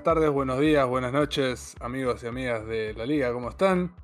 [0.00, 3.94] Buenas, tardes, buenos días, buenas noches, amigos y amigas de la liga, ¿cómo están?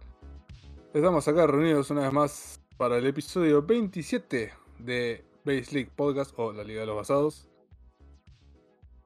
[0.92, 6.52] Estamos acá reunidos una vez más para el episodio 27 de Base League Podcast o
[6.52, 7.48] la Liga de los Basados.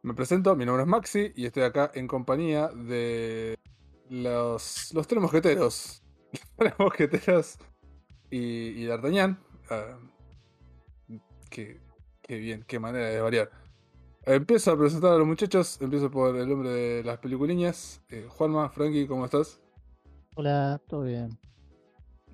[0.02, 3.56] Me presento, mi nombre es Maxi y estoy acá en compañía de
[4.08, 6.02] los, los tres mosqueteros.
[6.32, 7.58] Los tres mosqueteros
[8.30, 9.38] y, y D'Artagnan.
[9.70, 9.96] Ah,
[11.50, 11.80] qué,
[12.20, 13.59] qué bien, qué manera de variar.
[14.24, 15.80] Empiezo a presentar a los muchachos.
[15.80, 18.02] Empiezo por el hombre de las peliculiñas.
[18.10, 19.60] Eh, Juanma, Frankie, ¿cómo estás?
[20.36, 21.30] Hola, todo bien.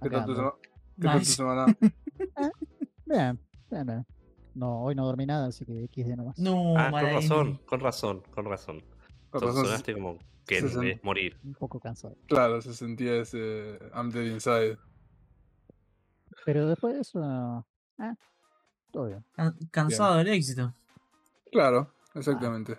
[0.02, 0.42] ¿Qué Acá tal tu, ando.
[0.42, 1.32] sema- qué tal tu Nice.
[1.32, 1.66] semana?
[3.06, 3.38] Bien,
[3.70, 4.06] bien, bien.
[4.54, 6.36] No, hoy no dormí nada, así que XD nomás.
[6.38, 8.82] No, Ah, con razón, con razón, con razón.
[9.30, 11.38] Con razón, Sonaste como que morir.
[11.44, 12.16] Un poco cansado.
[12.26, 14.76] claro, se sentía ese I'm dead inside.
[16.44, 17.64] Pero después de eso,
[18.00, 18.12] eh,
[18.90, 19.24] todo bien.
[19.34, 20.74] Can- Cansado del éxito.
[21.56, 22.78] Claro, exactamente.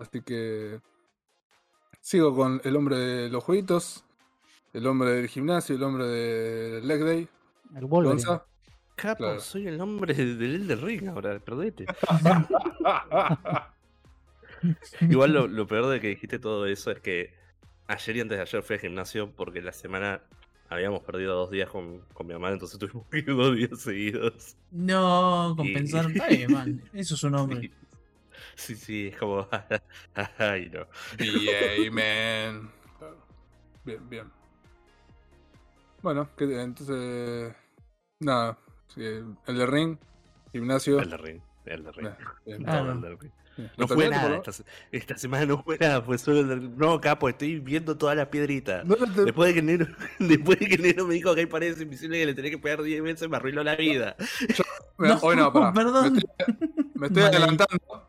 [0.00, 0.80] Así que
[2.00, 4.02] sigo con el hombre de los jueguitos,
[4.72, 7.28] el hombre del gimnasio, el hombre del leg day.
[7.76, 8.24] El Wolverine.
[8.24, 8.44] Gonza.
[8.96, 9.40] Capo, Claro.
[9.40, 11.86] soy el hombre del Elden Ring ahora, perdete.
[15.00, 17.32] Igual lo, lo peor de que dijiste todo eso es que
[17.86, 20.22] ayer y antes de ayer fui al gimnasio porque la semana
[20.70, 24.56] habíamos perdido dos días con, con mi mamá, entonces tuvimos que ir dos días seguidos.
[24.70, 26.06] No, compensar.
[26.10, 26.82] Y- Está bien, man.
[26.94, 27.70] Eso es un hombre.
[28.54, 29.46] Sí, sí, es como.
[30.38, 30.86] Ay, no.
[31.18, 32.70] BA, man.
[32.98, 33.16] Claro.
[33.84, 34.30] Bien, bien.
[36.02, 37.54] Bueno, que- entonces.
[38.20, 38.58] Nada.
[38.88, 39.96] sí, el de ring,
[40.52, 41.00] gimnasio.
[41.00, 41.40] Elden Ring.
[41.64, 42.08] Elden Ring.
[42.08, 42.62] Bien, bien.
[42.64, 42.84] Claro.
[42.84, 43.32] Todo Elden Ring.
[43.76, 46.76] No ¿Lo fue nada, esta, se- esta semana no fue nada, fue solo el...
[46.76, 48.84] No, capo, estoy viendo todas las piedritas.
[48.84, 49.86] No te- Después de que Nero,
[50.18, 52.82] después de que Nero me dijo que hay paredes invisibles que le tenía que pegar
[52.82, 54.16] 10 veces, me arruinó la vida.
[54.98, 55.72] Mira, No, hoy no, pará.
[55.72, 56.12] perdón.
[56.14, 57.36] Me estoy, me estoy Vale.
[57.36, 58.06] adelantando.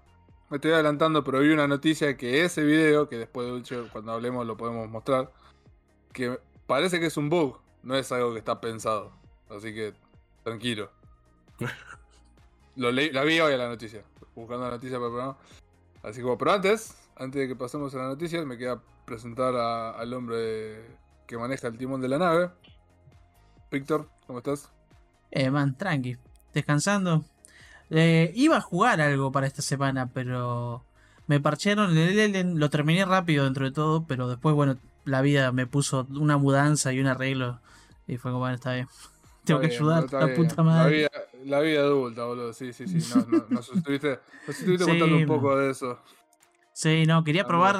[0.49, 4.45] Me estoy adelantando, pero vi una noticia que ese video, que después de cuando hablemos
[4.45, 5.31] lo podemos mostrar,
[6.11, 9.13] que parece que es un bug, no es algo que está pensado.
[9.49, 9.93] Así que,
[10.43, 10.91] tranquilo.
[12.75, 14.01] Lo leí- la vi hoy a la noticia,
[14.35, 15.37] buscando la noticia para el programa.
[16.03, 19.55] Así que, bueno, pero antes, antes de que pasemos a la noticia, me queda presentar
[19.55, 20.85] a- al hombre
[21.27, 22.49] que maneja el timón de la nave.
[23.71, 24.69] Víctor, ¿cómo estás?
[25.31, 26.17] Eh, man, tranqui.
[26.53, 27.23] Descansando.
[27.89, 30.83] Eh, iba a jugar algo para esta semana, pero
[31.27, 35.51] me parchearon el Elden, lo terminé rápido dentro de todo, pero después, bueno, la vida
[35.51, 37.59] me puso una mudanza y un arreglo.
[38.07, 38.87] Y fue como, bueno, está bien.
[39.43, 40.35] Tengo que ayudar, la bien.
[40.35, 40.83] puta madre.
[40.83, 41.09] La vida,
[41.45, 42.53] la vida adulta, boludo.
[42.53, 43.09] Sí, sí, sí.
[43.13, 45.99] No, no, nos estuviste, nos estuviste Sí, contando un poco de eso.
[46.73, 47.77] Sí, no, quería probar.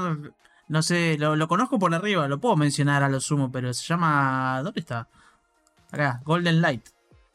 [0.67, 3.85] No sé, lo, lo conozco por arriba, lo puedo mencionar a lo sumo, pero se
[3.85, 4.61] llama.
[4.63, 5.07] ¿Dónde está?
[5.91, 6.87] Acá, Golden Light.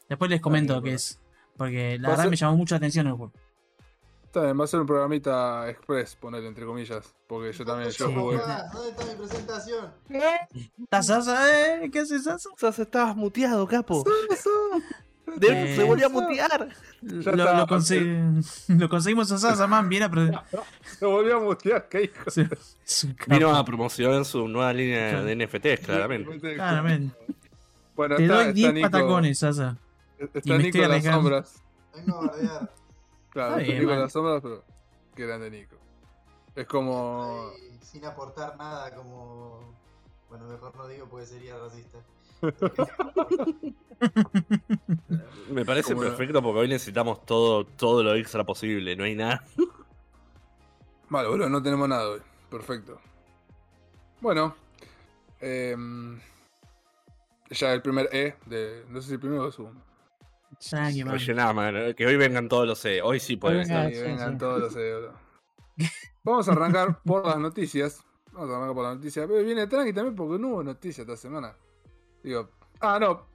[0.09, 1.21] Después les comento qué es.
[1.57, 3.33] Porque la verdad ser- me llamó mucho la atención el juego.
[4.37, 7.15] Está bien, va a ser un programita express, ponerle entre comillas.
[7.27, 8.37] Porque yo también yo jugué.
[8.37, 9.91] ¿Dónde está mi presentación?
[10.79, 11.59] ¿Estás Sasa?
[11.83, 11.91] ¿Eh?
[11.91, 12.51] ¿Qué haces Sasa?
[12.59, 14.05] Sea, estabas muteado, capo.
[15.39, 16.69] De- Eh, se volvió a mutear.
[17.01, 17.57] Lo, está.
[17.59, 18.45] lo consegui-
[18.79, 19.89] lo conseguimos a Sasa, man.
[19.89, 20.45] Viene a.
[20.99, 22.25] Se volvió a mutear, ¿qué hijo?
[23.29, 26.39] Vino a promocionar su nueva línea de NFTs, claramente.
[26.57, 27.17] Claramente.
[27.97, 29.79] Bueno, Te está, doy está 10 Nico, patacones, Sasa.
[30.21, 31.63] y Está me Nico estoy en las sombras.
[31.95, 32.71] Vengo a bardear.
[33.37, 34.01] Claro, bien, Nico man.
[34.01, 34.65] las sombras, pero
[35.15, 35.77] qué grande Nico.
[36.55, 37.51] Es como.
[37.55, 39.75] Ahí, sin aportar nada, como.
[40.31, 41.99] Bueno, mejor no digo porque sería racista.
[45.51, 48.97] Me parece Como- perfecto porque hoy necesitamos todo, todo lo extra posible.
[48.97, 49.45] No hay nada.
[51.09, 52.21] Vale, boludo, no tenemos nada hoy.
[52.51, 53.01] Perfecto.
[54.21, 54.55] Bueno.
[55.41, 56.19] em,
[57.51, 58.85] ya el primer E de.
[58.89, 59.81] No sé si el primero o el segundo.
[60.73, 61.13] Man.
[61.13, 61.95] Rellená, man.
[61.95, 63.03] Que hoy vengan todos los E.
[63.03, 63.93] Hoy sí pueden estar.
[63.93, 64.39] Sí, vengan sí.
[64.39, 65.15] todos los E, boludo.
[66.25, 68.05] Vamos a arrancar por las noticias.
[68.33, 69.27] Vamos a arrancar por las noticias.
[69.29, 71.57] Pero viene tranqui también porque no hubo noticias esta semana.
[72.23, 72.51] Digo,
[72.81, 73.27] ah, no.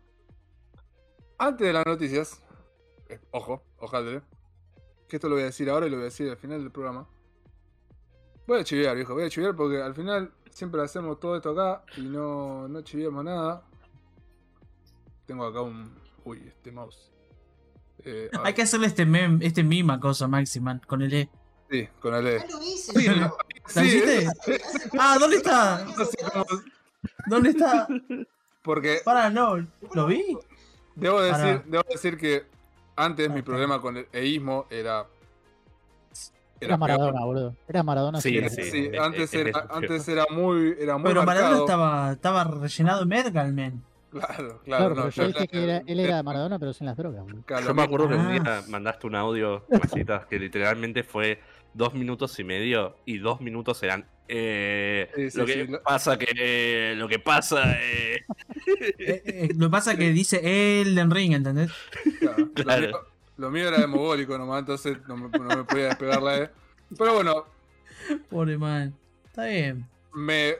[1.38, 2.44] Antes de las noticias.
[3.10, 4.24] eh, ojo, ojalá.
[5.08, 6.72] Que esto lo voy a decir ahora y lo voy a decir al final del
[6.72, 7.08] programa.
[8.48, 9.14] Voy a chiviar, viejo.
[9.14, 13.24] Voy a chiviar porque al final siempre hacemos todo esto acá y no, no chiviamos
[13.24, 13.64] nada.
[15.26, 16.01] Tengo acá un.
[16.26, 17.12] Uy, este mouse.
[18.04, 21.30] Eh, a Hay que hacerle este meme, este mima cosa, Maxi, man, con el E.
[21.70, 22.40] Sí, con el E.
[22.40, 23.06] Ya lo hice, Sí.
[23.06, 23.34] ¿La
[23.68, 24.28] Sí, hiciste?
[24.98, 25.86] Ah, ¿dónde está?
[25.86, 26.46] no sé cómo-
[27.28, 27.88] ¿Dónde está?
[28.64, 29.58] Porque Para, no,
[29.94, 30.36] ¿lo vi?
[30.96, 32.44] debo decir, debo decir que
[32.96, 35.06] antes Ah, mi problema con el eísmo era.
[36.60, 36.80] Era peor.
[36.80, 37.56] Maradona, boludo.
[37.68, 38.20] Era Maradona.
[38.22, 42.12] Sí, sí, es- antes, es- es era, antes era muy, era muy Pero Maradona estaba,
[42.14, 43.22] estaba rellenado de man.
[43.32, 44.62] Claro, claro.
[44.66, 47.26] Claro, no, pero yo yo- dije que era- él era Maradona, pero sin las drogas,
[47.46, 49.66] claro, Yo me acuerdo que un día mandaste un audio,
[50.06, 51.40] masitas, que literalmente fue
[51.74, 54.06] dos minutos y medio y dos minutos eran.
[54.28, 56.28] eh, Sí, sí, lo que sí, pasa que.
[56.38, 57.74] eh, lo que pasa.
[57.82, 58.26] eh.
[58.98, 61.72] Eh, eh, lo que pasa es que dice Elden Ring, ¿entendés?
[62.20, 62.82] Claro, Claro.
[62.82, 63.00] Lo, mío,
[63.38, 66.50] lo mío era demogólico nomás, entonces no me, no me podía despegar la E.
[66.98, 67.46] Pero bueno,
[68.30, 68.94] Pobre man.
[69.26, 69.86] Está bien.
[70.14, 70.56] me,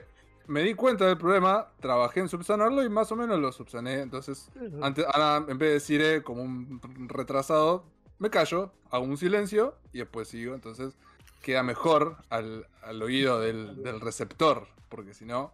[0.46, 4.00] me di cuenta del problema, trabajé en subsanarlo y más o menos lo subsané.
[4.00, 4.50] Entonces,
[4.82, 7.84] antes, ahora, en vez de decir E como un retrasado,
[8.18, 10.54] me callo, hago un silencio y después sigo.
[10.54, 10.94] Entonces,
[11.42, 15.52] queda mejor al, al oído del, del receptor, porque si no,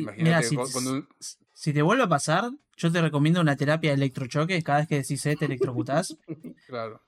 [0.00, 1.08] imagínate mira, si, cu- cuando un-
[1.52, 4.62] si te vuelve a pasar, yo te recomiendo una terapia de electrochoque.
[4.62, 6.16] Cada vez que decís E, te electrocutás.
[6.66, 7.00] Claro.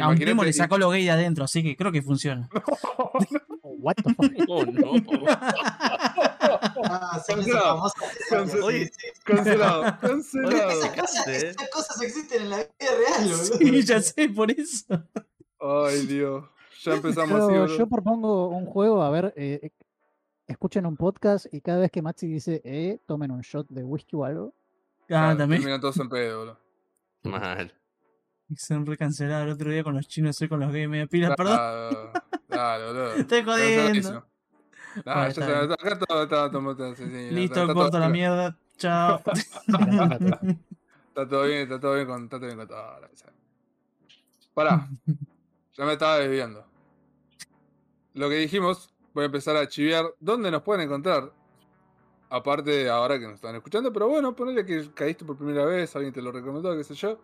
[0.00, 2.48] A un primo le sacó lo gay de adentro, así que creo que funciona.
[3.62, 4.32] What the fuck?
[4.48, 4.92] Oh, no.
[6.86, 7.82] Ah, Cancelado.
[8.28, 8.66] Cancelado.
[8.66, 8.90] Oye,
[9.24, 10.70] Cancelado, Oye, cancelado.
[10.70, 13.44] Esas cosas, esas cosas existen en la vida real, boludo.
[13.58, 15.02] Sí, ya sé, por eso.
[15.60, 16.44] Ay, Dios.
[16.82, 17.78] Ya empezamos así, Yo, boludo.
[17.78, 19.70] yo propongo un juego, a ver, eh, eh,
[20.46, 24.16] escuchen un podcast y cada vez que Maxi dice, eh, tomen un shot de whisky
[24.16, 24.54] o algo.
[25.10, 25.60] Ah, también.
[25.62, 26.58] Terminan todos en pedo, boludo.
[27.24, 27.72] Mal.
[28.56, 31.34] Se han recancelado el otro día con los chinos, hoy con los gays media pila,
[31.34, 31.58] perdón.
[32.48, 33.12] Dale, boludo.
[33.16, 34.26] Estoy jodiendo.
[35.04, 35.72] Bueno, ya está se- bien.
[35.72, 38.56] acá todo está, todo sí, Listo, está, corto todo, la mierda.
[38.76, 39.20] Chao.
[41.08, 43.00] está todo bien, está todo bien con, está todo bien con todo.
[44.54, 44.88] Pará,
[45.74, 46.64] ya me estaba desviando.
[48.14, 51.32] Lo que dijimos, voy a empezar a chiviar dónde nos pueden encontrar.
[52.30, 55.94] Aparte de ahora que nos están escuchando, pero bueno, ponele que caíste por primera vez,
[55.94, 57.20] alguien te lo recomendó, qué sé yo.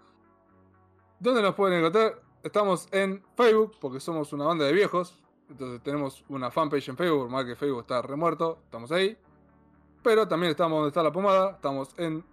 [1.21, 2.19] ¿Dónde nos pueden encontrar?
[2.43, 5.23] Estamos en Facebook, porque somos una banda de viejos.
[5.51, 9.19] Entonces tenemos una fanpage en Facebook, por más que Facebook está remuerto, estamos ahí.
[10.03, 12.25] Pero también estamos donde está la pomada, estamos en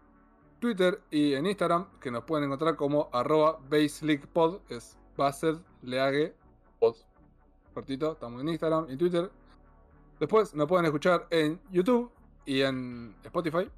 [0.60, 6.34] Twitter y en Instagram, que nos pueden encontrar como arroba baseligpod, es Basel League
[6.80, 6.96] Pod.
[7.74, 9.30] Cortito, estamos en Instagram y Twitter.
[10.18, 12.10] Después nos pueden escuchar en YouTube
[12.46, 13.70] y en Spotify.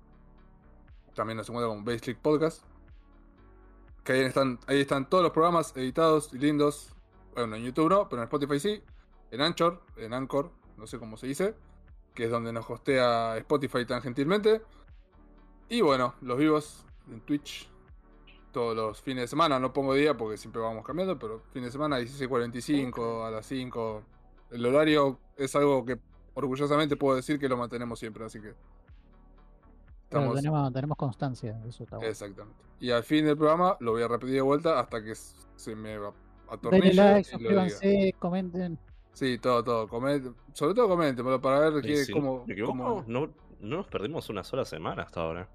[1.16, 2.69] También nos encuentran como Baselick Podcast.
[4.10, 6.96] Que ahí están, ahí están todos los programas editados y lindos.
[7.36, 8.82] Bueno, en YouTube no, pero en Spotify sí.
[9.30, 11.54] En Anchor, en Anchor, no sé cómo se dice.
[12.16, 14.64] Que es donde nos hostea Spotify tan gentilmente.
[15.70, 17.70] Y bueno, los vivos en Twitch.
[18.52, 21.70] Todos los fines de semana, no pongo día porque siempre vamos cambiando, pero fin de
[21.70, 24.04] semana 16.45 a las 5.
[24.50, 26.00] El horario es algo que
[26.34, 28.56] orgullosamente puedo decir que lo mantenemos siempre, así que
[30.10, 32.10] estamos tenemos, tenemos constancia, eso está bueno.
[32.10, 32.58] Exactamente.
[32.80, 35.98] Y al fin del programa lo voy a repetir de vuelta hasta que se me
[35.98, 36.12] va-
[36.50, 36.56] Denle
[36.90, 38.80] atornille like, suscríbanse, comenten.
[39.14, 39.88] Sí, todo, todo.
[39.88, 40.34] Comenten.
[40.54, 43.28] Sobre todo comenten, pero para ver qué, si cómo, no me equivoco, cómo- no,
[43.60, 45.48] no nos perdimos una sola semana hasta ahora.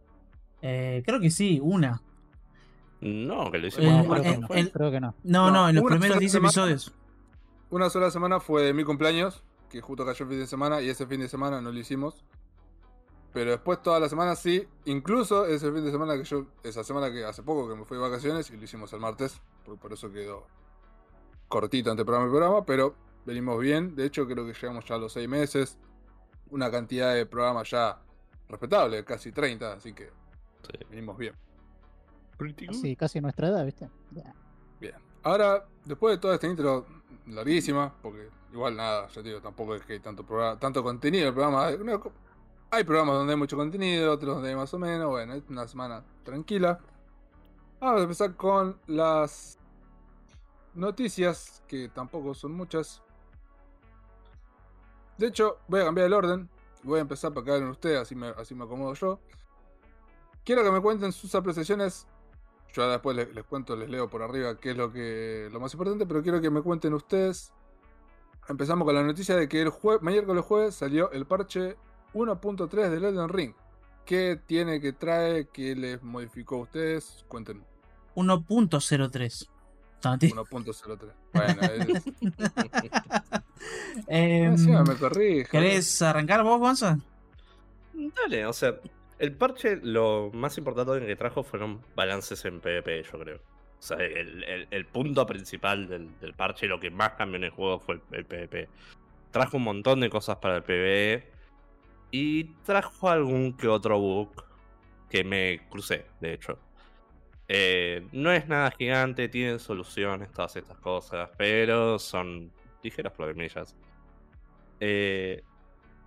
[0.62, 2.00] Eh, creo que sí, una.
[3.00, 5.14] No, que lo Eh, hicimos No, eh, creo, que eh, no, el- creo que no.
[5.24, 6.48] No, No, no, en los primeros sola 10 semana.
[6.48, 6.94] episodios.
[7.70, 10.88] Una sola semana fue de mi cumpleaños, que justo cayó el fin de semana, y
[10.88, 12.24] ese fin de semana no lo hicimos.
[13.34, 17.10] Pero después toda la semana sí, incluso ese fin de semana que yo, esa semana
[17.12, 19.92] que hace poco que me fui de vacaciones, y lo hicimos el martes, por, por
[19.92, 20.46] eso quedó
[21.48, 22.94] cortito entre programa y programa, pero
[23.26, 23.96] venimos bien.
[23.96, 25.76] De hecho, creo que llegamos ya a los seis meses.
[26.50, 27.98] Una cantidad de programas ya
[28.48, 30.10] respetable, casi 30, así que
[30.62, 30.78] Sí.
[30.88, 31.34] venimos bien.
[32.38, 32.96] Good.
[32.96, 33.90] Casi, nuestra edad, ¿viste?
[34.10, 34.32] Bien.
[35.22, 36.86] Ahora, después de toda esta intro
[37.26, 41.22] larguísima, porque igual nada, ya te digo, tampoco es que hay tanto, programa, tanto contenido
[41.24, 41.70] en el programa.
[41.72, 42.02] No,
[42.74, 45.08] hay programas donde hay mucho contenido, otros donde hay más o menos.
[45.08, 46.80] Bueno, es una semana tranquila.
[47.80, 49.58] Vamos a empezar con las
[50.74, 53.02] noticias, que tampoco son muchas.
[55.18, 56.48] De hecho, voy a cambiar el orden.
[56.82, 59.20] Voy a empezar para que hablen ustedes, así me, así me acomodo yo.
[60.44, 62.06] Quiero que me cuenten sus apreciaciones
[62.74, 65.60] yo ahora después les, les cuento, les leo por arriba qué es lo que lo
[65.60, 67.52] más importante, pero quiero que me cuenten ustedes.
[68.48, 71.76] Empezamos con la noticia de que el jue miércoles jueves salió el parche
[72.14, 73.52] 1.3 del Elden Ring.
[74.06, 75.48] ¿Qué tiene que trae?
[75.52, 77.24] ¿Qué les modificó a ustedes?
[77.28, 77.62] Cuenten
[78.14, 79.48] 1.03.
[80.00, 80.28] Tanti.
[80.30, 81.12] 1.03.
[81.32, 82.04] Bueno, es...
[84.08, 85.48] Em, encima me corrige.
[85.50, 86.98] ¿Querés arrancar vos, Gonza?
[87.94, 88.74] Dale, o sea,
[89.18, 93.36] el parche lo más importante que trajo fueron balances en PvP, yo creo.
[93.36, 97.44] O sea, el, el- el punto principal del, del parche, lo que más cambió en
[97.44, 98.68] el juego fue el, el PvP.
[99.30, 101.30] Trajo un montón de cosas para el PvE
[102.10, 104.44] y trajo algún que otro bug
[105.08, 106.58] que me crucé, de hecho.
[107.48, 113.76] Eh, no es nada gigante, tienen soluciones, todas estas cosas, pero son ligeros problemillas.
[114.80, 115.42] Eh,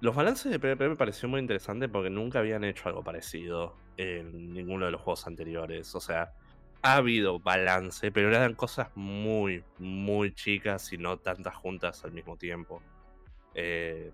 [0.02, 4.54] los balances de PvP me pareció muy interesante porque nunca habían hecho algo parecido en
[4.54, 5.94] ninguno de los juegos anteriores.
[5.96, 6.34] O sea,
[6.82, 12.38] ha habido balance, pero eran cosas muy, muy chicas y no tantas juntas al mismo
[12.38, 12.82] tiempo.
[13.56, 14.12] Eh,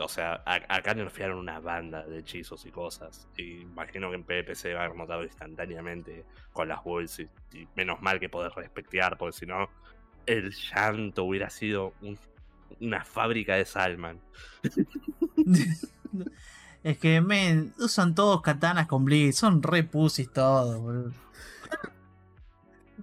[0.00, 3.26] o sea, acá nerfearon una banda de hechizos y cosas.
[3.36, 7.18] Y imagino que en PvP se va a haber notado instantáneamente con las bulls.
[7.20, 7.28] Y,
[7.74, 9.68] menos mal que poder respectear, porque si no,
[10.26, 12.18] el llanto hubiera sido un-
[12.80, 14.20] una fábrica de Salman.
[16.84, 19.36] es que, men, usan todos katanas con Blitz.
[19.36, 21.12] Son re pussies todos, boludo.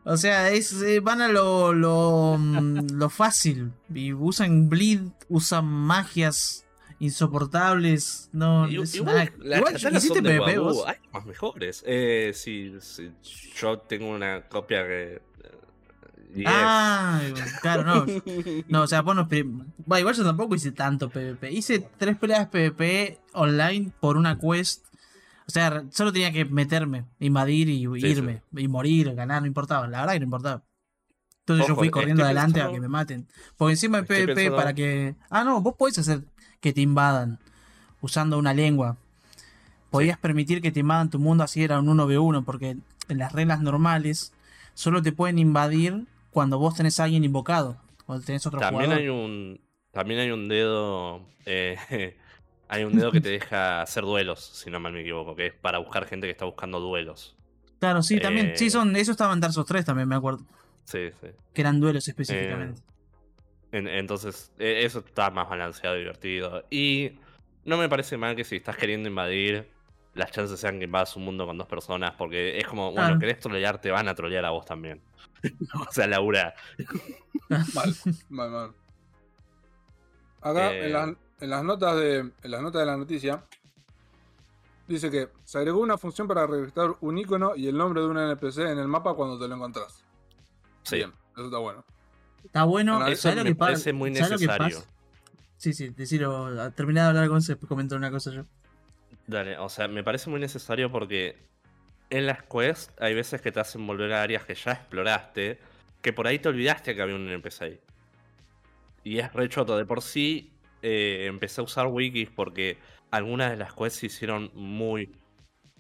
[0.04, 3.72] O sea, es, eh, van a lo, lo, mm, lo fácil.
[3.94, 6.65] Y usan bleed, usan magias
[7.00, 8.30] insoportables.
[8.34, 10.84] No, Y- es igual, una- igual, ¿hiciste PvP vos?
[10.88, 11.84] Hay más mejores.
[11.86, 13.12] Eh, sí, sí,
[13.56, 15.22] yo tengo una copia que.
[16.46, 17.22] Ah,
[17.62, 18.06] claro, no.
[18.68, 21.52] No, o sea, bueno, igual yo tampoco hice tanto PvP.
[21.52, 24.86] Hice tres peleas PvP online por una quest.
[25.48, 28.42] O sea, solo tenía que meterme, invadir y Sí, irme.
[28.58, 29.88] Y morir, ganar, no importaba.
[29.88, 30.64] La verdad que no importaba.
[31.42, 33.28] Entonces yo fui corriendo adelante a pensando- que me maten.
[33.56, 35.16] Porque encima Estoy PvP pensando- para que...
[35.30, 36.24] Ah, no, vos podés hacer
[36.66, 37.38] que te invadan
[38.02, 38.98] usando una lengua.
[39.92, 42.72] Podías permitir que te invadan tu mundo así era un 1v1, porque
[43.08, 44.34] en las reglas normales
[44.74, 47.78] solo te pueden invadir cuando vos tenés a alguien invocado.
[48.08, 49.00] Cuando tenés otro También jugador.
[49.04, 49.62] hay un.
[49.92, 51.22] También hay un dedo.
[51.46, 51.78] eh,
[52.68, 55.54] hay un dedo que te deja hacer duelos, si no mal me equivoco, que es
[55.54, 57.36] para buscar gente que está buscando duelos.
[57.80, 58.48] Claro, sí, también.
[58.48, 60.44] eh, Sí, son, eso estaba en Dark Souls 3 también, me acuerdo.
[60.86, 61.28] Sí, sí.
[61.54, 62.80] Que eran duelos específicamente.
[62.80, 62.95] En-
[63.78, 66.64] entonces, eh, eso está más balanceado y divertido.
[66.70, 67.20] Y
[67.64, 69.70] no me parece mal que si estás queriendo invadir,
[70.14, 73.20] las chances sean que invadas un mundo con dos personas, porque es como, bueno, Claro.
[73.20, 75.02] querés trolear, te van a trolear a vos también.
[75.88, 76.54] o sea, Laura.
[77.50, 77.96] Mal,
[78.30, 78.72] mal, mal.
[80.42, 80.86] Acá Eh.
[80.86, 81.10] en, las,
[81.42, 83.44] en las notas de en las notas de la noticia
[84.88, 88.18] dice que se agregó una función para registrar un icono y el nombre de un
[88.18, 90.04] NPC en el mapa cuando te lo encontrás.
[90.84, 90.98] Sí.
[90.98, 91.84] Bien, eso está bueno.
[92.46, 92.96] Está bueno.
[92.98, 94.84] Bueno, Eso ¿sabés lo me que parece muy ¿sabés lo que necesario.
[95.58, 96.72] Sí, sí, decirlo.
[96.74, 98.46] Terminado de hablar con se comentar una cosa yo.
[99.28, 101.38] Dale, o sea, me parece muy necesario porque
[102.10, 105.60] en las quests hay veces que te hacen volver a áreas que ya exploraste,
[106.02, 107.80] que por ahí te olvidaste que había un NPC ahí.
[109.04, 109.78] Y es re choto.
[109.78, 112.78] De por sí eh, empecé a usar wikis porque
[113.12, 115.12] algunas de las quests se hicieron muy,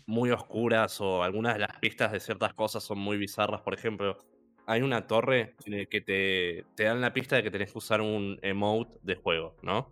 [0.07, 3.61] muy oscuras o algunas de las pistas de ciertas cosas son muy bizarras.
[3.61, 4.17] Por ejemplo,
[4.65, 7.77] hay una torre en la que te, te dan la pista de que tenés que
[7.77, 9.91] usar un emote de juego, ¿no?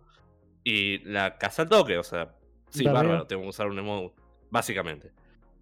[0.64, 2.34] Y la casa al toque, o sea,
[2.70, 2.94] sí, Berreo.
[2.94, 4.14] bárbaro, tengo que usar un emote,
[4.50, 5.12] básicamente.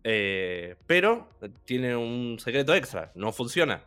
[0.05, 1.29] Eh, pero
[1.65, 3.85] tiene un secreto extra, no funciona.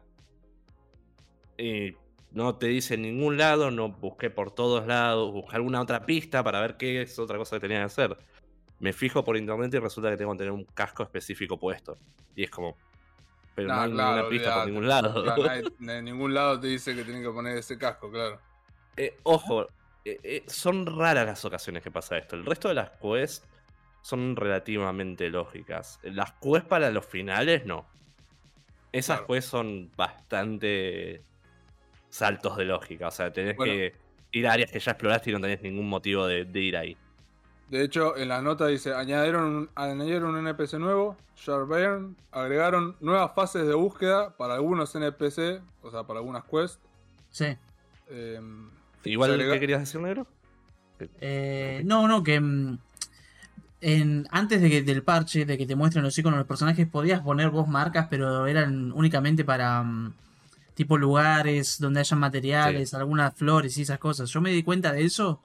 [1.58, 1.96] Y
[2.32, 6.44] no te dice en ningún lado, no busqué por todos lados, busqué alguna otra pista
[6.44, 8.17] para ver qué es otra cosa que tenía que hacer.
[8.79, 11.98] Me fijo por internet y resulta que tengo que tener un casco específico puesto.
[12.36, 12.77] Y es como.
[13.56, 15.24] Pero no hay claro, ninguna pista por ningún lado.
[15.24, 15.44] Claro,
[15.80, 18.40] nadie- en ningún lado te dice que tienen que poner ese casco, claro.
[18.98, 19.64] Eh, ojo,
[20.04, 22.36] eh, eh, son raras las ocasiones que pasa esto.
[22.36, 23.44] El resto de las quests
[24.02, 26.00] son relativamente lógicas.
[26.04, 27.86] Las quests para los finales, no.
[28.92, 29.34] Esas Claro.
[29.34, 31.22] quests son bastante
[32.10, 33.08] saltos de lógica.
[33.08, 33.74] O sea, tenés Bueno.
[33.74, 33.94] que
[34.32, 36.98] ir a áreas que ya exploraste y no tenés ningún motivo de, de ir ahí.
[37.69, 43.31] De hecho, en la nota dice, añadieron un, añadieron un NPC nuevo, Sharbairn, agregaron nuevas
[43.36, 46.79] fases de búsqueda para algunos NPC, o sea, para algunas quests.
[47.31, 47.57] Sí.
[48.10, 48.69] em,
[49.03, 50.27] Igual, agrega- ¿qué querías decir, negro?
[51.19, 52.77] Eh, no, no, que mm,
[53.81, 56.88] en, antes de que, del parche, de que te muestren los iconos de los personajes,
[56.88, 60.13] podías poner vos marcas, pero eran únicamente para mm,
[60.75, 64.29] tipo lugares donde hayan materiales, algunas flores y esas cosas.
[64.29, 65.41] Yo me di cuenta de eso.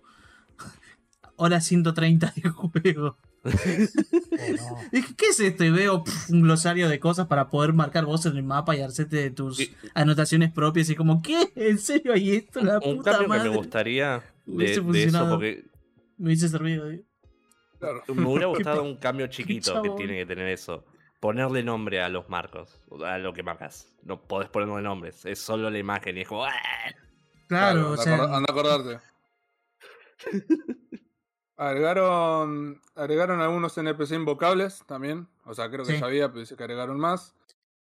[1.42, 3.16] Hora 130 de juego.
[5.16, 5.64] ¿qué es esto?
[5.64, 9.16] Y veo un glosario de cosas para poder marcar vos en el mapa y hacerte
[9.16, 10.90] de tus anotaciones propias.
[10.90, 11.50] Y como, ¿qué?
[11.56, 12.60] ¿En serio hay esto?
[12.60, 13.44] La Un puta cambio madre.
[13.44, 14.82] que me gustaría de, eso,
[15.30, 15.64] porque
[16.18, 16.88] Me hubiese servido.
[16.88, 17.04] digo.
[17.78, 18.02] claro.
[18.14, 20.84] Me hubiera gustado un cambio chiquito que tiene que tener eso.
[21.20, 23.90] Ponerle nombre a los marcos, a lo que marcas.
[24.02, 26.44] No podés ponerle nombres, es solo la imagen y es como.
[26.44, 26.52] "Ah".
[27.48, 28.14] Claro, o sea.
[28.24, 28.98] anda a acordarte.
[31.68, 35.28] agregaron, agregaron algunos NPC invocables también.
[35.44, 36.00] O sea, creo que Sí.
[36.00, 37.34] ya había, pero dice que agregaron más.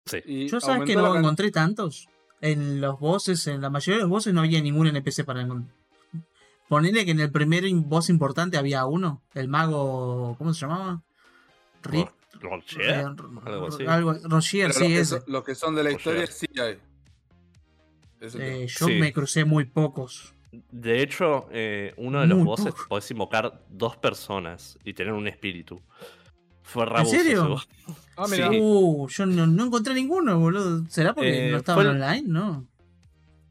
[0.05, 0.17] Sí.
[0.25, 2.09] Y Yo sabes que no encontré tantos.
[2.41, 5.73] En los bosses, en la mayoría de los bosses no había ningún NPC para encontrar.
[6.67, 9.21] Ponele que en el primer boss importante había uno.
[9.33, 10.35] El mago.
[10.37, 11.01] ¿Cómo se llamaba?
[11.83, 12.11] Rick.
[12.41, 12.93] Ro- Rocher, eh,
[13.45, 14.57] algo así.
[14.57, 16.77] pero sí, son, los que son de la historia sí hay.
[18.21, 18.93] Eh, yo Sí.
[18.99, 20.33] me crucé muy pocos.
[20.71, 22.85] De hecho, eh, uno de los Muy bosses poco.
[22.89, 25.81] podés invocar dos personas y tener un espíritu.
[26.61, 27.57] Fue ¿En serio?
[28.15, 28.49] Ah, mira.
[28.49, 28.59] Sí.
[28.61, 30.85] Uh, yo no, no encontré ninguno, boludo.
[30.89, 32.23] ¿Será porque Eh, no estaban fue online?
[32.27, 32.67] No.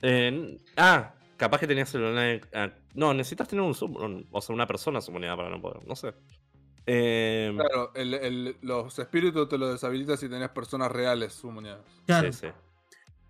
[0.00, 2.40] Eh, ah, capaz que tenías el online.
[2.54, 5.86] ah, no, necesitas tener un sub, un- o sea, una persona sumonida para no poder.
[5.86, 6.14] No sé.
[6.86, 11.84] Eh, Claro, el- el- los espíritus te los deshabilitas si tenés personas reales sumoneadas.
[12.06, 12.32] Claro.
[12.32, 12.52] sí, sí.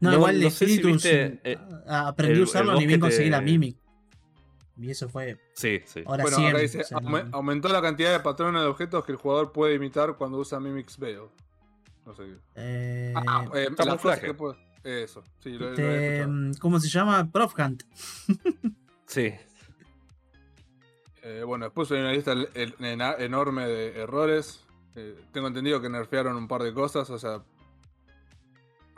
[0.02, 2.86] No, No- igual el no si espíritu viste, sí, eh, a- aprendí a usarlo ni
[2.86, 3.76] bien conseguí la Mimic.
[4.78, 6.02] Y eso fue Sí, sí.
[6.04, 6.48] hora bueno, 100.
[6.50, 9.18] acá dice, o sea, "Aume- no- aumentó la cantidad de patrones de objetos que el
[9.18, 11.20] jugador puede imitar cuando usa Mimic's Veil.
[12.04, 12.36] No sé qué.
[12.56, 13.98] eh, Ah, eh, las camuflaje.
[13.98, 14.56] cosas que puede-
[15.04, 16.52] Eso, sí, lo, lo este, había escuchado.
[16.60, 17.30] ¿Cómo se llama?
[17.30, 17.84] Prof Hunt.
[19.06, 19.32] Sí.
[21.22, 24.64] Eh, bueno, después hay una lista el- el- ena- enorme de errores.
[24.96, 27.42] Eh, tengo entendido que nerfearon un par de cosas, o sea,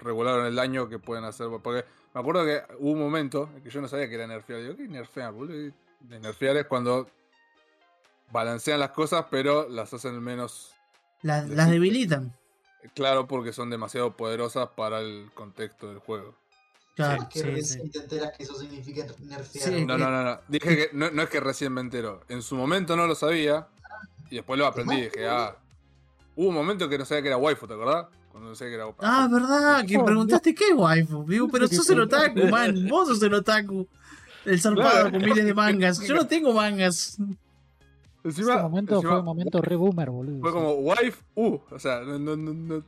[0.05, 1.49] regularon el daño que pueden hacer.
[1.63, 4.61] Porque me acuerdo que hubo un momento en que yo no sabía que era nerfear.
[4.61, 5.73] Digo, ¿qué nerfear, boludo?
[6.09, 7.09] Nerfear es cuando
[8.31, 10.75] balancean las cosas, pero las hacen menos
[11.23, 11.71] las sí.
[11.71, 12.37] debilitan.
[12.95, 16.37] claro porque son demasiado poderosas para el contexto del juego.
[16.95, 17.91] Claro, Que sí, recién sí.
[17.91, 19.65] te enteras que eso significa nerfear.
[19.65, 19.85] Sí.
[19.85, 20.41] No, no, no, no.
[20.47, 22.23] Dije que no, no es que recién me entero.
[22.29, 23.67] En su momento no lo sabía.
[24.31, 24.97] Y después lo aprendí.
[24.97, 25.57] y Dije, ah.
[26.37, 28.07] Hubo un momento que no sabía que era waifu, ¿te acordás?
[28.35, 28.99] Cuando era waifu.
[29.01, 31.25] Ah, verdad, que preguntaste qué waifu.
[31.29, 32.89] Digo, pero sos el otaku, man.
[32.89, 33.87] Vos sos el otaku.
[34.45, 35.11] El zarpado Claro.
[35.13, 36.01] con miles de mangas.
[36.01, 37.17] Yo no tengo mangas.
[38.25, 40.41] Encima, Ese momento encima fue un momento re boomer, boludo.
[40.41, 41.59] fue como wife, uh.
[41.71, 42.83] O sea, no, no, no, no-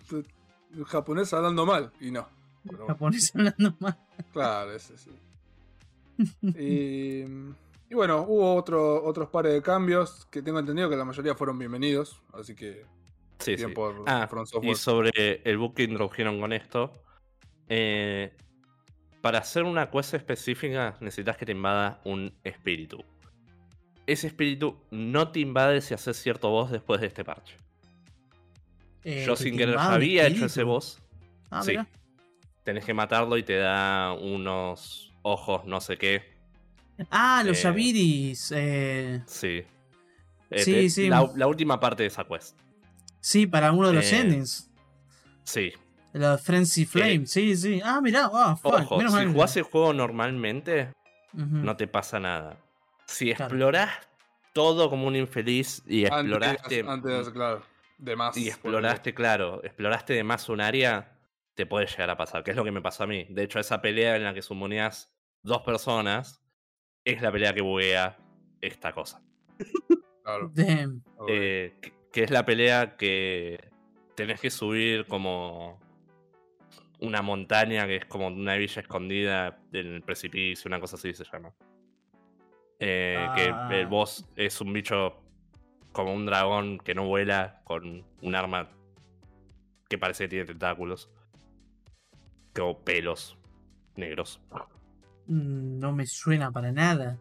[0.73, 1.93] no- japonés hablando mal.
[2.01, 2.27] Y no.
[2.65, 3.97] Bueno, Japonés hablando más.
[4.33, 5.11] claro, ese sí.
[6.43, 7.21] Y,
[7.91, 11.59] y bueno, hubo otro, otros pares de cambios que tengo entendido que la mayoría fueron
[11.59, 12.21] bienvenidos.
[12.33, 12.85] Así que
[13.39, 13.67] Sí, sí.
[13.69, 17.03] por Ah, From y sobre el book que introdujeron con esto.
[17.69, 18.33] eh,
[19.21, 23.03] para hacer una quest específica necesitas que te invada un espíritu.
[24.07, 27.57] Ese espíritu no te invade si haces cierto boss después de este parche.
[29.03, 31.03] Eh, Yo que sin querer había hecho ese boss.
[31.51, 31.73] Ah, sí.
[31.73, 31.89] mira.
[32.63, 36.23] Tenés que matarlo y te da unos ojos, no sé qué.
[37.11, 38.53] Ah, los Eh, Yaviris.
[38.55, 39.63] Eh, Sí.
[40.51, 41.09] Eh, Sí, te- sí.
[41.09, 42.57] La, la última parte de esa quest.
[43.27, 44.71] Sí, para uno de los Eh, endings.
[45.43, 45.73] Sí.
[46.13, 47.27] Los Frenzy Flame.
[47.27, 47.81] sí, sí.
[47.85, 48.31] Ah, mirá.
[48.33, 48.73] Ah, fuck.
[48.75, 49.33] Ojo, Menos si mal.
[49.33, 50.93] jugás el juego normalmente,
[51.33, 52.57] no te pasa nada.
[53.07, 53.45] Si Claro.
[53.55, 53.91] explorás
[54.53, 56.85] todo como un infeliz y exploraste.
[56.87, 57.63] antes, claro.
[57.99, 58.37] De más.
[58.37, 61.19] y exploraste, claro, exploraste de más un área,
[61.55, 63.27] te puede llegar a pasar, que es lo que me pasó a mí.
[63.31, 65.11] De hecho, esa pelea en la que sumonías
[65.43, 66.41] dos personas
[67.05, 68.19] es la pelea que buguea
[68.61, 69.23] esta cosa.
[70.23, 70.51] Claro.
[70.55, 71.03] Damn.
[71.29, 73.61] Eh, que, que es la pelea que
[74.15, 75.79] tenés que subir como
[76.99, 81.25] una montaña que es como una villa escondida en el precipicio, una cosa así se
[81.31, 81.53] llama.
[82.79, 83.69] Eh, Ah.
[83.69, 85.23] Que el boss es un bicho
[85.93, 88.71] como un dragón que no vuela con un arma
[89.91, 91.11] que parece que tiene tentáculos.
[92.55, 93.37] Como pelos
[93.95, 94.41] negros.
[95.27, 97.19] Mm, No me suena para nada.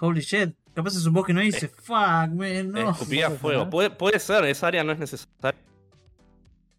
[0.00, 0.54] Holy shit.
[0.78, 1.66] Capaz es un boss que no dice.
[1.68, 1.88] Fuck,
[2.34, 2.70] man.
[2.70, 2.90] No.
[2.92, 3.68] Escupía fuego.
[3.68, 5.58] Puede, puede ser, esa área no es necesaria.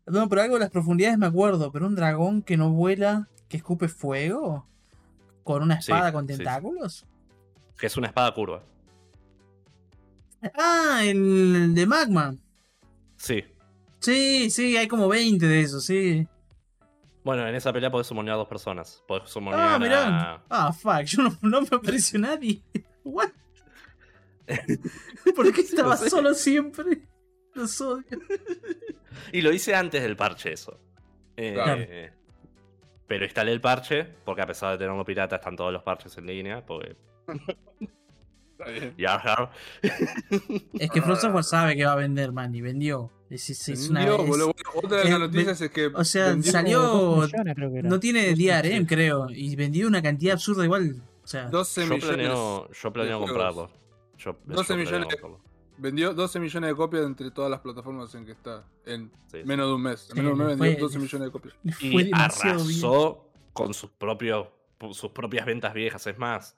[0.05, 1.69] No, pero algo de las profundidades me acuerdo.
[1.69, 4.65] Pero un dragón que no vuela, que escupe fuego.
[5.43, 6.37] Con una Sí, espada con sí, sí.
[6.37, 7.05] tentáculos.
[7.77, 8.63] Que es una espada curva.
[10.57, 12.35] Ah, el de Magma.
[13.17, 13.43] Sí.
[13.99, 16.25] Sí, sí, hay como 20 de esos, sí.
[17.25, 19.03] Bueno, en esa pelea podés sumonear a dos personas.
[19.05, 20.31] Podés sumonear Ah, mirá.
[20.35, 20.41] a...
[20.49, 22.61] Ah, fuck, yo no, no me apareció nadie.
[23.03, 23.31] What?
[25.35, 26.09] ¿Por qué estaba sé.
[26.09, 27.01] solo siempre?
[27.53, 28.05] Los odio.
[29.33, 30.79] Y lo hice antes del parche eso.
[31.35, 31.85] Eh, Claro.
[33.07, 36.27] Pero instalé el parche, porque a pesar de tenerlo pirata, están todos los parches en
[36.27, 36.63] línea.
[36.65, 36.95] Porque...
[38.51, 38.93] Está bien.
[38.97, 39.51] Ya, ya.
[40.79, 43.11] Es que From Software sabe que va a vender, man, y vendió.
[43.29, 44.53] Es, es- es una Vendió, es- boludo.
[44.53, 45.87] Bueno, otra de eh, las noticias es que.
[45.87, 47.83] o sea, salió- millones.
[47.83, 51.01] No tiene DRM, creo, y vendió una cantidad absurda igual.
[51.23, 52.07] O sea, 12 Yo millones.
[52.15, 53.71] planeo, yo planeo comprarlo.
[54.19, 55.17] Yo, 12 yo planeo millones.
[55.77, 58.65] Vendió 12 millones de copias entre todas las plataformas en que está.
[58.85, 59.43] En Sí, sí.
[59.45, 60.09] menos de un mes.
[60.09, 61.55] En Sí, menos de un mes fue- vendió 12 millones de copias.
[61.81, 62.15] Y bien.
[62.15, 64.47] arrasó con sus propios
[64.91, 66.05] sus propias ventas viejas.
[66.07, 66.55] Es más,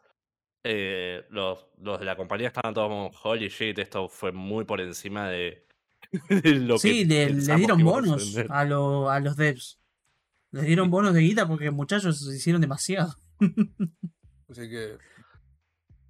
[0.64, 4.80] eh, los, los de la compañía estaban todos como, holy shit, esto fue muy por
[4.80, 5.66] encima de,
[6.30, 8.52] de lo Sí, que le, le dieron que bonos vender".
[8.52, 9.80] a, lo- a los devs.
[10.52, 13.16] Les dieron bonos de guita porque muchachos hicieron demasiado.
[14.50, 14.98] Así que.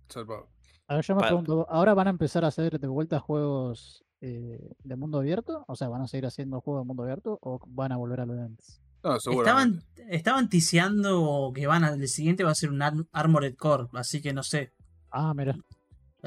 [0.10, 0.50] Salvado.
[0.92, 4.74] A ver, yo me pregunto, ¿ahora van a empezar a hacer de vuelta juegos eh,
[4.84, 5.64] de mundo abierto?
[5.68, 8.26] O sea, ¿van a seguir haciendo juegos de mundo abierto o van a volver a
[8.26, 8.82] lo de antes?
[9.04, 9.16] No.
[9.16, 13.88] Estaban, estaban tiseando que van al el siguiente va a ser un Ar- Armored Core,
[13.94, 14.74] así que no sé.
[15.12, 15.56] Ah, mira.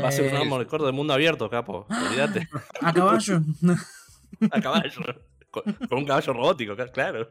[0.03, 1.87] Va a ser un Eh, Armored Core de mundo abierto, capo.
[2.09, 2.49] Olvídate.
[2.81, 3.41] a caballo.
[4.51, 5.01] A caballo.
[5.51, 7.29] Con, con un caballo robótico, claro.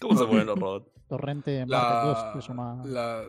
[0.00, 0.90] ¿Cómo se mueven los robots?
[1.08, 2.82] Torrente Market 2 La, se llama.
[2.84, 3.24] la-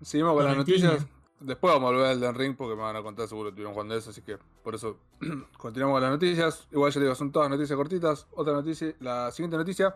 [0.00, 1.06] Seguimos con las noticias.
[1.42, 3.72] Después vamos a volver al Den Ring porque me van a contar seguro que tuvieron
[3.72, 4.98] jugando eso, así que por eso
[5.58, 6.68] continuamos con las noticias.
[6.70, 8.26] Igual ya digo, son todas noticias cortitas.
[8.32, 9.94] Otra noticia, la siguiente noticia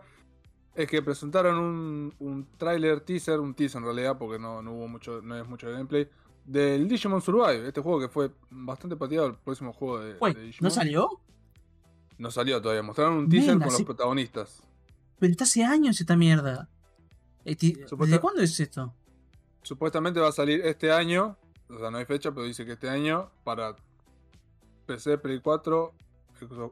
[0.75, 4.87] es que presentaron un, un tráiler teaser, un teaser en realidad, porque no, no hubo
[4.87, 6.07] mucho, no es mucho gameplay,
[6.45, 10.57] del Digimon Survive, este juego que fue bastante pateado, el próximo juego de, de Digimon.
[10.61, 11.09] ¿no salió?
[12.17, 14.63] No salió todavía, mostraron un teaser con los protagonistas.
[15.19, 16.69] Pero está hace años esta mierda.
[17.43, 18.93] Eh, ¿Desde cuándo es esto?
[19.67, 21.35] Supuestamente va a salir este año,
[21.69, 23.75] o sea, no hay fecha, pero dice que este año para
[24.85, 25.93] PC, Play 4,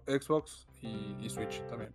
[0.08, 1.94] Xbox- y, y Switch también.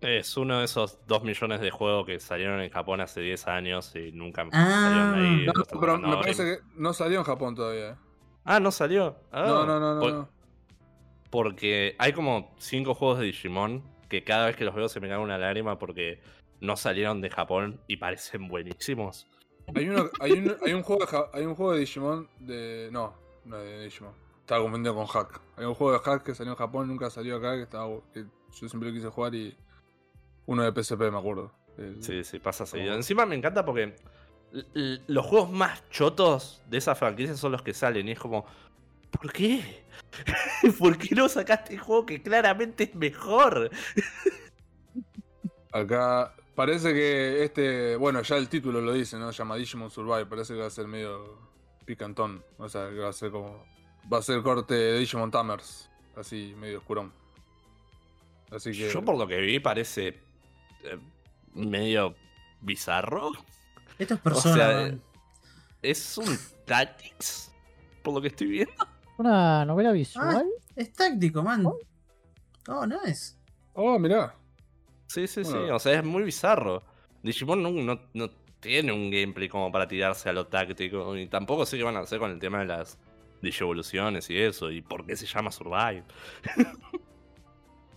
[0.00, 3.94] Es uno de esos 2 millones de juegos que salieron en Japón hace 10 años
[3.94, 4.80] y nunca Ah.
[4.88, 5.46] salieron ahí.
[5.46, 7.90] No, pero me parece que no salió en Japón todavía.
[7.90, 7.94] eh.
[8.44, 9.16] Ah, no salió.
[9.30, 10.00] Ah, No, no, no, no.
[10.00, 10.28] por- no.
[11.30, 15.08] Porque hay como 5 juegos de Digimon que cada vez que los veo se me
[15.08, 16.22] cae una lágrima porque
[16.60, 19.26] no salieron de Japón y parecen buenísimos.
[19.74, 22.88] Hay, uno, hay, un, hay, un juego de, hay un juego de Digimon de.
[22.92, 24.12] No, no de Digimon.
[24.40, 25.40] Estaba confundido con Hack.
[25.56, 28.24] Hay un juego de Hack que salió en Japón, nunca salió acá, que, estaba, que
[28.24, 29.56] yo siempre lo quise jugar y.
[30.46, 31.52] Uno de PSP, me acuerdo.
[31.76, 32.94] El- Sí, sí, pasa seguido.
[32.94, 33.94] Encima me encanta porque
[35.06, 38.46] los juegos más chotos de esa franquicia son los que salen y es como,
[39.10, 39.84] ¿por qué?
[40.78, 43.70] ¿Por qué no sacaste el juego que claramente es mejor?
[45.72, 49.30] Acá parece que este, bueno, ya el título lo dice, ¿no?
[49.30, 51.38] Llama Digimon Survive, parece que va a ser medio
[51.84, 53.64] picantón, o sea, que va a ser como
[54.12, 57.12] va a ser corte de Digimon Tamers, así medio oscurón.
[58.50, 60.08] Así que Yo por lo que vi parece
[60.82, 60.98] eh,
[61.54, 62.16] medio
[62.60, 63.30] bizarro.
[63.96, 64.54] Esto es O persona.
[64.56, 65.02] sea, man.
[65.80, 67.52] es un Tactics,
[68.02, 68.74] por lo que estoy viendo.
[69.16, 70.44] Una novela visual.
[70.74, 71.64] Es táctico, man.
[72.66, 73.38] Oh, no es.
[73.74, 74.34] Oh, mirá.
[75.08, 76.82] Sí, sí, sí, o sea, es muy bizarro.
[77.22, 81.16] Digimon no, no, no tiene un gameplay como para tirarse a lo táctico.
[81.16, 82.98] Y tampoco sé qué van a hacer con el tema de las
[83.40, 84.70] Digievoluciones y eso.
[84.70, 86.04] Y por qué se llama Survive.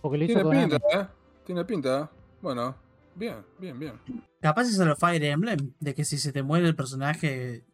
[0.00, 1.06] Porque lo hizo Tiene pinta, ¿eh?
[1.44, 2.10] Tiene pinta.
[2.40, 2.74] Bueno,
[3.14, 4.00] bien, bien, bien.
[4.40, 7.64] Capaz es lo Fire Emblem, de que si se te muere el personaje,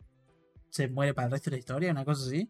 [0.68, 2.48] se muere para el resto de la historia, una cosa así.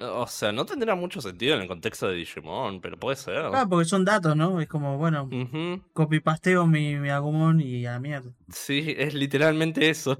[0.00, 3.36] O sea, no tendrá mucho sentido en el contexto de Digimon, pero puede ser.
[3.52, 4.60] Ah, porque son datos, ¿no?
[4.60, 5.82] Es como, bueno, Ujú.
[5.92, 8.30] copy-pasteo mi, mi Agumon y a la mierda.
[8.48, 10.18] Sí, es literalmente eso.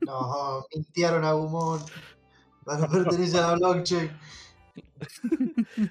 [0.00, 1.80] No, mintiaron a Gumon.
[2.64, 4.10] Para pertenecer a la blockchain.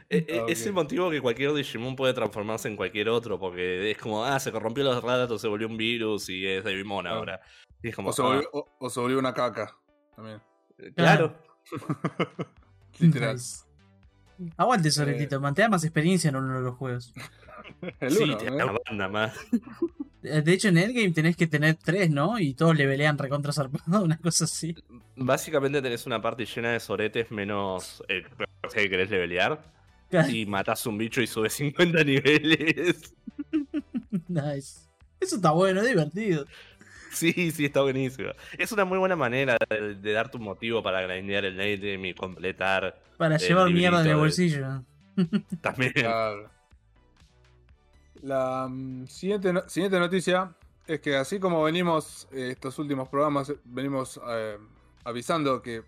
[0.10, 3.92] E- e- Ah, Es el motivo que cualquier Digimon puede transformarse en cualquier otro, porque
[3.92, 7.18] es como, ah, se corrompió los datos, se volvió un virus y es Digimon Claro.
[7.18, 7.42] ahora.
[7.84, 9.76] Y es como, O se, ah, volvió, o, o se volvió una caca.
[10.16, 10.42] También.
[10.96, 11.38] claro.
[13.00, 13.40] Literal.
[14.58, 17.14] Aguante, Soretito, man, te da más experiencia en uno de los juegos.
[18.00, 18.64] El sí, ¿eh?
[18.88, 19.34] banda más.
[20.28, 22.40] Eh, De hecho, en Endgame tenés que tener tres, ¿no?
[22.40, 24.76] Y todos le pelean recontra zarpado, una cosa así.
[25.16, 29.62] Básicamente tenés una parte llena de soretes menos el personaje que querés levelear.
[30.30, 33.14] Y matás un bicho y subes 50 niveles.
[34.28, 34.80] nice.
[35.20, 36.48] Eso está bueno, es divertido.
[37.16, 38.30] Sí, sí, está buenísimo.
[38.58, 42.10] Es una muy buena manera de, de darte un motivo para grindear el late game
[42.10, 44.84] y completar Para llevar mierda en el de- bolsillo.
[45.62, 45.94] también.
[45.94, 46.50] Claro.
[48.22, 50.56] La mm, siguiente, no- siguiente noticia
[50.88, 54.58] es que así como venimos eh, estos últimos programas, venimos eh,
[55.04, 55.84] avisando que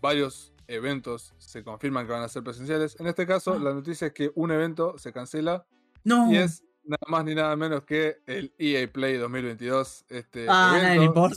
[0.00, 2.98] varios eventos se confirman que van a ser presenciales.
[3.00, 3.58] En este caso, Ah.
[3.58, 5.64] la noticia es que un evento se cancela
[6.04, 6.30] No.
[6.32, 10.04] y es nada más ni nada menos que el EA Play 2022.
[10.08, 11.36] Este ah, evento, importa.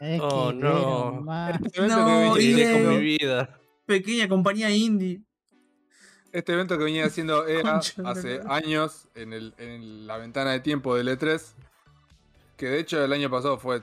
[0.00, 1.24] Es Oh, no.
[1.64, 3.60] este No, que venía- ¿Qué querés con mi vida?
[3.86, 5.22] Pequeña compañía indie.
[6.30, 10.94] Este evento que venía haciendo EA hace años en, el- en la ventana de tiempo
[10.94, 11.42] del E3,
[12.56, 13.82] que de hecho el año pasado fue.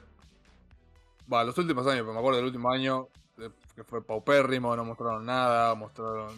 [1.32, 4.86] Va, los últimos años, pero me acuerdo del último año, de- que fue paupérrimo, no
[4.86, 6.34] mostraron nada, mostraron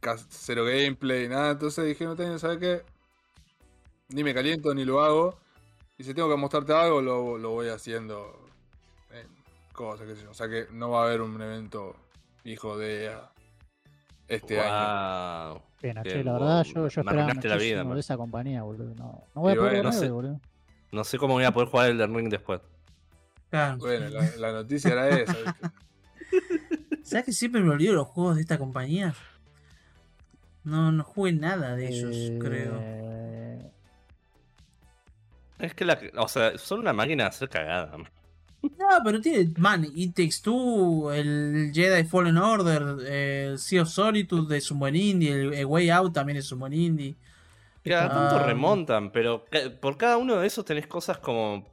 [0.00, 1.50] casi cero gameplay, nada.
[1.50, 2.82] Entonces dije, no tengo, ¿sabes qué?
[4.08, 5.38] Ni me caliento ni lo hago.
[5.98, 8.46] Y si tengo que mostrarte algo, lo, lo voy haciendo
[9.12, 9.26] en
[9.72, 10.30] cosas, qué sé yo.
[10.30, 11.96] O sea que no va a haber un evento
[12.44, 13.10] hijo de
[14.28, 15.54] este año.
[15.54, 15.62] Wow.
[15.80, 18.94] Pena, Qué che, la verdad, yo, yo esperaba la vida, de esa compañía, boludo.
[18.94, 20.10] No, no voy a poder bueno, no sé.
[20.10, 20.40] boludo.
[20.92, 22.60] No sé cómo voy a poder jugar el The Ring después.
[23.50, 23.78] Claro.
[23.78, 25.70] Bueno, la, la noticia era esa, ¿viste?
[27.02, 29.14] ¿Sabes que siempre me olvido los juegos de esta compañía?
[30.64, 32.80] No, no jugué nada de ellos, Eh, creo.
[35.58, 37.96] Es que la, o sea, son una máquina de hacer cagada.
[38.62, 44.56] No, pero tiene, man, It Takes Two, el Jedi Fallen Order, el Sea of Solitude
[44.56, 47.14] es un buen indie, el, el Way Out también es un buen indie.
[47.84, 48.42] Cada tanto Ah.
[48.46, 51.64] remontan, pero ca- por cada uno de esos tenés cosas como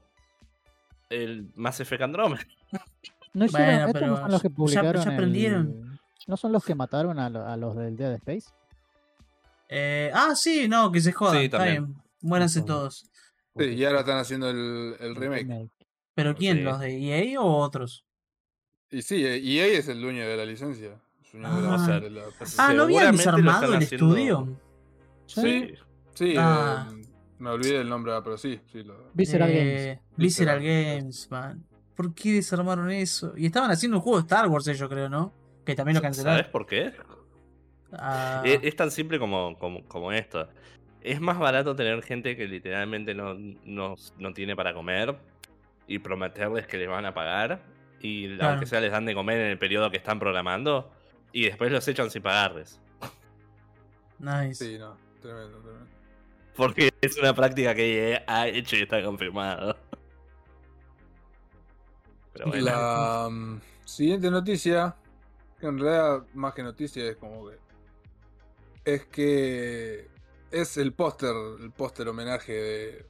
[1.09, 2.41] el Mass Effect Andromeda.
[3.33, 4.93] No hicieron, Bueno, estos no son los que ya- publicaron.
[5.03, 5.99] ya el- aprendieron.
[6.27, 8.47] ¿No son los que mataron a, lo- a los del Dead Space?
[9.69, 11.37] Eh, ah, sí, no, que se jodan.
[11.39, 11.85] Sí, está también.
[11.87, 12.01] bien.
[12.21, 13.09] Muéranse todos.
[13.57, 15.69] Sí, y ahora están haciendo el, el remake.
[16.15, 16.57] ¿Pero quién?
[16.57, 16.63] Sí.
[16.63, 18.05] ¿Los de EA o otros?
[18.91, 20.99] Y sí, eh, EA es el dueño de la licencia.
[21.33, 21.75] de la- Ah.
[21.75, 22.23] O sea, de la-
[22.59, 24.57] Ah, ¿no habían desarmado el haciendo- estudio?
[25.25, 25.73] Sí,
[26.13, 26.87] sí, Ah.
[26.91, 27.05] eh,
[27.39, 28.83] me olvidé el nombre, pero sí, sí.
[28.83, 29.09] Lo...
[29.13, 29.63] Visceral Games.
[29.81, 30.95] Eh, Visceral Visceral.
[30.99, 31.65] Games, man.
[31.95, 33.33] ¿Por qué desarmaron eso?
[33.37, 35.33] Y estaban haciendo un juego de Star Wars ellos, creo, ¿no?
[35.65, 36.51] Que también lo ¿Sabes cancelaron.
[36.51, 36.93] por qué?
[37.93, 40.47] Ah, Es, es tan simple como, como, como esto.
[41.03, 45.15] Es más barato tener gente que literalmente no, no, no tiene para comer
[45.85, 47.61] y prometerles que les van a pagar
[47.99, 48.51] y Claro.
[48.51, 50.91] aunque sea les dan de comer en el periodo que están programando
[51.33, 52.79] y después los echan sin pagarles.
[54.19, 54.55] nice.
[54.65, 55.87] Sí, no, tremendo, tremendo.
[56.55, 59.75] Porque es una práctica que ha hecho y está confirmado.
[62.33, 62.63] Pero bueno.
[62.65, 64.95] La mm, siguiente noticia,
[65.59, 67.57] que en realidad más que noticia es como que.
[68.85, 70.07] Es que
[70.53, 73.05] es el póster, el póster homenaje de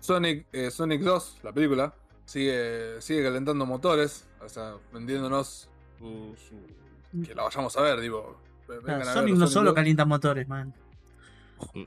[0.00, 1.94] Sonic, eh, Sonic 2, la película.
[2.24, 8.36] Sigue, sigue calentando motores, o sea, vendiéndonos su, su- que la vayamos a ver, digo.
[8.68, 9.74] vengan a ver Sonic no Sonic solo 2.
[9.76, 10.74] calienta motores, man.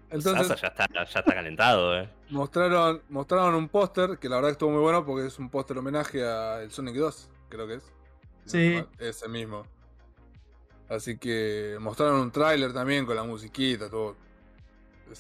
[0.10, 2.10] Entonces- Sasa ya está, ya está calentado, eh.
[2.30, 6.24] Mostraron, mostraron un póster que la verdad estuvo muy bueno porque es un póster homenaje
[6.26, 7.84] a el Sonic 2, creo que es.
[8.46, 8.84] Sí.
[8.98, 9.64] Ese mismo.
[10.90, 14.16] Así que mostraron un tráiler también con la musiquita, todo.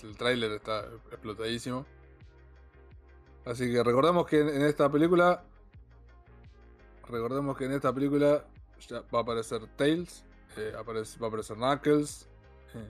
[0.03, 1.85] El tráiler está explotadísimo.
[3.45, 5.43] Así que recordemos que en, esta película.
[7.07, 8.45] Recordemos que en esta película
[8.87, 10.23] ya va a aparecer Tails,
[10.57, 12.27] eh, aparece- va a aparecer Knuckles.
[12.75, 12.87] eh,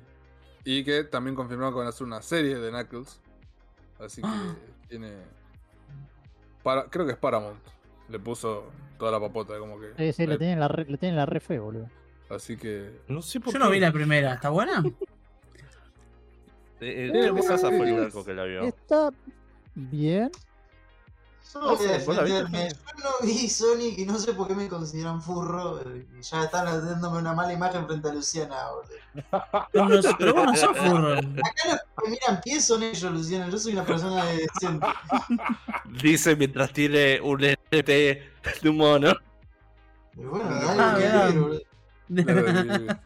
[0.65, 3.19] y que también confirmaron que van a hacer una serie de Knuckles.
[3.99, 4.55] Así que Ah.
[4.89, 5.13] tiene.
[6.63, 7.59] Para, creo que es Paramount.
[8.09, 8.65] Le puso
[8.97, 9.93] toda la papota, como que.
[9.97, 11.89] Sí, sí, le tienen la re, le tienen la re fe, boludo.
[12.29, 13.01] Así que.
[13.07, 13.65] No sé por Yo qué.
[13.65, 14.35] no vi la primera.
[14.35, 14.83] ¿Está buena?
[16.81, 18.63] Eh, eh, Eh, creo que bueno, Sasa fue el sí, único que la vio.
[18.65, 19.09] Está
[19.75, 20.31] bien.
[21.41, 22.69] Solo voy a ¿Vos la viste, defenderme.
[22.69, 25.81] Yo no vi Sonic y no sé por qué me consideran furro.
[25.81, 30.15] eh, Y ya están dándome una mala imagen frente a Luciana, boludo.
[30.17, 31.13] Pero, vos no sos furro.
[31.17, 33.49] Acá los que miran pies son ellos, Luciana.
[33.49, 34.87] Yo soy una persona decente.
[36.01, 37.87] Dice mientras tiene un LT
[38.61, 39.13] de un mono.
[40.15, 41.13] Y bueno, Ah, dale, que bien.
[41.13, 41.61] ver, boludo.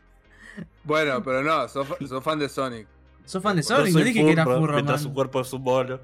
[0.84, 2.88] bueno, pero no, sos, fa- sos fan de Sonic.
[3.26, 5.10] Sos fan de No Sonic, no, soy dije que era furro, mientras man.
[5.10, 6.00] su cuerpo es un mono.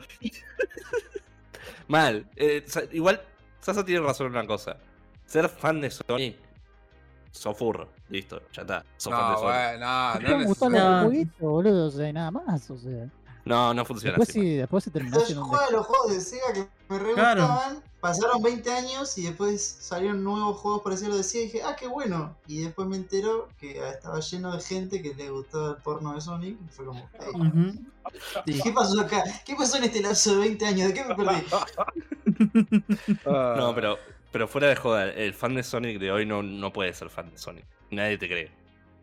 [1.88, 2.28] Mal.
[2.36, 3.22] Eh, igual,
[3.62, 4.78] Sasa tiene razón en una cosa.
[5.26, 6.38] Ser fan de Sonic,
[7.32, 7.90] sos furro.
[8.10, 8.86] Listo, ya está.
[8.98, 9.54] Sos fan de No, Sonic.
[9.54, 11.02] bueno, no, No no me gustan los No.
[11.04, 13.10] jueguitos, boludo, o sea, nada más, o sea.
[13.45, 14.41] No, no funciona Después así.
[14.41, 17.41] sí, después se terminó Yo jugaba los juegos de Sega que me re Claro.
[17.47, 21.75] gustaban, pasaron 20 años y después salieron nuevos juegos parecidos de Sega y dije, ah,
[21.75, 22.36] qué bueno.
[22.47, 26.21] Y después me entero que estaba lleno de gente que le gustaba el porno de
[26.21, 26.58] Sonic.
[26.63, 27.80] Y fue como, "Ey, Ujú.
[28.45, 28.60] Sí.
[28.63, 29.23] ¿qué pasó acá?
[29.45, 30.88] ¿Qué pasó en este lapso de 20 años?
[30.89, 31.45] ¿De qué me perdí?
[33.25, 33.97] No, pero,
[34.32, 37.30] pero fuera de joda, el fan de Sonic de hoy no, no puede ser fan
[37.32, 37.65] de Sonic.
[37.91, 38.52] Nadie te cree.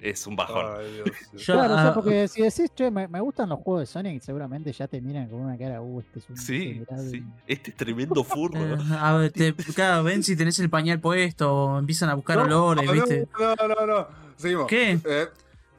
[0.01, 0.65] Es un bajón.
[0.79, 1.07] Ay, Dios.
[1.33, 3.87] Yo- Claro, o sea, ah, porque si decís, che, me, me gustan los juegos de
[3.87, 7.11] Sonic, seguramente ya te miran con una cara, uh, este es un Sí, general".
[7.11, 7.25] sí.
[7.47, 8.59] Este es tremendo furro.
[8.61, 12.39] eh, a ver, te, cada ven si tenés el pañal puesto, o empiezan a buscar
[12.39, 13.29] olores, no, ¿viste?
[13.39, 14.09] No, no, no.
[14.37, 14.67] Seguimos.
[14.67, 14.99] ¿Qué?
[15.05, 15.27] Eh,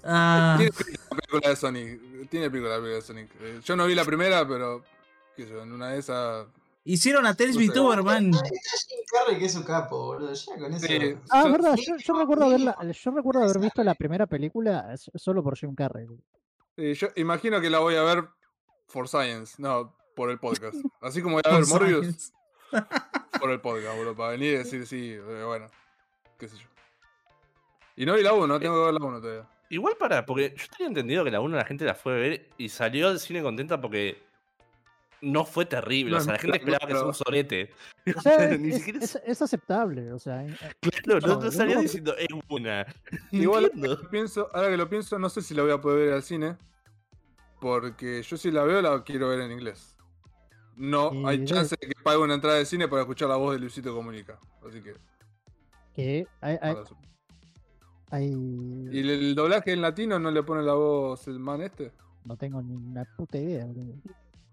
[0.10, 2.30] Ah, tiene la película de Sonic.
[2.30, 3.30] Tiene película la película de Sonic.
[3.42, 4.84] Eh, yo no vi la primera, pero.
[5.36, 6.46] qué sé yo, en una de esas.
[6.94, 7.56] Hicieron a Tales.
[7.58, 8.32] VTuber, man.
[8.34, 10.34] Está Jim Carrey que es su capo, boludo.
[10.34, 10.88] Ya con eso.
[10.88, 11.16] Sí.
[11.30, 15.44] Ah, Yo- verdad, yo, yo recuerdo haberla, yo recuerdo haber visto la primera película solo
[15.44, 16.08] por Jim Carrey.
[16.76, 18.26] Sí, yo imagino que la voy a ver
[18.88, 20.76] for science, no por el podcast.
[21.02, 22.32] Así como voy a ver Morbius
[23.40, 25.68] por el podcast, boludo, para venir y decir sí, eh, bueno,
[26.38, 26.68] qué sé yo.
[27.96, 29.50] Y no vi la 1, tengo que ver la 1 todavía.
[29.70, 32.50] Igual para, porque yo tenía entendido que la 1 la gente la fue a ver
[32.58, 34.22] y salió del cine contenta porque
[35.22, 36.12] no fue terrible.
[36.12, 37.70] No, o sea, la gente no, esperaba que sea un sorete.
[38.18, 40.46] O sea, Ni es, siquiera es- es aceptable, o sea.
[40.46, 40.56] eh,
[41.04, 42.86] Claro, no, no- diciendo es buena.
[43.32, 43.90] Igual Entiendo.
[43.92, 46.14] ahora que, pienso, ahora que lo pienso, no sé si la voy a poder ver
[46.14, 46.56] al cine.
[47.60, 49.96] Porque yo si la veo la quiero ver en inglés.
[50.76, 53.60] No hay chance de que pague una entrada de cine para escuchar la voz de
[53.60, 54.40] Luisito Comunica.
[54.68, 54.94] Así que.
[55.96, 56.58] que hay,
[58.92, 61.92] ¿Y el, el doblaje en latino no le pone la voz el man este?
[62.24, 63.96] no tengo ni una puta idea, boludo.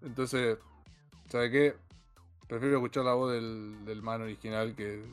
[0.05, 0.57] Entonces,
[1.29, 1.75] ¿sabe qué?
[2.47, 5.03] Prefiero escuchar la voz del, del man original que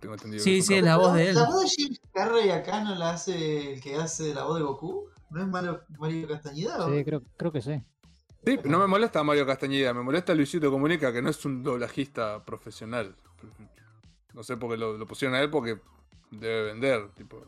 [0.00, 0.42] tengo entendido.
[0.44, 0.86] Sí, que es sí, capo.
[0.86, 1.34] la voz de él.
[1.34, 4.64] La voz de Jim Carrey acá no la hace el que hace la voz de
[4.64, 5.08] Goku.
[5.30, 6.86] ¿No es Mario, Mario Castañeda?
[6.86, 6.90] o?
[6.90, 7.82] Sí, creo, creo que sí.
[8.44, 12.44] Sí, no me molesta Mario Castañeda, me molesta Luisito Comunica, que no es un doblajista
[12.44, 13.16] profesional.
[14.34, 15.80] No sé por qué lo, lo pusieron a él porque
[16.30, 17.42] debe vender, tipo.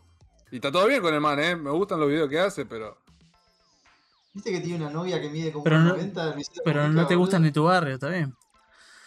[0.51, 1.55] Y está todo bien con el man, eh.
[1.57, 2.97] Me gustan los videos que hace, pero.
[4.37, 6.35] ¿Viste que tiene una novia que mide como Pero no- 90?
[6.35, 8.35] Luisito Pero no te gustan ni tu barrio, está bien.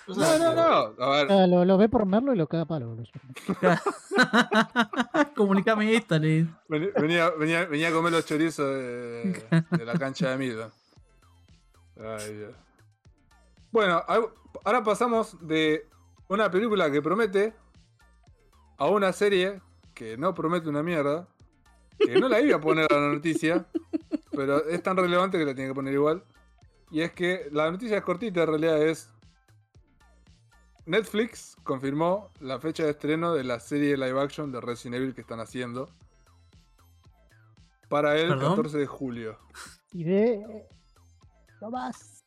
[0.08, 1.04] No, no, no.
[1.06, 2.88] A ver, Ah, lo, lo ve por Merlo y lo caga palo.
[2.88, 3.06] boludo.
[5.36, 6.48] Comunicame esta, le.
[6.68, 10.72] venía, venía, venía a comer los chorizos de, de la cancha de Midland.
[12.04, 12.56] Ay, Dios.
[13.72, 14.02] Bueno,
[14.65, 15.86] ahora pasamos de
[16.28, 17.54] una película que promete
[18.80, 19.62] a una serie
[19.94, 21.28] que no promete una mierda.
[22.00, 23.68] Que no la iba a poner a la noticia,
[24.32, 26.24] pero es tan relevante que la tiene que poner igual.
[26.92, 29.10] Y es que la noticia es cortita, en realidad es.
[30.86, 35.22] Netflix confirmó la fecha de estreno de la serie live action de Resident Evil que
[35.22, 35.89] están haciendo.
[37.89, 38.56] Para el ¿Perdón?
[38.56, 39.38] 14 de julio.
[39.94, 40.68] Y de.
[41.62, 42.18] No más.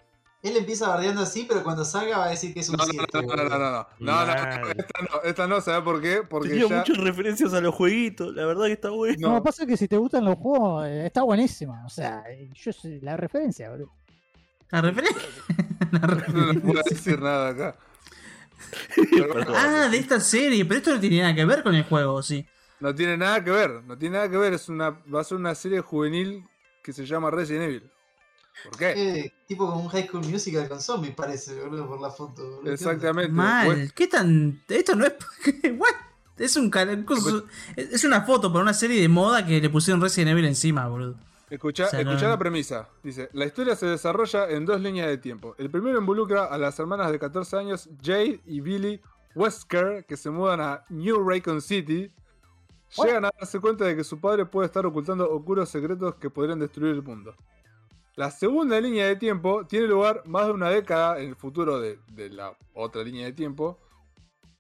[0.42, 3.22] Él empieza bardeando así, pero cuando salga va a decir que es un no, No,
[3.22, 6.22] no, no, no, no, no, esta no, esta no, ¿sabes por qué?
[6.28, 6.78] Porque Tenía ya...
[6.78, 9.28] muchas referencias a los jueguitos, la verdad que está bueno.
[9.28, 12.72] No, pasa que si te gustan los juegos, eh, está buenísima, o sea, eh, yo
[12.72, 13.92] soy la referencia, boludo.
[14.70, 15.22] ¿La referencia?
[15.92, 16.46] la referencia.
[16.46, 17.76] No, no puedo decir nada acá.
[19.55, 22.44] ah, de esta serie, pero esto no tiene nada que ver con el juego, ¿sí?
[22.81, 25.38] No tiene nada que ver, no tiene nada que ver, es una, va a ser
[25.38, 26.44] una serie juvenil
[26.83, 27.92] que se llama Resident Evil.
[28.65, 28.93] ¿Por qué?
[29.21, 32.57] Eh, tipo como un High School Musical con zombies parece, boludo, por la foto.
[32.57, 32.73] boludo.
[32.73, 33.33] Exactamente.
[33.33, 33.67] Mal.
[33.67, 34.62] Pues, ¿Qué tan.?
[34.69, 35.15] Esto no es.
[35.79, 35.95] What?
[36.38, 36.73] Es un
[38.07, 41.17] una foto para una serie de moda que le pusieron Resident Evil encima, boludo.
[41.51, 42.88] Escucha, O sea, no- escuchá la premisa.
[43.03, 45.55] Dice, la historia se desarrolla en dos líneas de tiempo.
[45.59, 49.01] El primero involucra a las hermanas de 14 años, Jade y Billy
[49.35, 52.11] Wesker, que se mudan a New Raycon City.
[52.97, 56.59] Llegan a darse cuenta de que su padre puede estar ocultando oscuros secretos que podrían
[56.59, 57.35] destruir el mundo.
[58.14, 61.98] La segunda línea de tiempo tiene lugar más de una década en el futuro de,
[62.12, 63.79] de la otra línea de tiempo,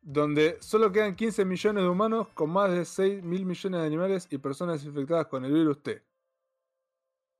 [0.00, 4.26] donde solo quedan 15 millones de humanos con más de 6 mil millones de animales
[4.30, 6.02] y personas infectadas con el virus T.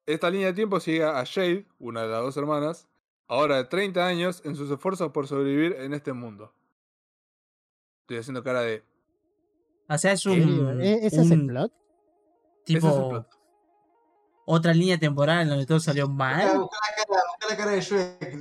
[0.05, 2.88] Esta línea de tiempo sigue a Jade, una de las dos hermanas,
[3.27, 6.53] ahora de 30 años, en sus esfuerzos por sobrevivir en este mundo.
[8.03, 8.85] Estoy haciendo cara de...
[9.88, 10.81] O sea, es un.
[10.81, 11.72] eh, ¿Ese es el un plot?
[12.64, 12.79] tipo.
[12.79, 13.41] ese es el plot.
[14.44, 16.59] Otra línea temporal en donde todo salió Busca, mal.
[16.59, 18.35] busca la cara, busca la cara de Shrek,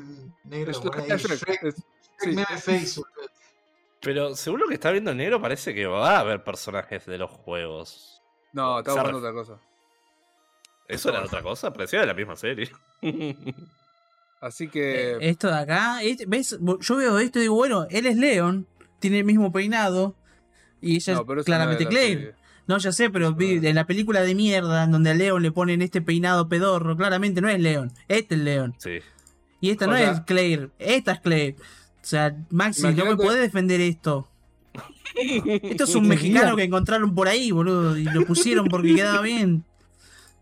[0.45, 0.71] negro.
[0.71, 1.83] Es la poné cara ahí, de Shrek, Shrek, es- Shrek
[2.19, 3.01] sí, meme es- face.
[4.01, 7.29] Pero según lo que está viendo negro, parece que va a haber personajes de los
[7.29, 8.21] juegos.
[8.51, 9.59] No, Se buscando otra cosa.
[10.87, 11.71] ¿Eso era otra cosa?
[11.71, 12.69] Parecía de la misma serie.
[14.41, 15.17] Así Eh, que...
[15.21, 16.57] Esto de acá, ¿ves?
[16.79, 18.67] Yo veo esto y digo, bueno, él es Leon,
[18.99, 20.15] tiene el mismo peinado.
[20.81, 22.33] Y ella no, es claramente Claire.
[22.71, 25.51] No, ya sé, pero vi- en la película de mierda, en donde a Leon le
[25.51, 28.75] ponen este peinado pedorro, claramente no es Leon, este es Leon.
[28.77, 28.99] Sí.
[29.60, 31.57] Y esta O no sea- es Claire, esta es Claire.
[31.60, 34.29] O sea, Maxi, no me podés defender esto.
[35.45, 39.65] Esto es un mexicano que encontraron por ahí, boludo, y lo pusieron porque quedaba bien.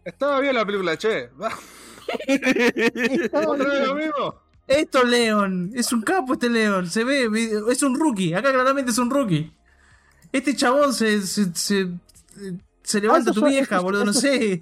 [0.06, 1.30] Estaba bien la película, che.
[2.28, 4.08] Estaba ¿Otra vez lo bien.
[4.10, 4.36] mismo?
[4.68, 7.28] Esto es Leon, es un capo este Leon, se ve,
[7.72, 9.52] es un rookie, acá claramente es un rookie.
[10.32, 11.88] Este chabón se, se, se,
[12.84, 14.62] se levanta Ah, tu vieja, eso- boludo, no sé.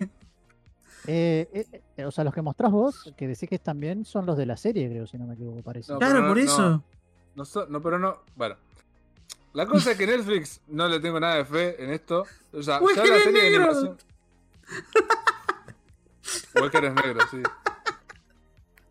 [1.09, 4.25] Eh, eh, eh, o sea, los que mostrás vos, que decís que están bien, son
[4.25, 5.93] los de la serie, creo, si no me equivoco, parece.
[5.93, 6.83] No, Claro, no- por eso.
[7.35, 7.43] no.
[7.69, 8.17] No, pero no.
[8.35, 8.55] Bueno.
[9.53, 12.25] La cosa es que Netflix no le tengo nada de fe en esto.
[12.51, 13.63] O sea, ya la serie de negro.
[13.69, 13.97] animación.
[16.55, 17.41] Walker es negro, sí.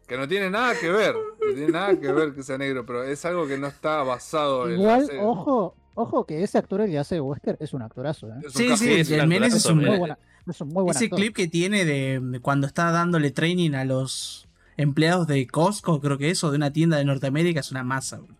[0.06, 1.14] Que no tiene nada que ver.
[1.14, 4.66] No tiene nada que ver que sea negro, pero es algo que no está basado
[4.68, 5.20] en la Igual, serie.
[5.22, 8.34] ojo, ojo que ese actor el que hace de Wesker es un actorazo, ¿eh?
[8.46, 10.94] Es Sí, sí, es el Menes es un, Muy Muy buena- es un muy buen
[10.96, 11.18] Ese actor.
[11.18, 16.30] clip que tiene de, cuando está dándole training a los empleados de Costco, creo que
[16.30, 18.18] eso, de una tienda de Norteamérica, es una masa.
[18.18, 18.34] bro.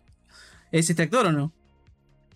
[0.71, 1.51] ¿Es este actor o no?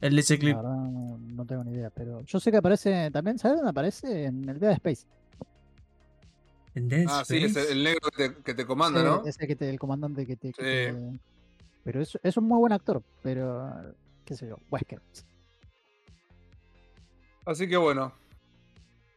[0.02, 0.56] El de ese clip.
[0.56, 3.70] La verdad no, no tengo ni idea, pero yo sé que aparece también, ¿sabes dónde
[3.70, 4.26] aparece?
[4.26, 5.06] En el Dead Space.
[6.74, 9.24] ¿En Dead Ah, sí, es el, el negro que te, que te comanda, ¿no?
[9.26, 10.54] ese que te- el comandante que te...
[10.54, 10.96] que Sí.
[10.98, 11.20] te-
[11.84, 13.94] Pero es, es un muy buen actor, pero
[14.32, 15.02] qué sé yo, Wesker.
[17.46, 18.14] Así que bueno.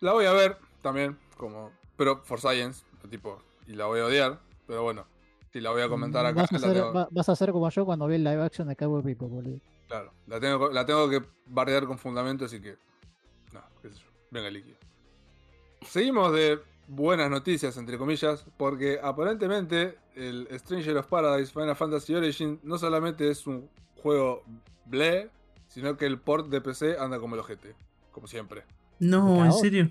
[0.00, 1.70] La voy a ver también, como.
[1.96, 3.40] Pero for science, tipo.
[3.68, 4.40] Y la voy a odiar.
[4.66, 5.06] Pero bueno.
[5.52, 7.70] Si la voy a comentar acá, vas, a hacer, tengo- va- vas a hacer como
[7.70, 9.60] yo cuando vi el live action de Cowboy People, boludo.
[9.86, 12.76] Claro, la tengo, la tengo que bardear con fundamento, así que.
[13.52, 14.06] No, qué sé yo.
[14.32, 14.76] Venga, líquido.
[15.82, 16.58] Seguimos de
[16.88, 23.30] buenas noticias, entre comillas, porque aparentemente el Stranger of Paradise Final Fantasy Origin no solamente
[23.30, 23.70] es un
[24.04, 24.42] juego
[24.84, 25.30] ble,
[25.68, 27.74] sino que el port de PC anda como el ojete,
[28.12, 28.64] como siempre.
[28.98, 29.90] No, en serio.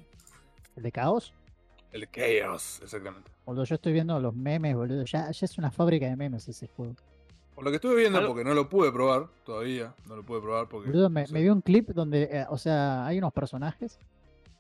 [0.76, 1.34] ¿El de Caos?
[1.92, 3.32] El Chaos, exactamente.
[3.46, 5.04] Boludo, yo estoy viendo los memes, boludo.
[5.06, 6.96] Ya, ya es una fábrica de memes ese juego.
[7.56, 10.70] Por lo que estuve viendo, porque no lo pude probar todavía, no lo pude probar
[10.70, 10.90] porque...
[10.90, 14.00] Boludo, me, vi un clip donde, eh, o sea, hay unos personajes.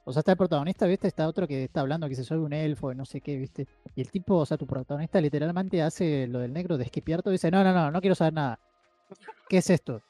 [0.05, 1.07] O sea, está el protagonista, ¿viste?
[1.07, 3.67] Está otro que está hablando que se soy un elfo y no sé qué, ¿viste?
[3.95, 7.31] Y el tipo, o sea, tu protagonista literalmente hace lo del negro de esquipiar todo
[7.31, 8.59] y dice, no, no, no, no quiero saber nada.
[9.49, 10.01] ¿Qué es esto?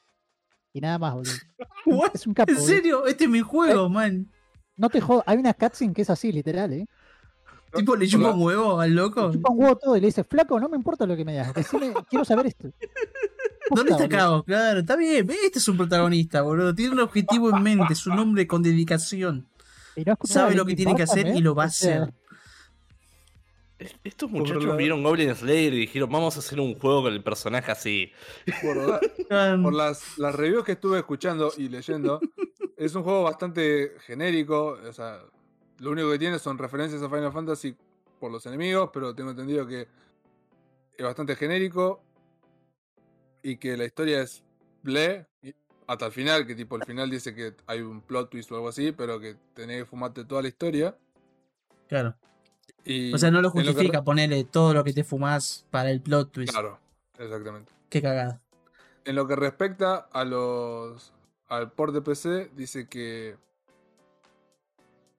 [0.72, 1.32] Y nada más, boludo.
[1.86, 2.10] What?
[2.14, 2.72] Es un capo, ¿En boludo.
[2.74, 3.06] serio?
[3.06, 4.30] Este es mi juego, man.
[4.76, 6.86] No te jodas, hay una cutscene que es así, literal, ¿eh?
[7.72, 9.28] Tipo, le chupa un huevo al loco.
[9.28, 11.32] Le chupa un huevo todo y le dice, flaco, no me importa lo que me
[11.32, 12.68] digas, decime, quiero saber esto.
[13.70, 14.08] ¿Dónde está.
[14.08, 14.44] Caos?
[14.44, 15.28] Claro, está bien.
[15.44, 16.74] Este es un protagonista, boludo.
[16.74, 19.48] Tiene un objetivo en mente, es un hombre con dedicación.
[19.96, 22.12] No Sabe lo que tiene que hacer y lo va a hacer.
[23.84, 27.12] Es- Estos muchachos la- vieron Goblin Slayer y dijeron, vamos a hacer un juego con
[27.12, 28.10] el personaje así.
[28.62, 29.00] Por, la-
[29.62, 32.20] por las, las reviews que estuve escuchando y leyendo,
[32.76, 34.78] es un juego bastante genérico.
[34.88, 35.20] O sea,
[35.78, 37.76] lo único que tiene son referencias a Final Fantasy
[38.20, 39.86] por los enemigos, pero tengo entendido que
[40.96, 42.02] es bastante genérico
[43.42, 44.42] y que la historia es
[44.82, 45.26] ble
[45.86, 48.68] hasta el final, que tipo el final dice que hay un plot twist o algo
[48.68, 50.96] así, pero que tenés que fumarte toda la historia.
[51.88, 52.16] Claro.
[52.84, 56.32] Y O sea, no lo justifica ponerle todo lo que te fumás para el plot
[56.32, 56.52] twist.
[56.52, 56.78] Claro,
[57.18, 57.72] exactamente.
[57.88, 58.40] Qué cagada.
[59.04, 61.12] En lo que respecta a los
[61.48, 63.36] al port de PC, dice que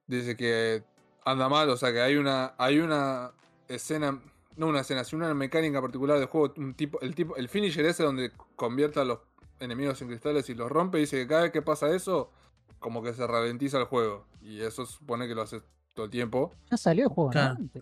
[0.06, 0.84] dice que
[1.24, 3.32] anda mal, o sea que hay una hay una
[3.68, 4.20] escena,
[4.56, 7.86] no una escena, sino una mecánica particular del juego, un tipo el tipo el finisher
[7.86, 9.20] ese donde convierte a los
[9.60, 12.30] enemigos en cristales y los rompe, dice que cada vez que pasa eso
[12.78, 15.62] como que se ralentiza el juego y eso supone que lo hace
[15.96, 16.52] todo el tiempo.
[16.70, 17.56] Ya salió el juego, Claro.
[17.58, 17.80] ¿no?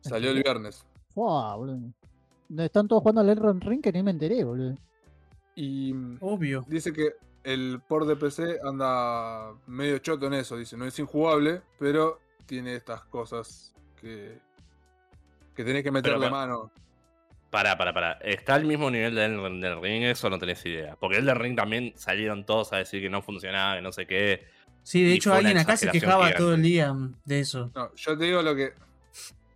[0.00, 0.86] Salió el viernes.
[1.10, 1.92] Fua, boludo.
[2.58, 4.76] Están todos jugando al Elden Ring que ni me enteré, boludo.
[5.56, 6.64] Y Obvio.
[6.68, 10.56] Dice que el port de PC anda medio choto en eso.
[10.56, 14.38] Dice, no es injugable, pero tiene estas cosas que,
[15.54, 16.70] que tenés que meterle Pero, mano.
[17.50, 18.12] Pará, pará, pará.
[18.22, 20.02] ¿Está al mismo nivel del, del ring?
[20.04, 20.96] Eso no tenés idea.
[21.00, 24.06] Porque el del ring también salieron todos a decir que no funcionaba, que no sé
[24.06, 24.44] qué.
[24.88, 26.38] Sí, de hecho alguien acá se quejaba gigante.
[26.38, 27.72] todo el día mm, de eso.
[27.74, 28.72] No, yo te digo lo que.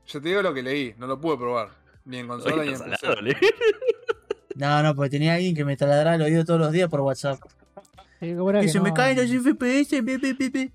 [0.08, 1.68] Yo te digo lo que leí, no lo pude probar.
[2.04, 3.36] Ni en consola ni en PC.
[4.56, 7.38] No, no, porque tenía alguien que me taladraba el oído todos los días por WhatsApp.
[8.18, 10.72] Sí, ¿cómo era Y que se me caen los FPS, pe, pe, pe.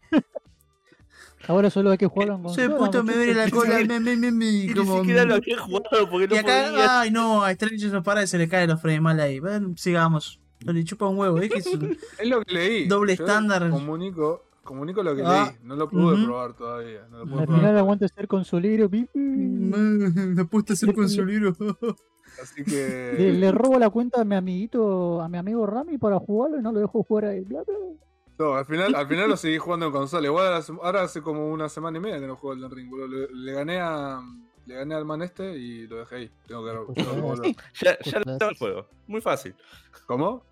[1.47, 2.77] Ahora solo hay que jugarlo en Se consola.
[2.77, 3.79] puto me duele la cola.
[3.85, 6.67] me, me, me, me, Y ni como- siquiera lo había jugado porque no Y acá,
[6.71, 7.01] podía.
[7.01, 9.39] ay no, a Stranger no para y se le caen los frames mal ahí.
[9.39, 10.39] Bueno, sigamos.
[10.63, 11.49] No le chupa un huevo, ¿eh?
[11.49, 12.87] Que es un- Es lo que leí.
[12.87, 13.69] Doble Yo estándar.
[13.69, 15.59] Comunico, comunico lo que Ah, leí.
[15.65, 17.07] No lo pude probar todavía.
[17.09, 18.89] No lo pude Al probar final aguanta ser consolero.
[19.13, 21.55] Me apuesta a ser consolero.
[22.41, 23.13] Así que.
[23.39, 26.73] le robo la cuenta a mi amiguito, a mi amigo Rami para jugarlo y no
[26.73, 27.45] lo dejo jugar a él.
[27.45, 27.75] Bla, bla.
[28.37, 30.27] No, al final, al final lo seguí jugando en consola.
[30.27, 32.89] Igual ahora, hace- ahora hace como una semana y media que no juego el Ring,
[32.89, 33.07] boludo.
[33.07, 34.19] Le, le gané a.
[34.65, 36.31] Le gané al man este y lo dejé ahí.
[36.47, 37.55] Tengo que, tengo que.
[37.81, 38.87] Ya, ya lo tengo el juego.
[39.07, 39.55] Muy fácil.
[40.07, 40.43] ¿Cómo?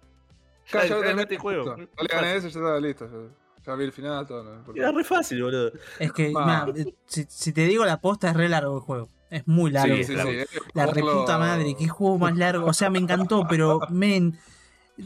[0.71, 1.65] Ya, Ya, ya lo gané el juego.
[1.75, 3.05] Ya le gané ese, ya estaba listo.
[3.05, 4.43] Ya, ya vi el final, todo.
[4.43, 4.73] No.
[4.75, 5.71] Era re fácil, boludo.
[5.99, 6.33] Es que,
[7.05, 9.09] si, si te digo la posta, es re largo el juego.
[9.29, 9.95] Es muy largo.
[9.95, 12.65] Sí, el Sí, La reputa madre, qué juego más largo.
[12.67, 14.37] O sea, me encantó, pero, men,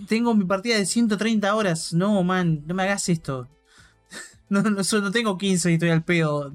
[0.08, 1.93] tengo mi partida de 130 horas.
[1.93, 3.47] No, man, no me hagas esto.
[4.49, 6.53] No, no, tengo 15 y estoy al pedo.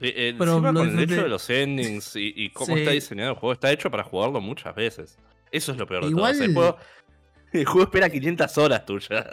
[0.00, 2.80] Eh, eh, Pero lo con el hecho de los endings y, y cómo Sí.
[2.80, 5.18] está diseñado el juego, está hecho para jugarlo muchas veces.
[5.50, 6.32] Eso es lo peor de Igual- todo.
[6.32, 6.76] O sea, el, juego,
[7.52, 9.26] el juego espera 500 horas tuyas.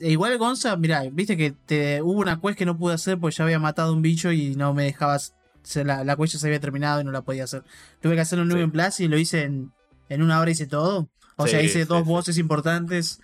[0.00, 3.36] E igual Gonza, mirá, viste que te, hubo una quest que no pude hacer porque
[3.36, 5.34] ya había matado un bicho y no me dejabas.
[5.62, 7.62] se- la, la quest ya se había terminado y no la podía hacer.
[8.00, 8.64] Tuve que hacer un nuevo Sí.
[8.64, 9.72] en Plus y lo hice en,
[10.08, 11.08] en una hora hice todo.
[11.36, 13.20] O sea, hice sí, dos voces importantes.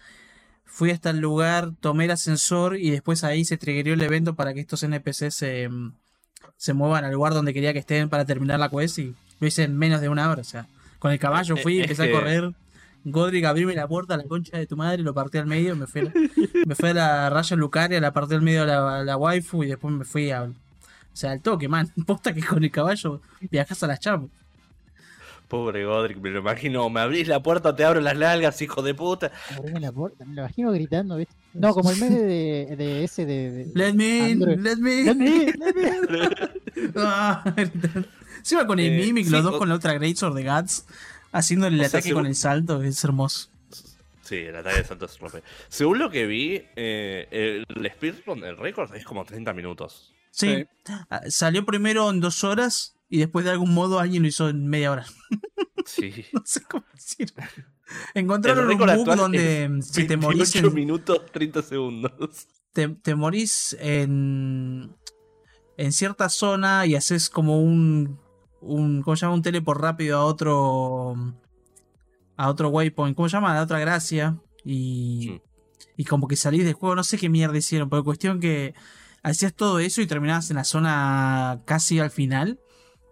[0.64, 4.54] Fui hasta el lugar, tomé el ascensor y después ahí se triggerió el evento para
[4.54, 5.94] que estos NPCs se, mm,
[6.56, 9.62] se muevan al lugar donde quería que estén para terminar la quest y lo hice
[9.64, 10.40] en menos de una hora.
[10.40, 10.66] O sea,
[10.98, 12.54] con el caballo fui, Eh, es empecé que- a correr.
[13.04, 15.86] Godric abrirme la puerta a la concha de tu madre, lo partí al medio, me
[15.86, 16.12] fui a la,
[16.66, 19.64] me fui a la raya Lucaria, la partí al medio a la, a la waifu
[19.64, 20.44] y después me fui a.
[20.44, 20.50] O
[21.14, 21.90] sea, al toque, man.
[22.06, 24.30] Posta que con el caballo viajas a las chamas.
[25.48, 26.88] Pobre Godric, me lo imagino.
[26.88, 29.30] Me abrís la puerta, te abro las nalgas, hijo de puta.
[29.54, 31.34] Abrime la puerta, me lo imagino gritando, ¿viste?
[31.52, 33.50] No, como el meme de, de ese de.
[33.50, 35.18] de- Let me in, let me Let in.
[35.18, 36.22] me in, let me
[36.86, 36.92] in.
[36.96, 38.08] Ah, gritando.
[38.38, 40.86] Encima con el Eh, Mimic, sí, los dos con la otra Greatsword de Guts,
[41.32, 43.48] haciendo el O sea, ataque según- con el salto, es hermoso.
[44.22, 45.42] Sí, el ataque de salto es rompe.
[45.68, 50.14] Según lo que vi, eh, el speedrun, el récord es como 30 minutos.
[50.30, 50.64] Sí.
[51.10, 54.66] Ah, Salió primero en dos horas y después de algún modo alguien lo hizo en
[54.68, 55.06] media hora.
[55.84, 56.24] Sí.
[56.32, 57.32] No sé cómo decir.
[58.14, 62.46] Encontraron un bug actual donde si te morís 28 en, minutos 30 segundos.
[62.72, 64.96] te, te morís en,
[65.76, 68.18] en cierta zona y haces como un,
[68.62, 69.34] un ¿cómo se llama?
[69.34, 71.14] un teleport rápido a otro
[72.36, 73.58] a otro waypoint, ¿cómo se llama?
[73.58, 75.42] A otra gracia y, Sí.
[75.98, 78.74] y como que salís del juego, no sé qué mierda hicieron, pero cuestión que
[79.22, 82.58] hacías todo eso y terminabas en la zona casi al final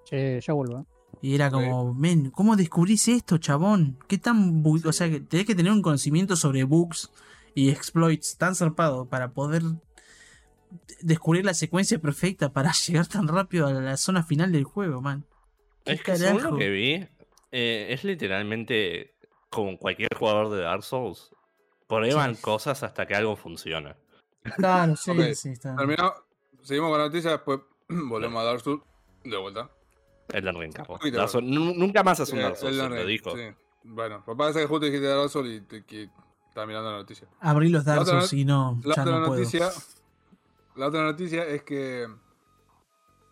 [0.05, 0.80] Che, ya vuelvo.
[0.80, 0.84] ¿eh?
[1.22, 3.98] y era como, men, ¿cómo descubrís esto, chabón?
[4.09, 7.11] ¿Qué tan o sea, que tenés que tener un conocimiento sobre bugs
[7.55, 9.62] y exploits tan zarpado para poder
[11.03, 15.26] descubrir la secuencia perfecta para llegar tan rápido a la zona final del juego, man.
[15.85, 17.09] ¿Qué Es que según lo que vi,
[17.53, 19.14] eh, es literalmente
[19.49, 21.31] como cualquier jugador de Dark Souls.
[21.89, 22.43] Prueban Sí.
[22.43, 23.97] cosas hasta que algo funciona.
[24.57, 25.74] Claro, sí, sí, está.
[26.62, 28.83] Seguimos con la noticia, después volvemos a Dark Souls
[29.24, 29.70] de vuelta.
[30.33, 30.95] Elden Ring, capo.
[30.95, 31.16] poquito.
[31.18, 33.37] Dark Souls- nu- nunca más es un Eh, Dark Souls, lo dijo.
[33.37, 33.43] sí.
[33.83, 36.09] Bueno, pues parece que justo dijiste Dark Souls y te, que
[36.49, 37.26] estaba mirando la noticia.
[37.41, 39.41] Abrí los Dark Souls y no, La ya otra no puedo.
[39.41, 39.70] noticia.
[40.76, 42.07] La otra noticia es que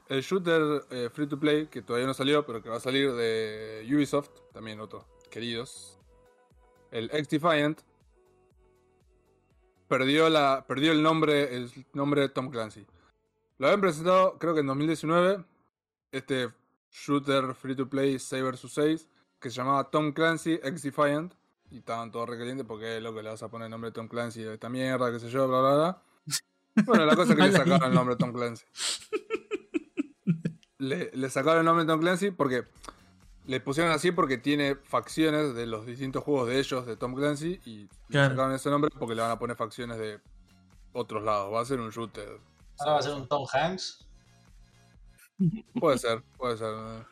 [0.08, 3.12] el shooter eh, free to play, que todavía no salió, pero que va a salir
[3.12, 5.98] de Ubisoft, también otros queridos.
[6.90, 7.80] El X Defiant
[9.88, 10.64] perdió la.
[10.66, 11.54] perdió el nombre.
[11.54, 12.86] el nombre de Tom Clancy.
[13.58, 15.44] Lo habían presentado, creo que en 2019.
[16.10, 16.48] Este
[16.90, 19.08] shooter free to play 6 vs 6.
[19.40, 21.34] Que se llamaba Tom Clancy X Defiant.
[21.70, 24.08] Y estaban todos recalientes porque lo que le vas a poner el nombre de Tom
[24.08, 26.02] Clancy de esta mierda, qué sé yo, bla bla bla.
[26.86, 28.64] Bueno, la cosa es que le sacaron el nombre de Tom Clancy.
[30.78, 32.64] Le, le sacaron el nombre de Tom Clancy porque
[33.46, 37.60] le pusieron así porque tiene facciones de los distintos juegos de ellos, de Tom Clancy,
[37.64, 40.20] y le sacaron ese nombre porque le van a poner facciones de
[40.92, 41.52] otros lados.
[41.52, 42.38] Va a ser un shooter.
[42.78, 44.06] Ahora va a ser un Tom Hanks.
[45.80, 46.74] Puede ser, puede ser.
[46.74, 47.04] eh.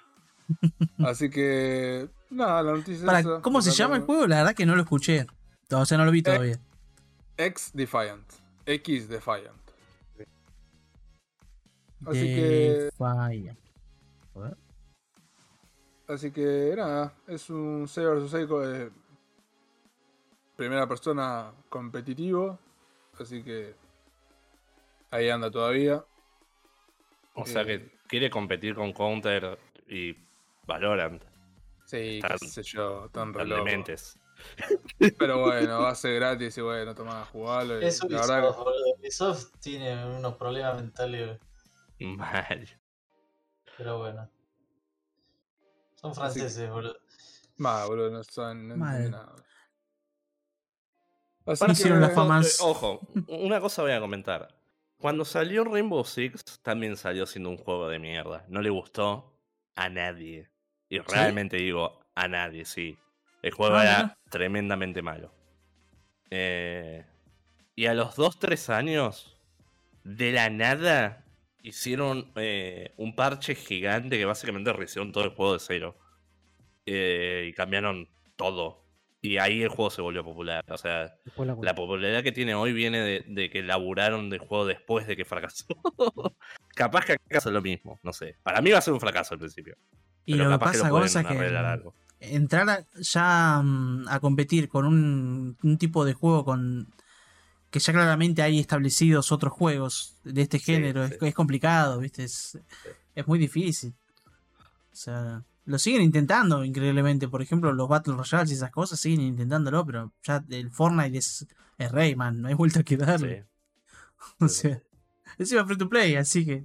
[0.99, 3.41] Así que, nada, la noticia Para, es esa.
[3.43, 4.27] ¿Cómo se llama el juego?
[4.27, 5.27] La verdad que no lo escuché.
[5.73, 6.61] O sea, no lo vi todavía.
[7.37, 8.25] X Defiant.
[8.67, 9.66] X Defiant.
[12.07, 13.59] Así que, Defiant.
[16.09, 18.91] así que nada, es un 6 vs 6 co- eh,
[20.57, 22.59] primera persona competitivo.
[23.19, 23.75] Así que
[25.11, 26.05] ahí anda todavía.
[27.35, 27.67] O sea Eh.
[27.67, 30.17] que quiere competir con Counter y
[30.67, 31.23] Valorant.
[31.87, 33.65] Sí, qué sé yo, tan Tan reloj.
[33.65, 34.19] dementes.
[35.19, 37.81] Pero bueno, va a ser gratis y bueno, toma, jugalo.
[37.81, 38.95] y Es la Ubisoft, verdad que- boludo.
[38.99, 41.39] Ubisoft tiene unos problemas mentales,
[42.17, 42.69] Mal.
[43.77, 44.31] pero bueno.
[45.97, 46.97] Son que- franceses, boludo.
[47.59, 49.11] Bah, boludo, no saben no Mal.
[49.11, 49.35] nada.
[51.47, 54.49] Así Para que, hicieron la eh, Ojo, una cosa voy a comentar.
[54.99, 58.45] Cuando salió Rainbow Six, también salió siendo un juego de mierda.
[58.49, 59.39] No le gustó
[59.75, 60.51] a nadie.
[60.89, 62.99] Y realmente digo, a nadie, sí.
[63.43, 65.33] El juego Ah, era tremendamente malo.
[66.31, 67.05] Eh,
[67.77, 69.39] y a los 2-3 años,
[70.03, 71.26] de la nada,
[71.69, 75.99] hicieron eh, un parche gigante que básicamente rehicieron todo el juego de cero.
[76.87, 78.85] Eh, y cambiaron todo.
[79.21, 80.63] Y ahí el juego se volvió popular.
[80.69, 84.67] O sea, la la popularidad que tiene hoy viene de, de que laburaron del juego
[84.67, 85.67] después de que fracasó.
[86.77, 88.37] Capaz que acá es lo mismo, no sé.
[88.45, 89.77] Para mí va a ser un fracaso al principio.
[90.25, 91.95] y pero lo que capaz que pasa, lo Gonza, es que algo.
[92.21, 96.87] entrar a- ya mm, a competir con un, un tipo de juego con
[97.71, 102.25] que ya claramente hay establecidos otros juegos de este Sí, género es, complicado, ¿viste?
[102.25, 102.59] Es,
[103.15, 103.95] es muy difícil.
[104.93, 107.29] O sea, lo siguen intentando increíblemente.
[107.29, 111.47] Por ejemplo, los Battle Royales y esas cosas siguen intentándolo, pero ya el Fortnite es,
[111.79, 112.41] es rey, man.
[112.41, 113.43] No hay vuelta que darle.
[113.43, 113.49] Sí.
[114.41, 114.83] O sea,
[115.39, 116.65] encima free to play, así que.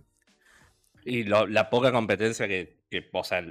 [1.04, 3.44] Y lo- la poca competencia que, que o sea,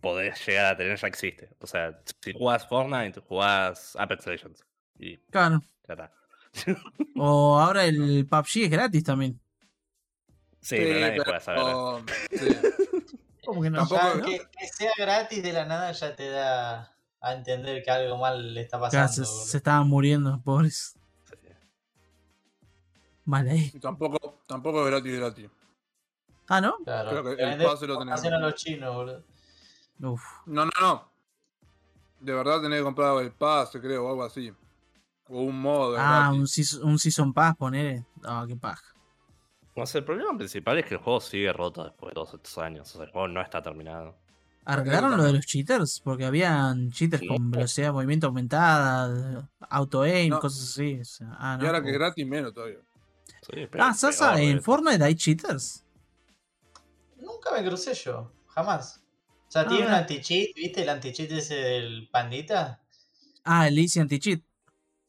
[0.00, 1.50] podés llegar a tener ya existe.
[1.58, 4.64] O sea, si jugás Fortnite, jugás Apex Legends.
[4.98, 5.62] Y Claro.
[5.86, 6.12] ya está.
[7.16, 9.40] O ahora el PUBG es gratis también.
[10.60, 12.04] Sí, pero nadie juega esa verga.
[12.28, 12.40] pero-
[13.10, 13.18] sí.
[13.44, 13.78] ¿Cómo que no?
[13.78, 14.24] Tampoco- Ya, ¿no?
[14.24, 18.54] que, que sea gratis de la nada ya te da a entender que algo mal
[18.54, 19.12] le está Claro, pasando.
[19.26, 19.46] se, boludo.
[19.46, 20.94] se estaban muriendo, pobres.
[21.28, 21.36] Sí.
[23.24, 23.70] Mal ahí.
[23.74, 25.50] Y tampoco, tampoco es gratis gratis.
[26.48, 26.76] Ah, ¿no?
[26.84, 27.10] Claro.
[27.10, 28.24] Creo que el pase lo tenés.
[28.24, 29.24] a los chinos, boludo.
[30.00, 30.22] Uf.
[30.46, 31.12] No, no, no.
[32.20, 34.52] De verdad tenés que comprar el pase, creo, o algo así.
[35.34, 35.96] O un modo.
[35.98, 38.04] Ah, un, season- un Season Pass, poner.
[38.22, 38.84] Ah, qué paja.
[39.74, 42.58] O sea, el problema principal es que el juego sigue roto después de todos estos
[42.58, 42.90] años.
[42.94, 44.14] O sea, el juego no está terminado.
[44.66, 46.00] ¿Arreglaron lo de los cheaters?
[46.04, 47.34] Porque habían cheaters No.
[47.36, 50.38] con velocidad de movimiento aumentada, auto-aim, No.
[50.40, 51.00] cosas así.
[51.00, 51.64] o sea, ah, no.
[51.64, 52.78] Y ahora que es gratis, menos todavía.
[53.40, 54.60] Sí, pero Ah, Sasa, peor, en eh.
[54.60, 55.84] Fortnite hay cheaters.
[57.20, 59.02] Nunca me crucé yo, jamás.
[59.48, 62.80] O sea, Ah, tiene un anti-cheat, ¿viste el anti-cheat ese del pandita?
[63.44, 64.42] Ah, el Easy Anti-Cheat.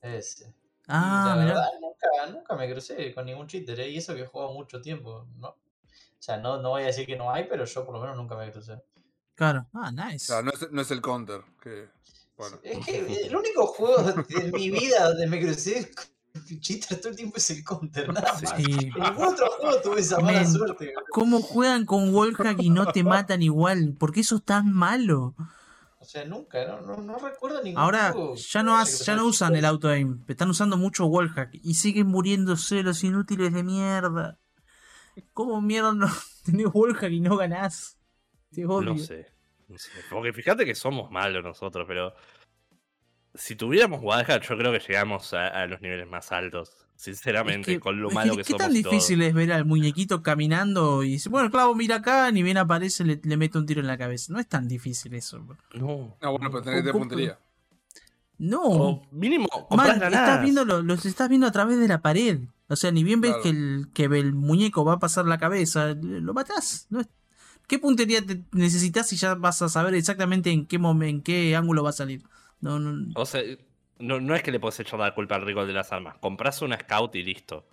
[0.03, 0.53] Ese.
[0.87, 1.53] Ah, y la mirá.
[1.55, 3.89] verdad, nunca, nunca me crucé con ningún cheater, ¿eh?
[3.89, 5.47] y eso que he jugado mucho tiempo, ¿no?
[5.47, 5.57] O
[6.19, 8.35] sea, no, no voy a decir que no hay, pero yo por lo menos nunca
[8.35, 8.81] me crucé.
[9.35, 9.65] Claro.
[9.73, 10.25] Ah, O nice.
[10.27, 11.41] sea, no es, no es el counter.
[11.61, 11.89] Que,
[12.37, 12.59] bueno.
[12.63, 17.15] Es que el único juego de mi vida donde me crucé con cheater todo el
[17.15, 18.53] tiempo es el counter, nada más.
[18.57, 18.63] Sí.
[18.63, 20.93] En ningún otro juego tuve esa mala suerte.
[21.11, 23.93] ¿Cómo juegan con wallhack y no te matan igual?
[23.97, 25.33] ¿Por qué eso es tan malo?
[26.03, 29.25] O sea, nunca, no, no, no recuerdo ningún Ahora juego ya no, has- ya no
[29.25, 34.37] usan el auto aim, están usando mucho wallhack y siguen muriéndose los inútiles de mierda.
[35.31, 36.07] ¿Cómo mierda no
[36.45, 37.97] tenés wallhack y no ganás?
[38.51, 38.93] Te odio.
[38.95, 39.27] No sé.
[39.69, 39.89] No sé.
[40.09, 42.13] Porque fíjate que somos malos nosotros, pero.
[43.33, 46.82] Si tuviéramos wallhack, yo creo que llegamos a, a los niveles más altos.
[47.03, 48.61] Sinceramente, Es que- con lo es malo que, ¿Qué somos.
[48.61, 52.55] tan difícil es ver al muñequito caminando y dice, bueno, clavo, mira acá, ni bien
[52.57, 54.31] aparece, le, le mete un tiro en la cabeza?
[54.31, 55.41] No es tan difícil eso.
[55.43, 55.57] bro.
[55.73, 56.15] No.
[56.21, 57.37] No, bueno, pero tenés que ¿Cómo- puntería.
[58.37, 58.61] No.
[58.63, 62.39] O mínimo, Man, estás viendo lo- los estás viendo a través de la pared.
[62.69, 63.43] O sea, ni bien ves Claro.
[63.43, 66.87] que, el, que el muñeco va a pasar la cabeza, lo matás.
[66.89, 67.09] No es-
[67.67, 71.55] ¿Qué puntería te necesitas si ya vas a saber exactamente en qué momen- en qué
[71.55, 72.23] ángulo va a salir?
[72.61, 73.11] No, no.
[73.15, 73.41] O sea,
[73.99, 76.17] no, no es que le puedes echar la culpa al rico de las armas.
[76.19, 77.67] Compras una scout y listo.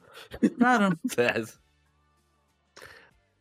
[0.58, 0.90] Claro.
[1.04, 1.60] O sea, es-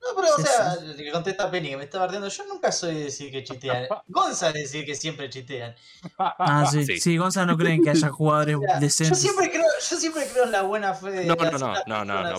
[0.02, 2.72] No, pero o Sí, sea, le que contesta Penny que me está bardeando, yo nunca
[2.72, 3.86] soy de decir que chitean.
[4.08, 5.76] Gonza es decir que siempre chitean.
[6.18, 6.86] Ah, sí.
[6.86, 7.00] Sí.
[7.00, 9.20] Sí, Gonza no creen que haya jugadores O sea, yo decentes.
[9.20, 12.24] siempre creo, yo siempre creo en la buena fe de No, no, no, no, no,
[12.32, 12.38] no.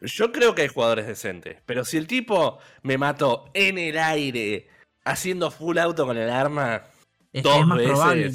[0.00, 4.68] Yo creo que hay jugadores decentes, pero si el tipo me mató en el aire
[5.04, 6.82] haciendo full auto con el arma,
[7.32, 7.90] Es, que dos es más veces.
[7.92, 8.32] probable.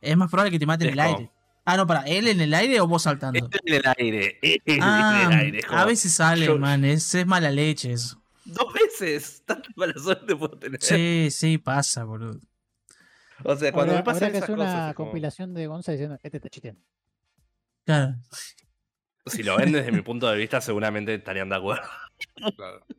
[0.00, 1.30] Es más probable que te maten en el aire.
[1.64, 3.38] Ah, no, para, ¿él en el aire o vos saltando?
[3.38, 5.58] él en el aire, él Ah, en el aire.
[5.60, 6.84] es como, a veces sale, yo- man.
[6.84, 8.20] Es, es mala leche eso.
[8.44, 10.82] Dos veces, tanta mala suerte puedo tener.
[10.82, 12.40] Sí, sí, pasa, boludo.
[13.44, 16.36] O sea, cuando me habría que cosas, una es como- compilación de Gonza diciendo, este
[16.38, 16.80] está chiteando.
[17.84, 18.14] Claro.
[19.26, 21.88] si lo ven desde mi punto de vista, seguramente estarían de acuerdo.
[22.56, 22.84] Claro.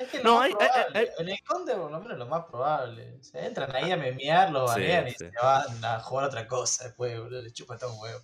[0.00, 2.26] Es que No, más hay- hay- probable, hay- en el conde por lo menos lo
[2.26, 3.22] más probable.
[3.22, 5.18] Se entran ahí a memear, lo Sí, banean y sí.
[5.18, 8.20] se van a jugar otra cosa después, boludo, le chupa todo un huevo.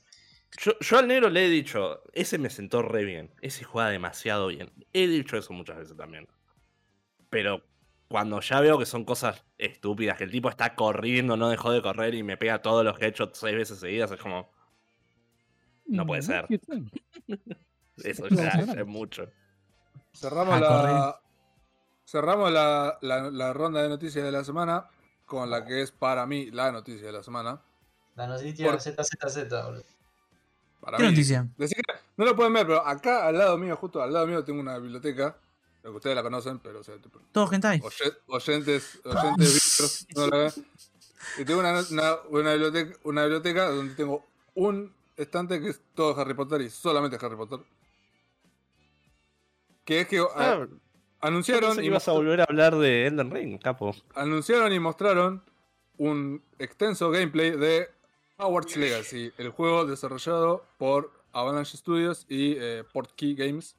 [0.59, 4.47] Yo, yo al negro le he dicho, ese me sentó re bien, ese juega demasiado
[4.47, 4.72] bien.
[4.95, 6.27] He dicho eso muchas veces también.
[7.29, 7.62] Pero
[8.09, 11.83] cuando ya veo que son cosas estúpidas, que el tipo está corriendo, no dejó de
[11.83, 14.51] correr y me pega todos los headshots seis veces seguidas, es como,
[15.85, 16.47] No puede Mm, ser.
[18.03, 18.49] eso ya,
[18.81, 19.31] es mucho.
[20.14, 21.20] Cerramos Ah, la.
[22.07, 24.88] Cerramos la, la- la ronda de noticias de la semana
[25.26, 27.61] con la que es para mí la noticia de la semana.
[28.14, 29.82] La noticia Por- ZZZ, boludo.
[30.80, 31.11] Para ¿Qué mí.
[31.11, 31.48] noticia?
[31.59, 34.44] Decir que no lo pueden ver, pero acá al lado mío, justo al lado mío,
[34.44, 35.36] tengo una biblioteca.
[35.82, 37.80] Lo que ustedes la conocen, pero o sea, tipo, Todo hentai.
[37.82, 40.52] oye- oyentes, oyentes no la ven.
[41.38, 46.18] Y tengo una, una- una biblioteca, una biblioteca donde tengo un estante que es todo
[46.20, 47.61] Harry Potter y solamente Harry Potter.
[49.84, 50.66] Que es que Ah,
[51.21, 53.95] anunciaron pensé que y ibas a volver a hablar de Elden Ring, capo.
[54.14, 55.43] anunciaron y mostraron
[55.99, 57.89] un extenso gameplay de
[58.39, 63.77] Howard's Legacy, el juego desarrollado por Avalanche Studios y eh, Portkey Games,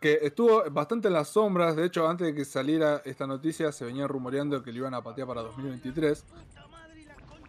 [0.00, 1.76] que estuvo bastante en las sombras.
[1.76, 5.02] De hecho, antes de que saliera esta noticia, se venía rumoreando que lo iban a
[5.02, 6.24] patear para 2023.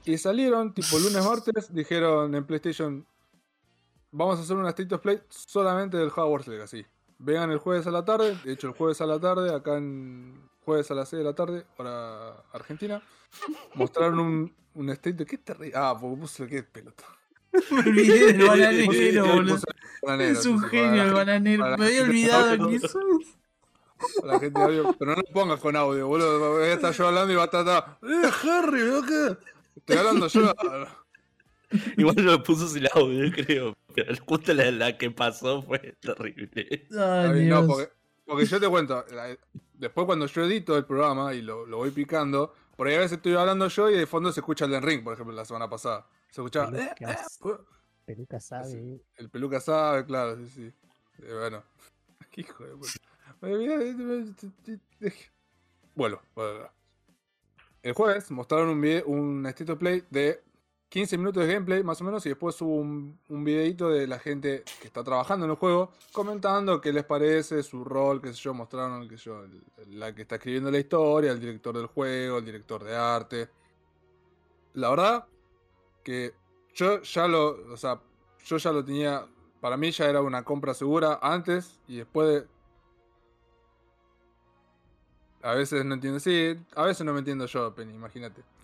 [0.05, 3.05] Y salieron, tipo lunes, martes, dijeron en PlayStation:
[4.11, 6.85] Vamos a hacer una State of Play solamente del Hogwarts Legacy.
[7.17, 10.49] Vengan el jueves a la tarde, de hecho, el jueves a la tarde, acá en
[10.65, 13.01] jueves a las 6 de la tarde, hora Argentina.
[13.75, 15.29] Mostraron un, un State of.
[15.29, 15.73] ¿Qué terrible?
[15.75, 17.03] Ah, porque puse que pelota.
[17.71, 19.59] Me olvidé del bananero, boludo.
[20.19, 21.77] Es un genio el bananero.
[21.77, 22.79] Me había olvidado que
[24.19, 26.57] para la gente de pero no lo pongas con audio, boludo.
[26.57, 27.97] Voy a estar yo hablando y va a estar.
[28.03, 28.83] ¡Eh, Harry!
[28.83, 29.37] ¿veo qué?
[29.77, 30.53] Estoy hablando yo.
[31.97, 33.75] Igual lo puso sin audio, creo.
[33.93, 36.87] Pero justo la, la que pasó fue terrible.
[36.99, 37.89] Ay, no, porque,
[38.25, 39.37] porque yo te cuento, la-
[39.73, 43.13] después cuando yo edito el programa y lo, lo voy picando, por ahí a veces
[43.17, 45.69] estoy hablando yo y de fondo se escucha el Den Ring, por ejemplo, la semana
[45.69, 46.07] pasada.
[46.29, 46.77] Se escuchaba.
[46.77, 47.39] "Eh, eh, Pelucas.
[47.41, 47.57] uh".
[48.05, 49.01] Peluca sabe.
[49.17, 50.71] el peluca sabe, claro, sí, sí.
[51.23, 51.63] Eh, bueno.
[52.31, 52.91] Qué hijo de puta.
[53.41, 53.95] Eh, mira, eh,
[54.67, 55.13] eh, eh,
[55.95, 56.69] Bueno, bueno.
[57.81, 60.41] El jueves mostraron un, video, un State of Play de
[60.95, 64.17] 15 minutos de gameplay más o menos y después hubo un, un videito de la
[64.17, 68.35] gente que está trabajando en el juego comentando qué les parece, su rol, qué sé
[68.35, 69.43] yo, mostraron qué sé yo,
[69.89, 73.49] la que está escribiendo la historia, el director del juego, el director de arte.
[74.75, 75.25] La verdad
[76.01, 76.33] que
[76.73, 77.99] yo ya lo, o sea,
[78.45, 79.27] yo ya lo tenía,
[79.59, 82.47] para mí ya era una compra segura antes y después de...
[85.41, 88.54] A veces no entiendo, sí, a veces no me entiendo yo, Penny, imagínate.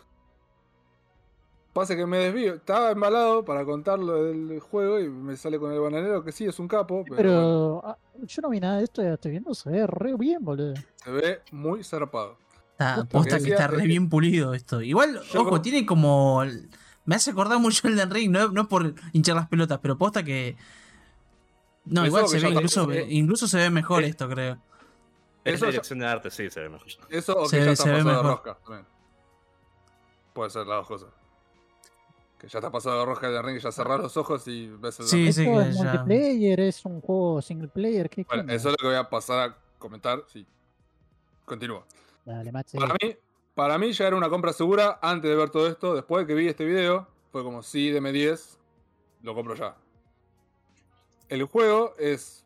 [1.74, 2.55] Pasa que me desvío.
[2.55, 6.45] Estaba embalado para contar lo del juego y me sale con el bananero que sí,
[6.45, 9.69] es un capo, pero, ah, yo no vi nada de esto, ya estoy viendo, se
[9.69, 10.74] ve re bien, boludo.
[10.97, 12.38] se ve muy zarpado.
[12.72, 14.82] Está, posta que que está re bien pulido esto.
[14.82, 16.43] Igual, Yo ojo, como- tiene como.
[17.05, 19.97] Me hace acordar mucho el del ring, no, no es por hinchar las pelotas, pero
[19.97, 20.57] posta que.
[21.86, 24.57] No, Eso igual se ve, incluso, incluso se ve mejor eh, esto, creo.
[25.45, 26.88] Es Eso la ya- dirección de arte, sí, se ve mejor.
[27.09, 28.26] Eso o Se que ve- ya está se ve de mejor.
[28.26, 28.86] rosca también.
[30.34, 31.09] Puede ser las dos cosas.
[32.42, 34.68] Que ya está pasado de rosca en el ring y ya cerrás los ojos y
[34.68, 36.60] ves el Sí, sí, ¿Esto que es ya- multiplayer?
[36.62, 38.10] ¿Es un juego single player?
[38.10, 40.24] ¿Qué, Bueno, eso es lo que voy a pasar a comentar.
[40.26, 40.44] Sí.
[41.46, 41.86] Continúa.
[42.26, 43.16] Dale, Para mí,
[43.54, 45.94] para mí ya era una compra segura antes de ver todo esto.
[45.94, 48.58] Después de que vi este video, fue como, sí, deme 10,
[49.22, 49.76] lo compro ya.
[51.30, 52.44] El juego es...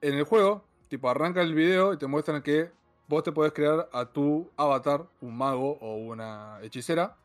[0.00, 2.70] En el juego, tipo, arranca el video y te muestran que
[3.08, 7.16] vos te podés crear a tu avatar, un mago o una hechicera.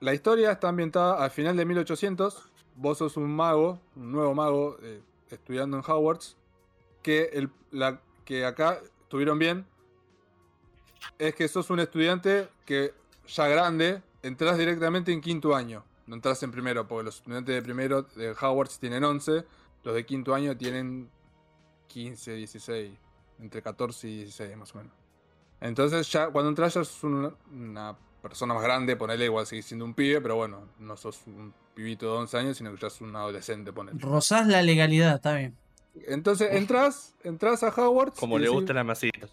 [0.00, 2.50] La historia está ambientada al final de 1800.
[2.76, 6.36] Vos sos un mago, un nuevo mago, eh, estudiando en Hogwarts.
[7.02, 9.66] Que, la, que acá tuvieron bien.
[11.18, 12.94] Es que sos un estudiante que
[13.26, 15.84] ya grande, entras directamente en quinto año.
[16.06, 19.44] No entras en primero, porque los estudiantes de primero de Hogwarts tienen 11.
[19.84, 21.10] Los de quinto año tienen
[21.88, 22.98] 15, 16.
[23.40, 24.92] Entre 14 y 16 más o menos.
[25.60, 29.84] Entonces ya cuando entras ya sos un- una persona más grande, ponele igual seguís siendo
[29.84, 33.02] un pibe, pero bueno, no sos un pibito de 11 años, sino que ya sos
[33.02, 33.98] un adolescente, ponele.
[34.00, 35.54] Rozás la legalidad, está bien.
[36.06, 38.18] Entonces entras, entras a Hogwarts.
[38.18, 39.30] Como le decís- gustan las masitas.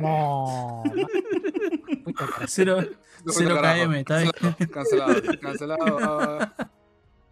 [0.00, 0.82] No,
[2.46, 2.78] Cero.
[3.24, 4.32] KM, está bien.
[4.72, 5.98] Cancelado, cancelado.
[6.00, 6.70] ah.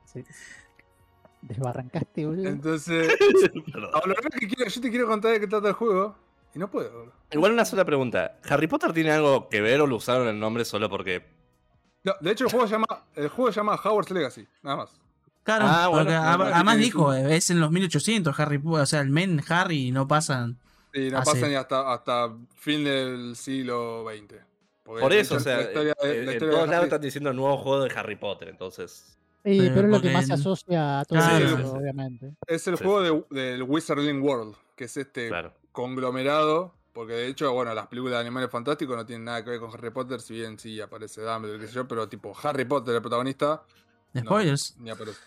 [0.05, 0.23] sí.
[1.41, 2.47] Desbarrancaste, boludo.
[2.49, 3.09] Entonces,
[3.95, 6.15] ahora que quiero, yo te quiero contar de qué trata el juego
[6.55, 7.13] y no puedo.
[7.31, 8.39] Igual una sola pregunta.
[8.49, 11.25] ¿Harry Potter tiene algo que ver o lo usaron el nombre solo porque...
[12.03, 14.91] No, de hecho el juego se llama el juego se llama Hogwarts Legacy, nada más.
[15.43, 17.21] Claro, Ah, bueno, porque no, a- no, además sí, dijo, sí.
[17.21, 20.59] eh, es en los 1800 Harry Potter, o sea, el men Harry no pasan.
[20.93, 21.43] Y no pasa sí.
[21.45, 24.41] ni hasta, hasta fin del siglo XX.
[24.85, 27.01] Por eso, o sea, la historia de- en- la en historia de todos lados están
[27.01, 29.17] diciendo nuevo juego de Harry Potter, entonces...
[29.45, 31.69] Sí, Pero pero es lo que más se asocia a todo Claro, eso, sí, sí.
[31.71, 32.35] obviamente.
[32.47, 35.55] es el Sí, juego de- del Wizarding World, que es este Claro.
[35.73, 36.75] Conglomerado.
[36.93, 39.71] Porque de hecho, bueno, las películas de Animales Fantásticos no tienen nada que ver con
[39.73, 43.01] Harry Potter, si bien sí aparece Dumbledore, qué sé yo, pero tipo Harry Potter, el
[43.01, 43.63] protagonista,
[44.13, 44.21] No.
[44.23, 44.77] Spoilers.
[44.81, 45.21] ni aparece.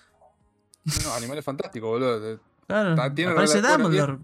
[0.84, 2.40] No, no, Animales Fantásticos, boludo.
[2.68, 3.14] Claro.
[3.16, 4.18] Tiene Aparece Dumbledore.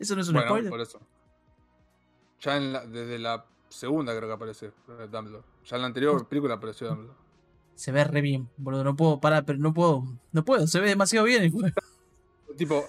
[0.00, 0.70] Eso no es un Bueno, spoiler.
[0.70, 1.00] por eso.
[2.40, 5.44] Ya en la- desde la segunda creo que aparece eh, Dumbledore.
[5.64, 7.18] Ya en la anterior película apareció Dumbledore.
[7.76, 8.82] Se ve re bien, boludo.
[8.82, 10.02] No puedo parar, pero no puedo.
[10.32, 11.68] No puedo, se ve demasiado bien el juego.
[12.56, 12.84] Tipo,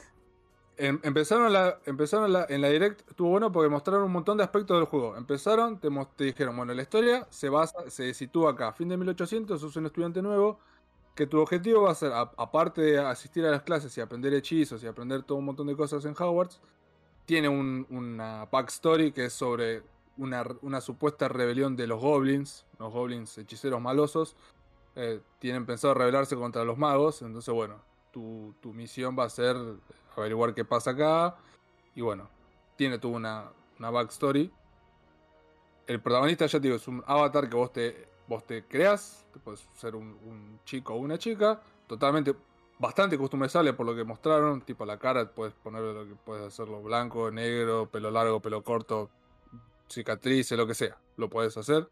[0.77, 4.43] em- empezaron, la, empezaron la, en la direct, estuvo bueno porque mostraron un montón de
[4.43, 5.15] aspectos del juego.
[5.15, 5.89] Empezaron, te,
[6.23, 10.21] dijeron, bueno, la historia se basa, se sitúa acá, fin de 1800, sos un estudiante
[10.21, 10.59] nuevo,
[11.15, 14.83] que tu objetivo va a ser, aparte de asistir a las clases y aprender hechizos
[14.83, 16.59] y aprender todo un montón de cosas en Hogwarts,
[17.25, 19.83] tiene un- una backstory que es sobre
[20.17, 24.35] una, una supuesta rebelión de los goblins, los goblins hechiceros malosos,
[24.95, 29.55] eh, tienen pensado rebelarse contra los magos, entonces bueno, tu, tu misión va a ser
[30.15, 31.35] averiguar qué pasa acá,
[31.95, 32.29] y bueno,
[32.75, 34.51] tiene toda una, una backstory.
[35.87, 39.39] El protagonista, ya te digo, es un avatar que vos te, vos te creas, te
[39.39, 42.35] puedes ser un, un chico o una chica, totalmente
[42.79, 46.81] bastante customizable por lo que mostraron, tipo la cara, puedes ponerle lo que puedes hacerlo
[46.81, 49.09] blanco, negro, pelo largo, pelo corto,
[49.87, 51.89] cicatrices, lo que sea, lo puedes hacer.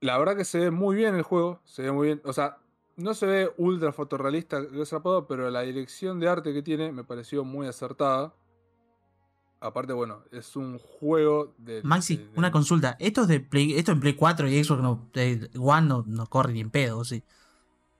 [0.00, 2.58] La verdad que se ve muy bien el juego, se ve muy bien, o sea,
[2.96, 4.60] no se ve ultra fotorrealista,
[5.28, 8.34] pero la dirección de arte que tiene me pareció muy acertada.
[9.60, 11.82] Aparte, bueno, es un juego de.
[11.82, 12.96] Maxi, de- de- una consulta.
[13.00, 16.26] Esto es de Play, esto en Play 4 y Xbox no, de One no, no
[16.26, 17.22] corre ni en pedo, ¿sí?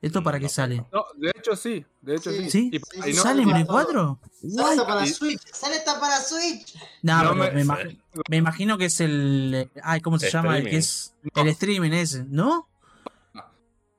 [0.02, 0.84] ¿Esto para qué No, sale?
[0.92, 2.50] No, de hecho sí, de hecho sí.
[2.50, 2.70] ¿Sí?
[2.70, 4.18] Y- Sí, y no- ¿Sale en Play no- 4?
[4.42, 6.76] Sale hasta para Y- Switch, sale hasta para Switch.
[7.02, 9.54] No, No pero me- me, imag- me imagino que es el.
[9.54, 10.58] eh, Ay, ¿cómo se llama?
[10.58, 11.14] El que es.
[11.34, 11.40] No.
[11.40, 12.68] El streaming ese, ¿no?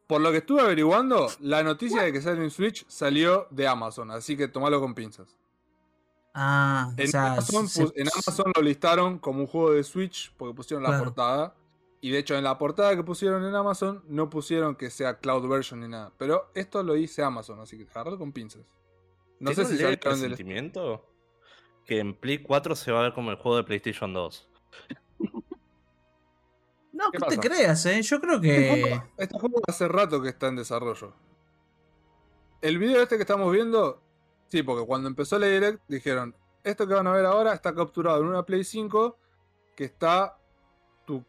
[0.07, 4.11] Por lo que estuve averiguando, la noticia de que sale en Switch salió de Amazon,
[4.11, 5.27] así que tomalo con pinzas.
[6.33, 10.31] Ah, o En, sea, Amazon, se- en Amazon lo listaron como un juego de Switch
[10.37, 11.03] porque pusieron la Claro.
[11.05, 11.55] portada.
[12.01, 15.47] Y de hecho, en la portada que pusieron en Amazon, no pusieron que sea cloud
[15.49, 16.11] version ni nada.
[16.19, 18.61] Pero esto lo dice Amazon, así que agarralo con pinzas.
[19.39, 20.29] No sé ¿Tiene si leve salieron del.
[20.31, 21.05] presentimiento
[21.85, 24.47] que en Play 4 se va a ver como el juego de PlayStation 2.
[26.95, 28.01] No, ¿Qué que te creas, ¿eh?
[28.01, 28.69] Yo creo Este que.
[28.81, 31.13] juego, este juego hace rato que está en desarrollo.
[32.61, 34.01] El video este que estamos viendo,
[34.47, 36.33] sí, porque cuando empezó la Direct dijeron,
[36.63, 39.17] esto que van a ver ahora está capturado en una Play 5
[39.75, 40.37] que está
[41.05, 41.21] tu,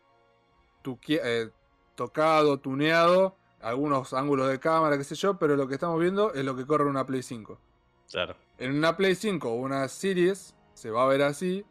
[0.82, 1.50] tu eh,
[1.96, 6.44] tocado, tuneado, algunos ángulos de cámara, qué sé yo, pero lo que estamos viendo es
[6.44, 7.58] lo que corre en una Play 5.
[8.08, 8.36] Claro.
[8.58, 11.64] En una Play 5 o una Series se va a ver así.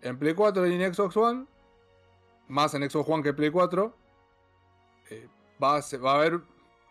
[0.00, 1.46] En Play 4 y en Xbox One,
[2.48, 3.96] más en Xbox One que Play 4,
[5.10, 5.28] eh,
[5.62, 6.40] va, a, se va a ver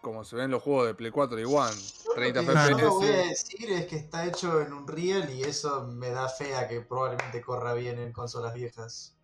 [0.01, 1.71] como se ven los juegos de Play 4 y One.
[2.15, 3.29] 30 Lo que voy a FPS.
[3.29, 6.81] decir es que está hecho en un Real y eso me da fe a que
[6.81, 9.15] probablemente corra bien en consolas viejas.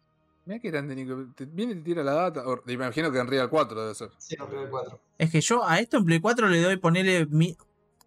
[0.45, 1.27] Mira que tan técnico.
[1.35, 2.43] Te viene y te tira la data.
[2.47, 4.09] o- me imagino que en Real 4 debe ser.
[4.17, 4.99] Sí, en Real 4.
[5.19, 7.55] Es que yo a esto en Play 4 le doy ponerle mi-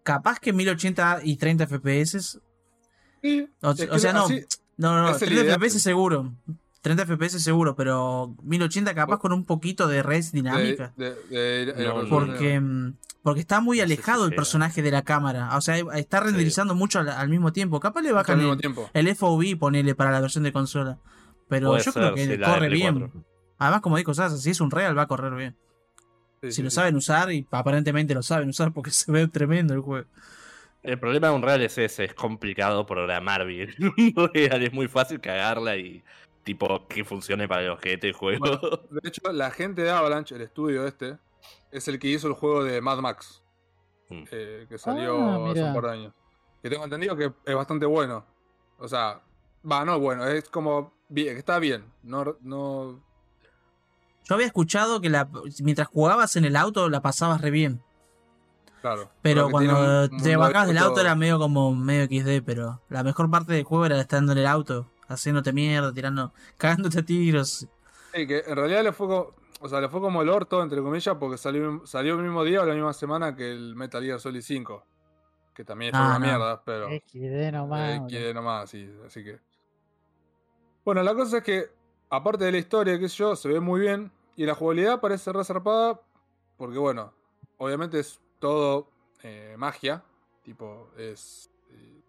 [0.03, 2.39] capaz que 1080 y 30 FPS.
[3.21, 4.45] Sí, O, es que o sea, no, así-
[4.77, 5.59] no, no, no, es el 30 ideal.
[5.61, 6.33] FPS seguro.
[6.85, 10.93] 30 FPS seguro, pero 1080 capaz con un poquito de res dinámica.
[10.95, 14.35] de- de- de- No, de- Porque, mm, porque está muy No sé si alejado el
[14.35, 15.57] personaje de la cámara.
[15.57, 17.79] O sea, está renderizando mucho al, al mismo tiempo.
[17.79, 18.87] Capaz le bajan el, tiempo.
[18.93, 20.99] el FOV, ponele para la versión de consola.
[21.49, 22.99] Pero Puede yo ser, creo que corre bien.
[22.99, 23.23] 4.
[23.57, 25.55] Además, como dijo Sasa, si es un real va a correr bien.
[26.43, 26.75] Sí, si sí, lo sí.
[26.75, 30.07] saben usar, y aparentemente lo saben usar porque se ve tremendo el juego.
[30.83, 33.73] El problema de Unreal es ese, es complicado programar bien.
[34.15, 36.03] Unreal es muy fácil cagarla y
[36.45, 38.39] tipo que funcione para los que te juego.
[38.39, 41.17] Bueno, de hecho, la gente de Avalanche, el estudio este,
[41.71, 43.41] es el que hizo el juego de Mad Max.
[44.07, 44.23] Mm.
[44.31, 46.13] eh, que salió Ah, hace un par de años.
[46.61, 48.23] Que tengo entendido que es bastante bueno.
[48.77, 49.21] O sea,
[49.69, 51.91] va, no bueno, es como bien, que está bien.
[52.03, 53.03] No, no.
[54.23, 55.27] Yo había escuchado que la,
[55.61, 57.81] mientras jugabas en el auto la pasabas re bien.
[58.81, 59.09] Claro.
[59.23, 63.31] Pero cuando un te bajabas del auto era medio como medio XD, pero la mejor
[63.31, 67.67] parte del juego era estando en el auto, haciéndote mierda, tirando, cagándote a tiros.
[68.13, 70.81] Sí, que en realidad le fue como, o sea, le fue como el orto, entre
[70.81, 74.19] comillas, porque salió, salió el mismo día o la misma semana que el Metal Gear
[74.19, 74.83] Solid 5.
[75.53, 76.25] Que también fue Ah, una no.
[76.25, 76.87] mierda, pero.
[76.89, 77.89] XD nomás.
[77.89, 78.07] Eh, boludo.
[78.09, 79.39] quiere nomás, sí, así que.
[80.83, 81.69] Bueno, la cosa es que,
[82.09, 84.11] aparte de la historia, sé yo, se ve muy bien.
[84.35, 86.01] Y la jugabilidad parece resarpada.
[86.57, 87.13] Porque, bueno,
[87.57, 88.89] obviamente es todo
[89.23, 90.03] eh, magia.
[90.43, 91.49] Tipo, es.
[91.71, 92.01] eh,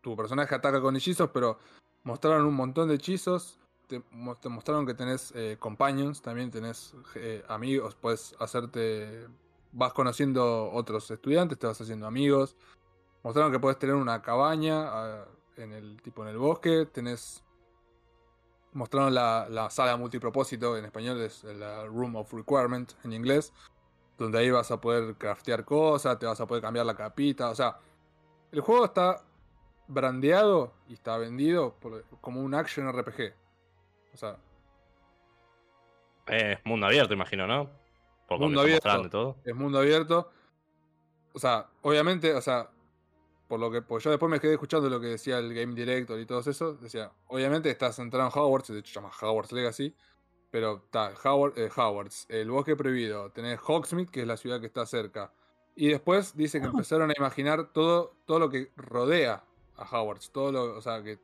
[0.00, 1.58] tu personaje ataca con hechizos, pero
[2.04, 3.58] mostraron un montón de hechizos.
[3.88, 4.00] Te,
[4.40, 9.26] te mostraron que tenés eh, companions, también tenés eh, amigos, puedes hacerte.
[9.72, 12.56] Vas conociendo otros estudiantes, te vas haciendo amigos.
[13.24, 15.24] Mostraron que puedes tener una cabaña ah,
[15.56, 16.86] en el tipo en el bosque.
[16.86, 17.42] Tenés.
[18.72, 23.52] Mostraron la, la sala multipropósito, en español es la Room of Requirement en inglés.
[24.18, 27.50] Donde ahí vas a poder craftear cosas, te vas a poder cambiar la capita.
[27.50, 27.78] O sea,
[28.52, 29.22] el juego está
[29.86, 33.34] brandeado y está vendido por- como un action RPG.
[34.12, 34.36] O sea,
[36.26, 37.68] Es mundo abierto, imagino, ¿no?
[38.26, 39.08] Por lo Mundo abierto.
[39.10, 39.36] todo.
[39.44, 40.30] es mundo abierto.
[41.34, 42.70] O sea, obviamente, o sea,
[43.48, 46.18] por lo que pues yo después me quedé escuchando lo que decía el Game Director
[46.18, 46.74] y todo eso.
[46.74, 49.94] Decía, obviamente está centrado en Hogwarts, de hecho se llama Hogwarts Legacy.
[50.50, 54.66] Pero está Howard, eh, Hogwarts, el bosque prohibido, tenés Hogsmeade, que es la ciudad que
[54.66, 55.32] está cerca.
[55.74, 59.42] Y después dice que empezaron a imaginar todo, todo lo que rodea
[59.76, 60.30] a Hogwarts.
[60.30, 61.18] Todo lo, o sea, que.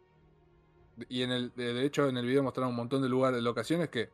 [1.08, 4.10] Y en el, de hecho, en el video mostraron un montón de lugares, locaciones que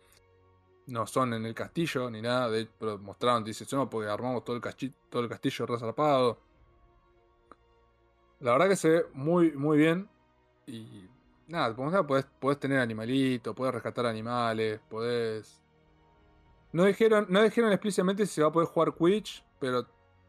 [0.87, 4.55] no son en el castillo ni nada, de, pero mostraron, dice, no, porque armamos todo
[4.55, 6.39] el, cachi- todo el castillo resarpado.
[8.39, 10.09] La verdad que se ve muy, muy bien.
[10.67, 11.09] Y
[11.49, 15.61] nada, como sea, podés, podés tener animalitos, podés rescatar animales, podés.
[16.73, 19.87] No dijeron, no dijeron explícitamente si se va a poder jugar Quidditch, pero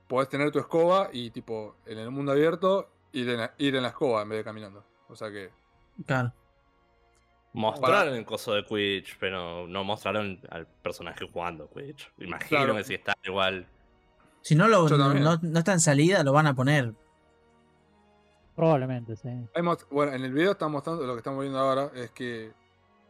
[0.08, 2.90] podés tener tu escoba y tipo en el mundo abierto
[3.22, 4.84] ir en la, ir en la escoba en vez de caminando.
[5.10, 5.50] O sea que.
[6.06, 6.34] Claro.
[7.54, 12.12] Mostraron el coso de Quidditch, pero no mostraron al personaje jugando Quidditch.
[12.20, 12.76] Imagino Claro.
[12.76, 13.66] que si está igual.
[14.42, 16.94] Si no, lo, no, no- no está en salida, lo van a poner.
[18.56, 19.30] Probablemente, sí.
[19.92, 22.52] Bueno, en el video están mostrando lo que estamos viendo ahora es que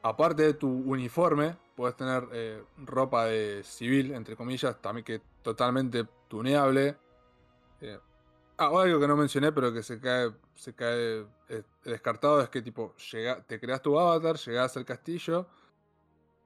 [0.04, 6.06] aparte de tu uniforme, puedes tener eh, ropa de civil, entre comillas, también que totalmente
[6.28, 6.96] tuneable.
[7.82, 7.98] Eh,
[8.58, 12.62] ah, algo que no mencioné, pero que se cae, se cae eh, descartado es que
[12.62, 15.48] tipo llega, te creas tu avatar, llegás al castillo,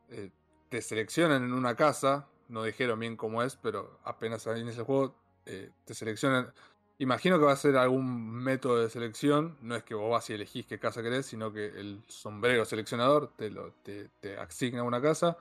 [0.09, 0.30] eh,
[0.70, 5.16] te seleccionan en una casa, no dijeron bien cómo es, pero apenas en ese juego
[5.45, 6.53] eh, te seleccionan.
[6.99, 9.57] Imagino que va a ser algún método de selección.
[9.62, 13.32] No es que vos vas y elegís qué casa querés, sino que el sombrero seleccionador
[13.36, 15.36] te, lo, te, te asigna una casa.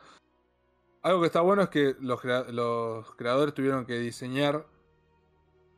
[1.03, 4.67] Algo que está bueno es que los, los creadores tuvieron que diseñar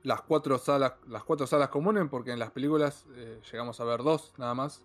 [0.03, 4.03] las cuatro salas, las cuatro salas comunes, porque en las películas eh, llegamos a ver
[4.03, 4.85] dos nada más,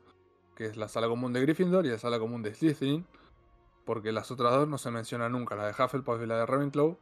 [0.55, 3.05] que es la sala común de Gryffindor y la sala común de Slytherin,
[3.85, 6.97] porque las otras dos no se mencionan nunca, la de Hufflepuff y la de Ravenclaw.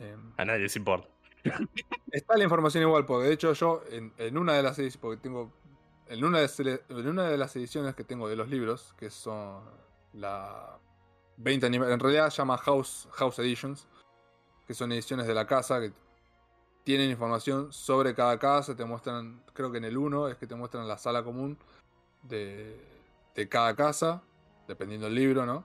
[0.00, 1.08] Em, A nadie les importa.
[2.10, 5.52] Está la información igual, porque de hecho yo en, en una de las porque tengo
[6.12, 9.62] en una, de, en una de las ediciones que tengo de los libros, que son
[10.12, 10.78] la
[11.38, 13.88] 20 aniversario, en realidad se llama House, House Editions,
[14.66, 15.92] que son ediciones de la casa que
[16.84, 20.54] tienen información sobre cada casa, te muestran, creo que en el 1 es que te
[20.54, 21.56] muestran la sala común
[22.22, 22.80] de,
[23.34, 24.22] de cada casa,
[24.66, 25.64] dependiendo del libro, ¿no?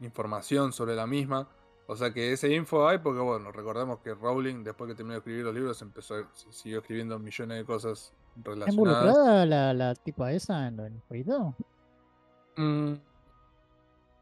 [0.00, 1.48] Información sobre la misma.
[1.86, 5.18] O sea que esa info hay porque, bueno, recordemos que Rowling, después que terminó de
[5.18, 6.14] escribir los libros, empezó,
[6.50, 8.74] siguió escribiendo millones de cosas ¿Está relacionadas.
[8.74, 11.54] involucrada la, la tipa esa en, en el jueguito?
[12.56, 12.94] Mm,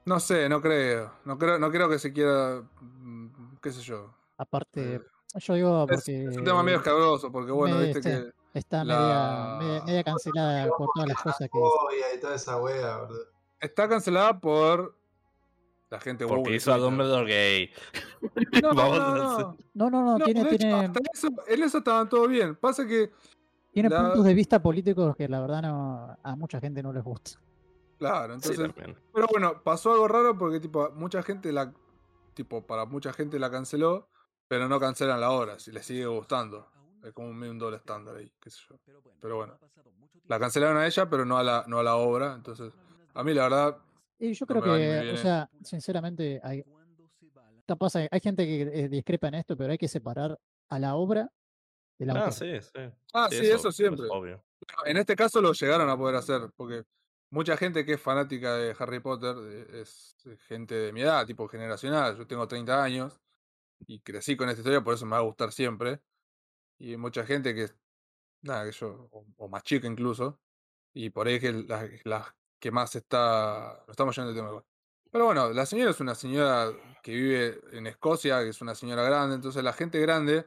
[0.07, 1.13] no sé, no creo.
[1.25, 2.63] No creo, no creo que se quiera.
[2.81, 4.13] mm, qué sé yo.
[4.39, 5.01] Aparte, Eh,
[5.39, 8.09] yo digo Es, porque es un tema medio escabroso, porque bueno, me- viste sí.
[8.09, 8.59] que.
[8.59, 12.61] está la- media, media, media cancelada por todas las cosas que Fobia y toda esa
[12.61, 13.25] wea, boludo.
[13.61, 14.97] Está cancelada por
[15.91, 16.79] la gente Porque hizo a.
[16.79, 17.71] Dumbledore gay.
[18.63, 19.31] No, Vamos no, a no.
[19.31, 22.55] hacer- No, no, no, No, tiene, hecho, tiene, hasta eso, en eso estaban todo bien.
[22.57, 23.11] Pasa que,
[23.73, 27.03] tiene la- puntos de vista políticos que la verdad no, a mucha gente no les
[27.05, 27.33] gusta.
[27.99, 28.71] claro, entonces.
[29.13, 31.73] pero bueno, pasó algo raro porque, tipo, mucha gente la.
[32.35, 34.09] Tipo, para mucha gente la canceló,
[34.51, 36.67] pero no cancelan la obra, si les sigue gustando.
[37.05, 38.81] Es como un, doble estándar ahí, qué sé yo.
[39.21, 39.57] Pero bueno.
[40.27, 42.35] La cancelaron a ella, pero no a la, no a la obra.
[42.35, 42.73] Entonces,
[43.15, 43.79] a mí la verdad,
[44.19, 45.19] Y yo No creo me que, o viene.
[45.19, 46.65] sea, sinceramente, hay,
[47.65, 50.37] capaz hay, hay gente que eh, discrepa en esto, pero hay que separar
[50.69, 51.31] a la obra
[51.97, 52.27] del autor.
[52.27, 52.81] Ah, sí, sí.
[53.13, 54.07] Ah, sí, eso siempre.
[54.07, 54.43] Es obvio.
[54.85, 56.83] en este caso lo llegaron a poder hacer, porque
[57.31, 60.17] mucha gente que es fanática de Harry Potter eh, es
[60.49, 62.19] gente de mi edad, tipo generacional.
[62.19, 63.21] Yo tengo 30 años
[63.87, 66.01] y crecí con esta historia, por eso me va a gustar siempre.
[66.79, 67.69] Y mucha gente que,
[68.43, 70.41] nada, que yo, o, o más chica incluso,
[70.95, 73.79] y por ahí es que las las que más está.
[73.81, 74.65] Nos estamos yendo del tema.
[75.11, 76.71] Pero bueno, la señora es una señora
[77.03, 80.47] que vive en Escocia, que es una señora grande, entonces la gente grande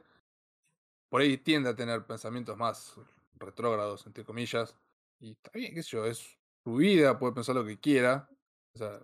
[1.10, 2.94] por ahí tiende a tener pensamientos más
[3.34, 4.76] retrógrados, entre comillas.
[5.20, 8.28] Y está bien, qué sé yo, es su vida, puede pensar lo que quiera.
[8.74, 9.00] O sea,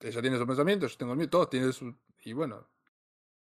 [0.00, 1.94] ella tiene su pensamiento, yo tengo el mío, todos tienen su.
[2.24, 2.66] Y bueno,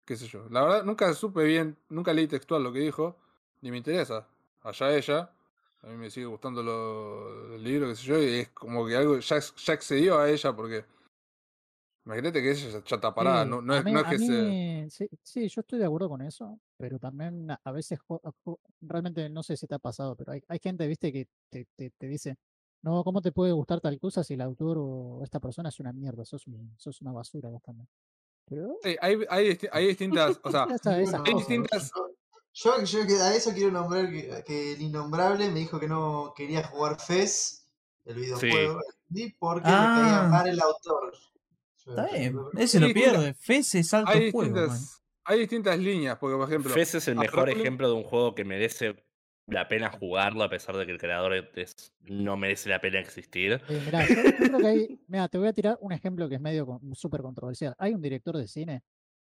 [0.05, 0.48] qué sé yo.
[0.51, 3.16] La verdad, nunca supe bien, nunca leí textual lo que dijo,
[3.61, 4.26] ni me interesa.
[4.62, 5.30] Allá ella.
[5.82, 8.96] A mí me sigue gustando lo, el libro, qué sé yo, y es como que
[8.96, 10.84] algo ya, ya excedió a ella porque.
[12.05, 14.90] Imagínate que ella ya está parada, Sí, no, no es, mí- no es que se.
[14.90, 17.98] sí, sí, yo estoy de acuerdo con eso, pero también a- veces,
[18.80, 21.90] realmente no sé si te ha pasado, pero hay, hay gente, viste, que te, te,
[21.90, 22.36] te dice,
[22.82, 25.92] no, ¿cómo te puede gustar tal cosa si el autor o esta persona es una
[25.92, 26.24] mierda?
[26.24, 27.86] Sos, un- sos una basura vos también.
[28.51, 30.38] Pero Sí, hay, hay, disti- hay distintas.
[30.42, 30.66] O sea,
[31.24, 31.90] hay distintas.
[32.53, 36.34] Yo, yo que a eso quiero nombrar que, que el innombrable me dijo que no
[36.36, 37.64] quería jugar FES,
[38.07, 39.96] el videojuego, ni porque me Ah.
[40.20, 41.12] caía mal el autor.
[41.86, 43.34] Yo- Está yo- bien, yo- ese lo pierde.
[43.34, 46.72] Fez es alto Hay juego, distintas, hay distintas líneas, porque por ejemplo.
[46.74, 48.96] Fez es el mejor ejemplo de un juego que merece
[49.51, 53.53] la pena jugarlo, a pesar de que el creador es- no merece la pena existir.
[53.68, 56.36] Eh, mirá, yo, yo creo que hay, mirá, te voy a tirar un ejemplo que
[56.36, 57.74] es medio con- súper controversial.
[57.78, 58.82] Hay un director de cine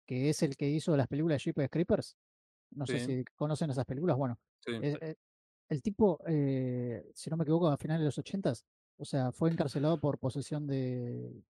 [0.06, 2.16] que es el que hizo las películas Jeepers Creepers.
[2.70, 4.16] No sé si conocen esas películas.
[4.16, 4.72] Bueno, Sí.
[4.82, 5.14] eh, eh,
[5.70, 8.64] el tipo, eh, si no me equivoco, a finales de los ochentas,
[8.96, 11.42] o sea, fue encarcelado por posesión de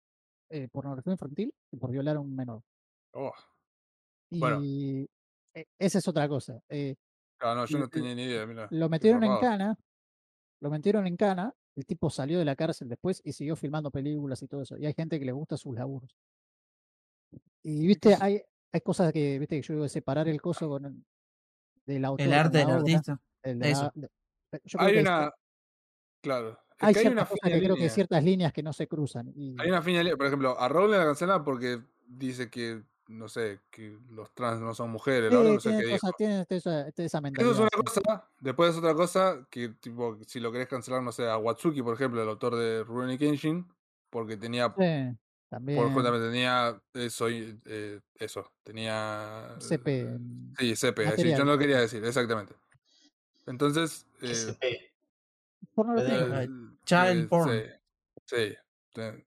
[0.72, 2.62] pornografía infantil y por violar a un menor.
[3.12, 3.32] Oh,
[4.30, 4.60] Y Bueno.
[5.78, 6.60] esa es otra cosa.
[6.68, 6.96] eh,
[7.39, 8.47] claro, no, yo Lo- no tenía ni idea.
[8.47, 9.76] Mira, lo metieron en cana,
[10.61, 14.43] lo metieron en cana, el tipo salió de la cárcel después y siguió filmando películas
[14.43, 14.76] y todo eso.
[14.76, 16.16] Y hay gente que le gusta sus laburos.
[17.62, 18.41] Y viste, hay,
[18.72, 21.05] hay cosas que, viste, que yo digo de separar el coso con el,
[21.86, 22.26] del autor.
[22.26, 23.20] El arte del artista.
[23.43, 23.82] el de eso.
[23.82, 24.11] la- de-
[24.53, 25.32] eh, yo creo Hay que una.
[26.22, 26.51] Claro.
[26.51, 29.30] es hay que hay una fina que creo que ciertas líneas que no se cruzan.
[29.36, 30.16] Y, Hay una fina línea.
[30.16, 34.74] Por ejemplo, a Rowling la cancelan porque dice que, no sé, que los trans no
[34.74, 35.30] son mujeres.
[35.32, 36.09] Sí, no sé dijo.
[36.18, 38.28] esa, esa Eso es una cosa.
[38.38, 41.94] Después es otra cosa que, tipo, si lo querés cancelar, no sé, a Watsuki, por
[41.94, 43.66] ejemplo, el autor de Rurouni Kenshin,
[44.11, 44.72] porque tenía.
[44.78, 45.82] Sí, también.
[45.82, 49.56] Por justamente tenía eso, eh, eso, tenía...
[49.59, 51.38] CP, eh, en Sí, CP, sí, material.
[51.38, 52.54] yo no lo quería decir, exactamente.
[53.46, 54.06] Entonces...
[54.20, 54.90] eh,
[55.74, 56.48] pornografía Eh.
[56.84, 57.62] Child eh, porn.
[58.26, 58.54] Sí,
[58.94, 59.24] sí.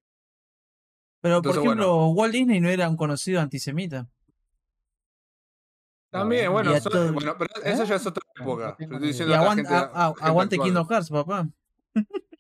[1.22, 2.08] Pero, por ejemplo, bueno.
[2.10, 4.08] Walt Disney no era un conocido antisemita.
[6.10, 7.86] También, bueno, todo- bueno, pero eso ¿Eh?
[7.86, 8.76] ya es otra época.
[8.80, 10.68] Yo estoy diciendo aguante, gente, a- a- gente aguante actual.
[10.68, 11.48] Kingdom Hearts, papá.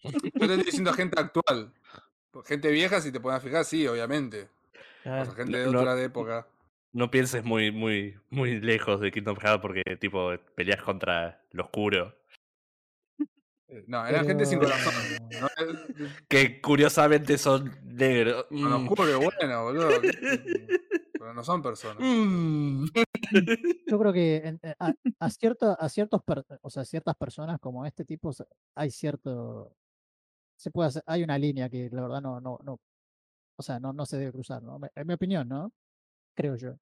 [0.04, 1.72] Yo te estoy diciendo gente actual.
[2.46, 4.50] Gente vieja, si te pones a fijar, sí, obviamente.
[5.02, 6.48] O sea, gente de No- otra época.
[6.94, 12.14] No pienses muy, muy, muy lejos de Kingdom Hearts porque tipo peleas contra lo oscuro.
[13.72, 14.94] Eh, No, eran gente sin Pero- corazón.
[15.40, 15.48] No,
[16.30, 18.46] Que curiosamente son negros.
[18.50, 18.74] Con Mm.
[18.84, 19.90] oscuro que bueno, boludo.
[21.14, 21.98] pero no son personas.
[22.02, 22.86] Mm.
[23.88, 27.60] Yo creo que en- eh, a, a cierto- a ciertos, per- o sea, ciertas personas
[27.60, 28.32] como este tipo
[28.76, 29.74] hay cierto,
[30.58, 32.80] se puede hacer, hay una línea que la verdad no, no, no,
[33.58, 34.80] o sea, no, no se debe cruzar, ¿no?
[34.96, 35.72] En mi opinión, ¿no?
[36.36, 36.76] Creo yo.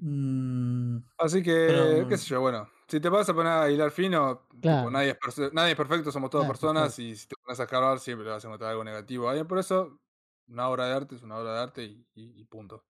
[0.00, 2.68] Mm, Así que, Pero- qué sé yo, bueno.
[2.92, 6.28] Si te vas a poner a hilar fino, tipo, nadie, es nadie es perfecto, somos
[6.30, 9.26] todas personas y si te pones a escalar siempre vas a encontrar algo negativo.
[9.28, 9.46] a alguien.
[9.48, 9.98] Por eso,
[10.46, 12.84] una obra de arte es una obra de arte y, y- y punto.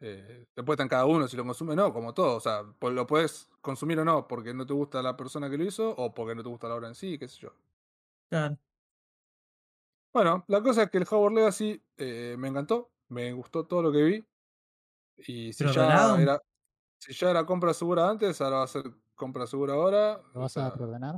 [0.00, 2.36] Eh, después está en cada uno si lo consume o no, como todo.
[2.36, 5.56] O sea, po- lo puedes consumir o no porque no te gusta la persona que
[5.58, 7.52] lo hizo o porque no te gusta la obra en sí, qué sé yo.
[8.28, 8.58] claro.
[10.12, 13.92] Bueno, la cosa es que el Howard Legacy eh, me encantó, me gustó todo lo
[13.92, 14.26] que vi.
[15.18, 16.40] Y si ¿Pero ya era,
[16.98, 18.84] si ya era compra segura antes, ahora va a ser
[19.14, 20.20] compra segura ahora.
[20.34, 21.16] ¿Lo o vas a sea, preordenar?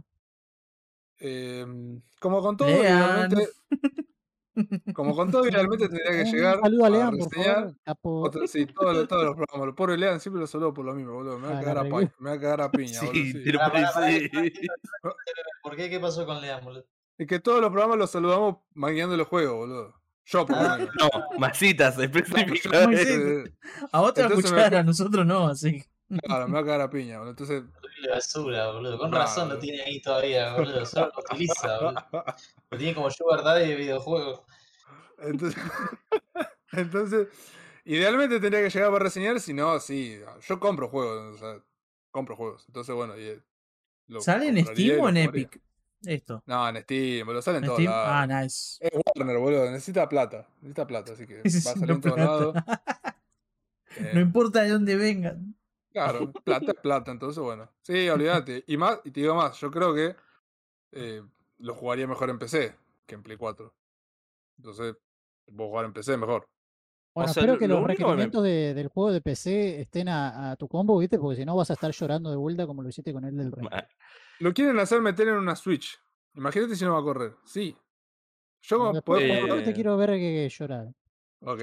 [1.18, 3.30] em, como con todo, Lean.
[3.30, 3.48] idealmente,
[4.94, 8.20] como con todo, idealmente tendría que Un llegar saludo a a Lean, por favor, capo.
[8.22, 9.66] otro- sí, todos, los- todos los programas.
[9.66, 11.38] Los pobres Lean siempre los saludo por lo mismo, boludo.
[11.38, 11.90] Me va a Ah, cagar a, me
[12.30, 13.12] va a cagar a piña, boludo.
[13.14, 13.42] Sí, sí.
[13.44, 14.30] tiro Pará, por sí.
[15.62, 15.90] ¿Por qué?
[15.90, 16.84] ¿Qué pasó con Lean, boludo?
[17.18, 19.94] Y que todos los programas los saludamos mangueando los juegos, boludo.
[20.30, 20.78] Yo por lo Ah.
[20.78, 21.96] No, masitas.
[21.98, 25.80] A vos te va a Entonces me- escuchar, a nosotros no, así.
[25.80, 25.86] que-
[26.24, 27.30] Claro, me va a cagar a piña, boludo.
[27.32, 28.98] Entonces, Horrible basura, boludo.
[28.98, 30.86] Con No, razón lo tiene ahí todavía, boludo.
[30.86, 32.04] Solo lo utiliza, boludo.
[32.70, 34.40] Lo tiene como Sugar Daddy de videojuegos.
[35.18, 35.60] Entonces,
[36.72, 37.28] entonces,
[37.84, 41.62] idealmente tendría que llegar para reseñar, si no, sí, yo compro juegos, o sea,
[42.10, 42.64] compro juegos.
[42.68, 43.42] Entonces, bueno, y, eh,
[44.06, 45.16] lo ¿Sale en y Steam o en.
[45.18, 45.60] Epic?
[46.04, 46.42] Esto.
[46.46, 48.08] No, en Steam, boludo, sale en ¿En todos lados.
[48.10, 48.78] Ah, nice.
[48.80, 51.36] Es Warner, boludo, necesita plata, necesita plata, así que
[51.66, 52.54] va a salir en todos lados.
[53.96, 55.56] Eh, No importa de dónde vengan.
[55.92, 57.68] Claro, plata es plata, entonces bueno.
[57.82, 58.62] Sí, olvídate.
[58.66, 60.14] Y más, y te digo más, yo creo que
[60.92, 61.22] eh,
[61.58, 62.76] lo jugaría mejor en PC
[63.06, 63.74] que en Play 4.
[64.58, 64.94] Entonces,
[65.46, 66.46] puedo jugar en PC mejor.
[67.14, 70.50] Bueno, sea, espero que lo los me- requerimientos de- del juego de PC estén a,
[70.52, 71.18] a tu combo, ¿viste?
[71.18, 73.50] Porque si no vas a estar llorando de vuelta como lo hiciste con el del
[73.50, 73.68] Ring.
[74.40, 75.98] Lo quieren hacer meter en una Switch.
[76.34, 77.34] Imagínate si no va a correr.
[77.44, 77.76] Sí.
[78.62, 80.88] Yo como Después, puedo Eh, te quiero ver que llorar.
[81.40, 81.62] Ok.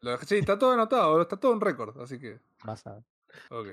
[0.00, 2.40] Lo- sí, está todo anotado, está todo en récord, así que.
[2.64, 3.02] Vas a ver.
[3.50, 3.68] Ok.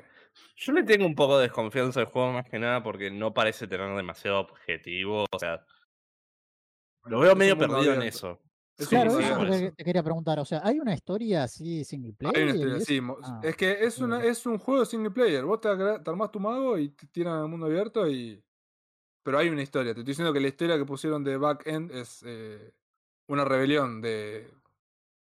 [0.55, 3.67] Yo le tengo un poco de desconfianza al juego más que nada porque no parece
[3.67, 5.25] tener demasiado objetivo.
[5.31, 5.65] O sea,
[7.05, 8.39] lo veo medio perdido en eso.
[8.79, 9.59] Es Claro, sí, eso es por lo abierto.
[9.59, 10.39] que te quería preguntar.
[10.39, 12.35] O sea, ¿hay una historia así single player?
[12.35, 12.99] Hay una historia, sí.
[13.21, 15.43] Ah, es que es, una, es un juego single player.
[15.45, 18.43] Vos te, te armás tu mago y te tiran al mundo abierto y.
[19.23, 19.93] Pero hay una historia.
[19.93, 22.73] Te estoy diciendo que la historia que pusieron de back end es eh,
[23.27, 24.51] una rebelión de.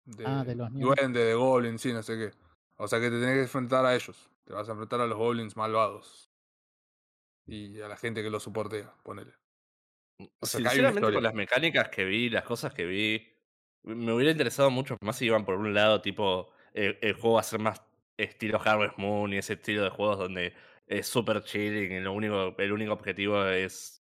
[0.05, 2.33] de Ah, de los duende, de goblins, sí, no sé qué.
[2.77, 4.31] O sea que te tenés que enfrentar a ellos.
[4.45, 6.33] Te vas a enfrentar a los goblins malvados.
[7.47, 9.33] Y a la gente que los soportea, ponele.
[10.41, 11.19] O sea, que hay una Sinceramente, historia.
[11.19, 13.27] con las mecánicas que vi, las cosas que vi,
[13.83, 17.41] me hubiera interesado mucho más si iban por un lado, tipo, el, el juego va
[17.41, 17.83] a ser más
[18.17, 20.53] estilo Harvest Moon y ese estilo de juegos donde
[20.87, 24.01] es super chilling y lo único, el único objetivo es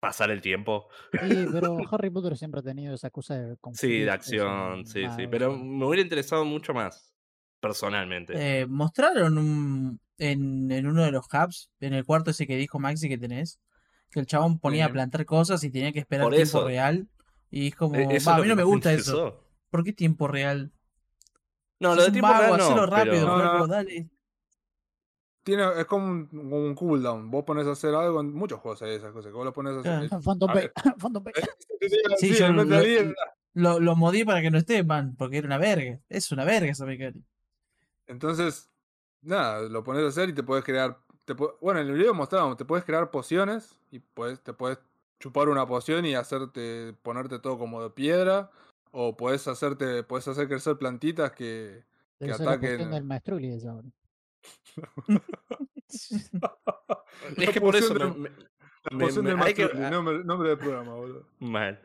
[0.00, 0.88] pasar el tiempo.
[1.10, 5.26] Sí, pero Harry Potter siempre ha tenido esa cosa de Sí, de acción, sí, sí.
[5.30, 7.14] Pero me hubiera interesado mucho más,
[7.60, 8.34] personalmente.
[8.34, 12.78] Eh, mostraron un, en, en uno de los hubs, en el cuarto ese que dijo
[12.78, 13.58] Maxi que tenés,
[14.10, 16.66] que el chabón ponía a plantar cosas y tenía que esperar Por tiempo eso.
[16.66, 17.08] real.
[17.56, 19.40] Y es como, E- eso "Va, es a mí lo no me gusta eso.
[19.70, 20.72] ¿Por qué tiempo real?
[21.78, 24.10] No, lo de tiempo vago, real no, hacelo rápido, pero- No, no, dale.
[25.44, 27.30] Tiene, es como un, como un cooldown.
[27.30, 29.30] Vos pones a hacer algo en muchos juegos hay esas cosas.
[29.30, 30.08] Que vos lo pones a hacer.
[30.08, 30.22] Claro.
[30.98, 31.24] Phantom.
[32.18, 33.14] Sí, Sí, yo el lo- Gear,
[33.52, 36.00] Lo, lo modí para que no esté, man, porque era una verga.
[36.08, 37.24] Es una verga esa mecánica.
[38.06, 38.70] Entonces,
[39.22, 40.98] nada, lo pones a hacer y te puedes crear.
[41.24, 44.78] Te bueno, en el video mostrábamos, te puedes crear pociones y puedes, te puedes
[45.24, 48.50] chupar una poción y hacerte, ponerte todo como de piedra.
[48.90, 51.82] O puedes hacerte, puedes hacer crecer plantitas que,
[52.42, 52.60] ataquen.
[52.60, 53.88] cuestión del maestruli esa ahora.
[57.38, 58.44] Es que por eso poción me- del- me-
[58.90, 61.26] La me- poción me- del hay que- nombre, nombre del programa, boludo.
[61.38, 61.80] Mal.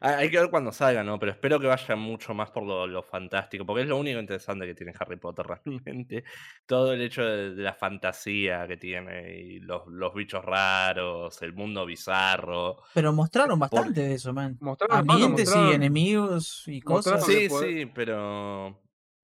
[0.00, 1.18] Hay que ver cuando salga, ¿no?
[1.18, 4.66] Pero espero que vaya mucho más por lo, lo fantástico, porque es lo único interesante
[4.66, 6.24] que tiene Harry Potter realmente.
[6.66, 11.52] Todo el hecho de, de la fantasía que tiene, y los, los bichos raros, el
[11.54, 12.82] mundo bizarro.
[12.92, 14.56] Pero mostraron Por- bastante de eso, man.
[14.60, 17.24] Mostraron, Ambientes y enemigos y cosas.
[17.24, 18.82] Sí, poder- sí, pero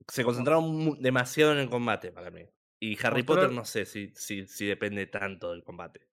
[0.08, 2.42] se concentraron demasiado en el combate para mí.
[2.80, 6.06] Y Harry Mostrar- Potter no sé si, si, si depende tanto del combate.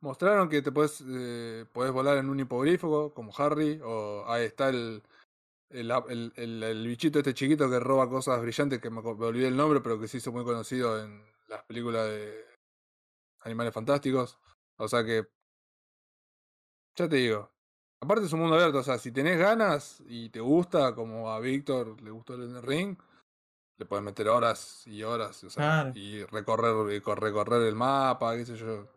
[0.00, 4.68] Mostraron que te puedes, eh, podés volar en un hipogrifo como Harry, o ahí está
[4.68, 5.02] el,
[5.70, 9.56] el, el, el- el bichito este chiquito que roba cosas brillantes, que me, olvidé el
[9.56, 12.44] nombre, pero que se hizo muy conocido en las películas de
[13.40, 14.38] Animales Fantásticos.
[14.78, 15.26] O sea que,
[16.96, 17.50] ya te digo,
[18.00, 21.40] aparte es un mundo abierto, o sea, si tenés ganas y te gusta, como a
[21.40, 22.98] Víctor le gustó el Ring,
[23.78, 25.92] le puedes meter horas y horas, o sea, Claro.
[25.94, 28.88] y recorrer, y cor- recorrer el mapa, qué sé yo.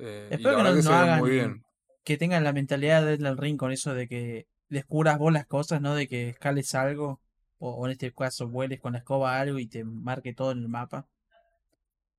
[0.00, 1.64] Eh, Espero que no, que no hagan muy bien.
[2.04, 5.80] que tengan la mentalidad de Elden Ring con eso de que descubras vos las cosas,
[5.80, 5.94] ¿no?
[5.94, 7.20] De que escales algo,
[7.58, 10.58] o, o en este caso vueles con la escoba algo y te marque todo en
[10.58, 11.06] el mapa.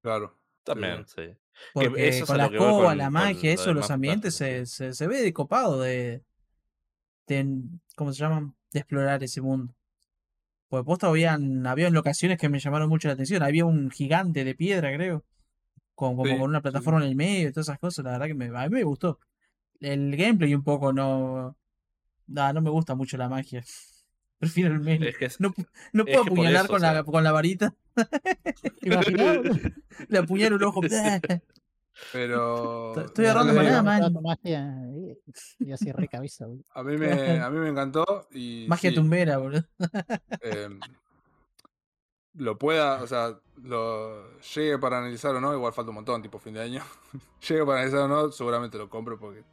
[0.02, 0.38] Claro.
[0.64, 1.24] También, sí.
[1.74, 5.08] Porque eso con la escoba, con- la magia, eso, del los ambientes se, se, se
[5.08, 6.24] ve de copado de,
[7.28, 7.48] de.
[7.95, 8.56] ¿Cómo se llaman?
[8.72, 9.74] De explorar ese mundo.
[10.70, 13.41] Pues posta habían, habían locaciones que me llamaron mucho la atención.
[13.44, 15.26] Había un gigante de piedra, creo.
[15.96, 18.06] Con, como Sí, con una sí, plataforma en el medio y todas esas cosas.
[18.06, 19.20] La verdad que me, a mí me gustó.
[19.80, 21.56] El gameplay un poco no.
[22.28, 23.64] No, no me gusta mucho la magia.
[24.40, 25.10] Prefiero el melee.
[25.10, 25.54] Es que es- No,
[25.94, 27.76] no es puedo apuñalar eso, con, o la, con la varita.
[30.10, 30.82] Le apuñalo un ojo.
[32.12, 33.00] Pero.
[33.06, 34.14] Estoy agarrando manada, man.
[34.24, 35.18] Magia, eh,
[35.60, 36.64] y así re cabeza, boludo.
[36.74, 38.66] A mí me, a mí me encantó y.
[38.68, 39.64] Magia sí, tumbera, boludo.
[40.42, 40.80] em,
[42.36, 46.40] lo pueda, o sea, lo llegue para analizar o no, igual falta un montón, tipo
[46.40, 46.84] fin de año.
[47.48, 49.44] llegue para analizar o no, seguramente lo compro porque.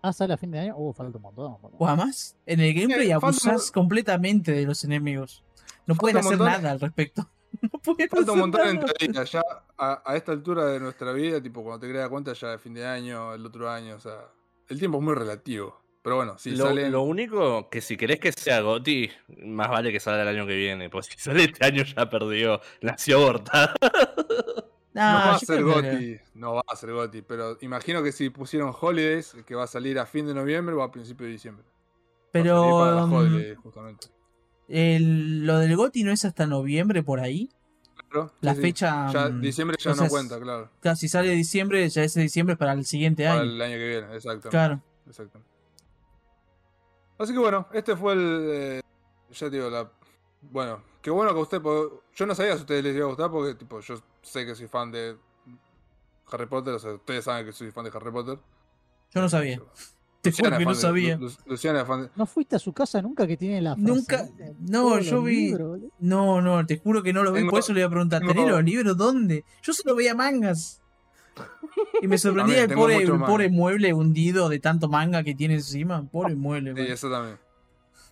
[0.00, 0.76] Ah, sale a fin de año.
[0.76, 1.56] Uh, falta un montón.
[1.76, 5.44] O además, en el gameplay Eh, falta un abusás completamente de los enemigos.
[5.86, 6.62] No pueden Falta hacer montón.
[6.62, 7.28] nada al respecto.
[7.62, 7.80] No
[8.10, 9.42] Falta un montón en teoría, ya
[9.78, 12.74] a, a esta altura de nuestra vida, tipo cuando te creas cuenta ya de fin
[12.74, 14.28] de año, el otro año, o sea,
[14.68, 15.80] el tiempo es muy relativo.
[16.02, 16.92] Pero bueno, si lo, salen.
[16.92, 19.10] lo único que si querés que sea Goti,
[19.44, 20.88] más vale que salga el año que viene.
[20.88, 22.60] Pues si sale este año ya perdió.
[22.82, 23.74] Nació abortada.
[24.94, 28.30] No va a ser que- Goti, no va a ser Goti, pero imagino que si
[28.30, 31.64] pusieron Holidays, que va a salir a fin de noviembre o a principio de diciembre.
[32.32, 34.08] Pero para las um, Holidays, justamente.
[34.66, 37.48] el- lo del GOTI no es hasta noviembre por ahí.
[38.08, 39.12] Claro, La sí, fecha.
[39.12, 40.68] Ya, mm, diciembre ya no cuenta, claro.
[40.80, 43.50] claro, si sale diciembre, ya ese diciembre es para el siguiente Para año.
[43.52, 44.48] el año que viene, exactamente.
[44.48, 44.82] Claro.
[45.08, 45.47] exactamente.
[47.18, 48.48] Así que bueno, este fue el.
[48.50, 48.80] eh,
[49.32, 49.90] ya te digo, la.
[50.40, 51.60] Bueno, qué bueno que a usted.
[51.60, 54.46] porque Yo no sabía si a ustedes les iba a gustar porque, tipo, yo sé
[54.46, 55.16] que soy fan de
[56.30, 58.38] Harry Potter, o sea, ustedes saben que soy fan de Harry Potter.
[59.12, 59.60] Yo no sabía.
[60.20, 61.16] Te juro Luciana que no de- sabía.
[61.16, 62.10] Lu- Lu- Luciana es fan de.
[62.16, 64.28] ¿No fuiste a su casa nunca que tiene la Nunca-
[64.58, 65.80] no, yo vi- libros?
[66.00, 67.38] No, no, te juro que no lo vi.
[67.40, 69.44] Tengo- por eso le iba a preguntar: ¿tenés los libros dónde?
[69.62, 70.82] Yo solo veía mangas.
[72.02, 72.96] Y me sorprendía el pobre,
[73.46, 76.02] el mueble hundido de tanto manga que tiene encima.
[76.10, 76.90] Pobre mueble, Sí, man.
[76.92, 77.38] eso también.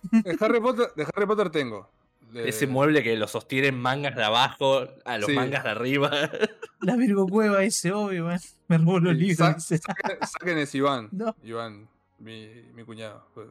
[0.23, 1.89] De Harry Potter, de Harry Potter tengo.
[2.31, 5.33] De- Ese mueble que lo sostienen mangas de abajo a los Sí.
[5.33, 6.11] mangas de arriba.
[6.81, 8.39] La Virgo Cueva ese, obvio, man.
[8.67, 9.63] Me robó los Sí, libros.
[9.65, 11.09] Saquen, ese Iván.
[11.11, 11.35] No.
[11.43, 11.87] Iván,
[12.19, 13.25] mi, mi cuñado.
[13.33, 13.47] pues.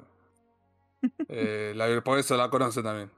[1.29, 3.11] Eh, la- por eso la conoce también.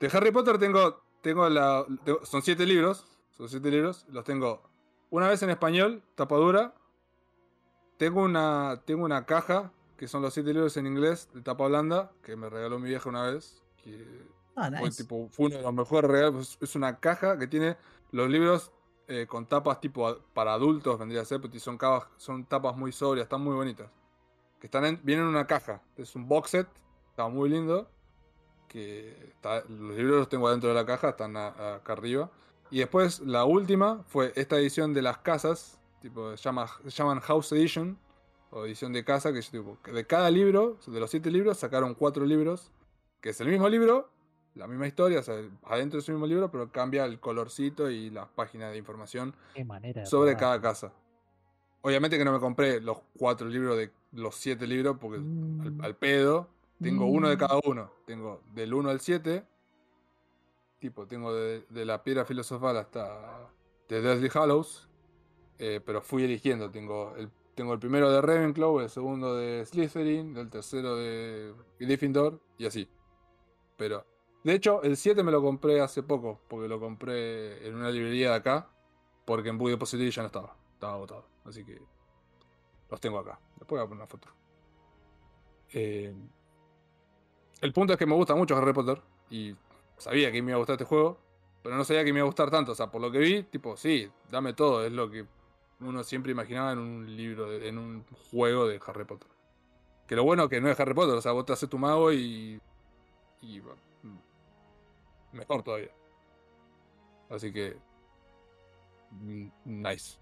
[0.00, 1.02] De Harry Potter tengo.
[1.22, 1.84] tengo la.
[2.04, 3.04] tengo- son siete libros.
[3.36, 4.06] Son siete libros.
[4.10, 4.67] Los tengo
[5.10, 6.74] una vez en español, tapadura.
[7.96, 8.80] Tengo una.
[8.84, 9.72] Tengo una caja.
[9.96, 12.12] Que son los siete libros en inglés de tapa blanda.
[12.22, 13.62] Que me regaló mi vieja una vez.
[13.82, 15.02] Que Ah, fue, nice.
[15.02, 16.58] tipo, fue uno de los mejores regalos.
[16.60, 17.76] Es una caja que tiene
[18.12, 18.72] los libros
[19.08, 22.92] eh, con tapas tipo para adultos, vendría a ser, pero son, capas- son tapas muy
[22.92, 23.88] sobrias, están muy bonitas.
[24.60, 25.80] Que están en- vienen en una caja.
[25.96, 26.68] Es un box set,
[27.10, 27.88] está muy lindo.
[28.68, 32.30] Que está- los libros los tengo adentro de la caja, están a- acá arriba.
[32.70, 37.20] Y después la última fue esta edición de las casas, tipo, se, llama, se llaman
[37.20, 37.98] House Edition,
[38.50, 42.24] o edición de casa, que, tipo, de cada libro, de los siete libros, sacaron cuatro
[42.24, 42.70] libros,
[43.20, 44.10] que es el mismo libro,
[44.54, 48.10] la misma historia, o sea, adentro es el mismo libro, pero cambia el colorcito y
[48.10, 50.92] las páginas de información de sobre cada casa.
[51.82, 55.60] Obviamente que no me compré los cuatro libros de los siete libros, porque Mm.
[55.80, 56.48] al, al pedo.
[56.82, 57.38] Tengo uno de Mm.
[57.38, 57.90] cada uno.
[58.06, 59.44] Tengo del 1 al 7.
[60.78, 63.50] Tipo, tengo de, la piedra filosofal hasta
[63.88, 64.88] de Deathly Hallows.
[65.58, 66.70] eh, pero fui eligiendo.
[66.70, 72.40] Tengo el, tengo el primero de Ravenclaw, el segundo de Slytherin, el tercero de Gryffindor
[72.56, 72.88] y así.
[73.76, 74.06] Pero,
[74.44, 78.30] de hecho, el 7 me lo compré hace poco, porque lo compré en una librería
[78.30, 78.70] de acá,
[79.24, 81.26] porque en Book Depository ya no estaba, estaba agotado.
[81.44, 81.80] Así que
[82.88, 83.40] los tengo acá.
[83.56, 84.28] Después voy a poner una foto.
[85.72, 86.14] Eh,
[87.60, 89.52] el punto es que me gusta mucho Harry Potter y
[89.98, 91.18] sabía que me iba a gustar este juego,
[91.62, 92.72] pero no sabía que me iba a gustar tanto.
[92.72, 95.26] O sea, por lo que vi, tipo, sí, dame todo, es lo que
[95.80, 99.28] uno siempre imaginaba en un libro, de- en un juego de Harry Potter.
[100.06, 102.12] Que lo bueno que no es Harry Potter, o sea, vos te haces tu mago
[102.12, 102.60] y.
[103.42, 104.18] y mm,
[105.32, 105.90] mejor todavía.
[107.30, 107.76] Así que.
[109.10, 110.18] mm, Nice.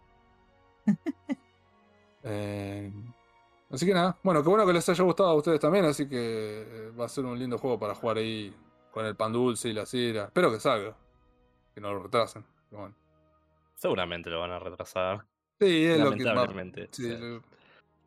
[2.28, 2.90] Eh,
[3.70, 6.16] así que nada, bueno, qué bueno que les haya gustado a ustedes también, así que
[6.19, 8.53] eh, va a ser un lindo juego para jugar ahí
[8.97, 10.24] con el pan dulce y la cera.
[10.24, 10.97] Espero que salga,
[11.74, 12.43] que no lo retrasen.
[12.70, 12.94] pero bueno.
[13.74, 15.18] Seguramente lo van a retrasar.
[15.60, 16.89] Sí, es lo que Lamentablemente.
[16.93, 17.43] sí, o sea, lo-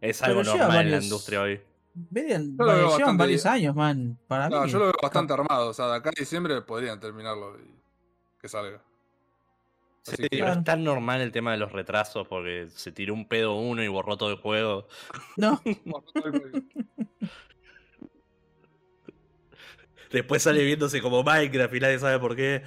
[0.01, 1.61] Es algo Pero normal en la varios- industria hoy.
[1.93, 3.53] Vean, Yo lo veo llevan bastante varios bien.
[3.53, 4.17] años, man.
[4.27, 4.69] Para No, mí.
[4.71, 5.69] yo lo veo bastante armado.
[5.69, 7.71] O sea, de acá a diciembre podrían terminarlo y
[8.41, 8.81] que salga.
[10.01, 13.13] Sí, Así que- pero es tan normal el tema de los retrasos porque se tiró
[13.13, 14.87] un pedo uno y borró todo el juego.
[15.37, 15.61] No,
[20.11, 22.63] Después sale viéndose como Minecraft y nadie sabe por qué.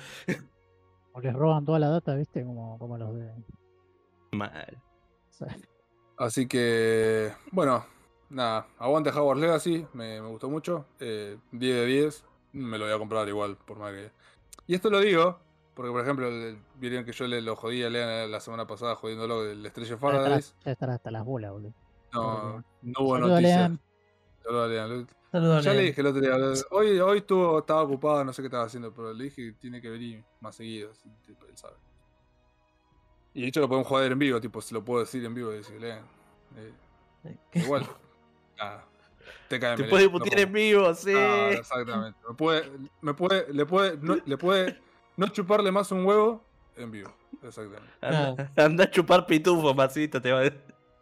[1.13, 2.45] O les roban toda la data, ¿viste?
[2.45, 3.31] Como, como los de.
[4.33, 4.79] Mal.
[5.31, 5.55] sea,
[6.17, 7.85] Así que, bueno,
[8.31, 10.87] nada, aguante Hogwarts Legacy, me, me gustó mucho.
[11.01, 14.11] eh, 10 de 10, me lo voy a comprar igual, por más que.
[14.67, 15.39] Y esto lo digo,
[15.75, 16.31] porque por ejemplo,
[16.77, 20.55] vieron que yo le lo jodí a Lean la semana pasada jodiéndolo del Estrella Paradise.
[20.65, 21.75] ya estará hasta las bolas, boludo.
[22.13, 23.71] No, no hubo Saludos a noticias.
[24.45, 25.09] Saludos a Lean.
[25.33, 25.65] Saludos.
[25.65, 26.37] Ya le dije el otro día,
[26.71, 29.81] hoy, hoy estuvo, estaba ocupado, no sé qué estaba haciendo, pero le dije que tiene
[29.81, 31.75] que venir más seguido, así, tipo, él sabe.
[33.35, 35.53] Y de hecho lo podemos joder en vivo, tipo, se lo puedo decir en vivo
[35.53, 36.05] y decir, Lean.
[37.25, 37.87] eh, igual.
[38.59, 38.85] Nada.
[39.49, 41.15] Te cae Te puede putear en vivo, sí.
[41.15, 42.19] Ah, exactamente.
[42.29, 44.79] Me puede, me puede, le puede, no, le puede
[45.17, 46.45] no chuparle más un huevo
[46.77, 47.13] en vivo.
[47.43, 47.89] Exactamente.
[48.01, 50.51] Anda, anda a chupar pitufo, masita, te va a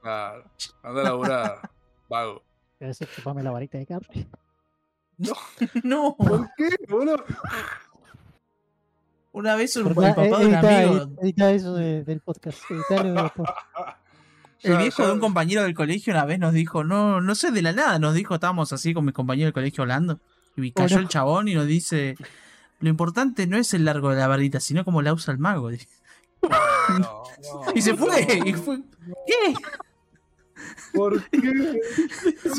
[0.02, 0.44] Claro.
[0.82, 1.70] Anda a laburar,
[2.08, 2.42] vago.
[2.80, 4.26] Te decir, chupame la varita de carne.
[5.84, 7.22] No, ¿Por qué, boludo?
[9.32, 12.20] una vez un, el Cortá, papá de un edita, amigo, edita- edita eso de- del
[12.20, 12.58] podcast.
[12.70, 13.32] editalo
[14.62, 17.60] el viejo de un compañero del colegio una vez nos dijo, no, no sé de
[17.62, 20.20] la nada, nos dijo, estábamos así con mis compañeros del colegio hablando,
[20.56, 21.02] y cayó no.
[21.02, 22.16] el chabón y nos dice,
[22.80, 25.70] lo importante no es el largo de la varita, sino cómo la usa el mago.
[26.88, 28.46] No, no, Y se fue, no.
[28.46, 28.80] y fue,
[29.26, 29.54] ¿qué?
[30.92, 31.80] ¿Por qué?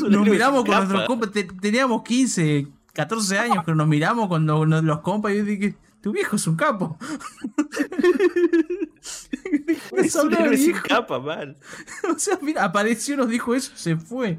[0.08, 5.00] Nos miramos con nuestros compas, te- teníamos 15, 14 años, pero nos miramos con los
[5.00, 6.98] compas y yo dije, tu viejo es un capo.
[9.96, 11.56] Es un héroe sin capa, mal.
[12.14, 14.38] O sea, mira, apareció, nos dijo eso, se fue.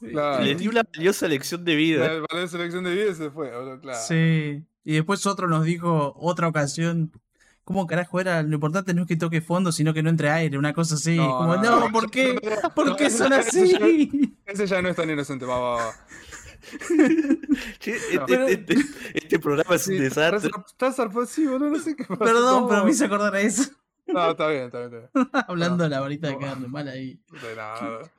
[0.00, 0.44] Claro.
[0.44, 2.06] Le dio una valiosa lección de vida.
[2.14, 3.98] La- Para la selección de vida se fue, claro.
[4.06, 4.64] Sí.
[4.84, 7.12] Y después otro nos dijo, otra ocasión,
[7.68, 8.42] ¿cómo carajo era?
[8.42, 11.16] Lo importante no es que toque fondo, sino que no entre aire, una cosa así.
[11.18, 11.92] No, Como, no, no, no.
[11.92, 12.40] ¿por qué?
[12.74, 14.34] ¿Por No, qué son ese ya- así?
[14.46, 15.94] Ese ya no es tan inocente, va, va, va.
[17.78, 18.26] Che, No.
[18.26, 18.76] este, este-
[19.14, 20.48] este programa es un Sí, desastre.
[20.48, 22.18] estás- Estás zarpado, sí, boludo, no sé qué pasó.
[22.18, 23.70] Perdón, pero me hice acordar a eso.
[24.06, 25.28] No, está bien, está bien, está bien.
[25.48, 27.20] Hablando de la varita de carne, mal ahí.
[27.32, 28.10] Hay nada.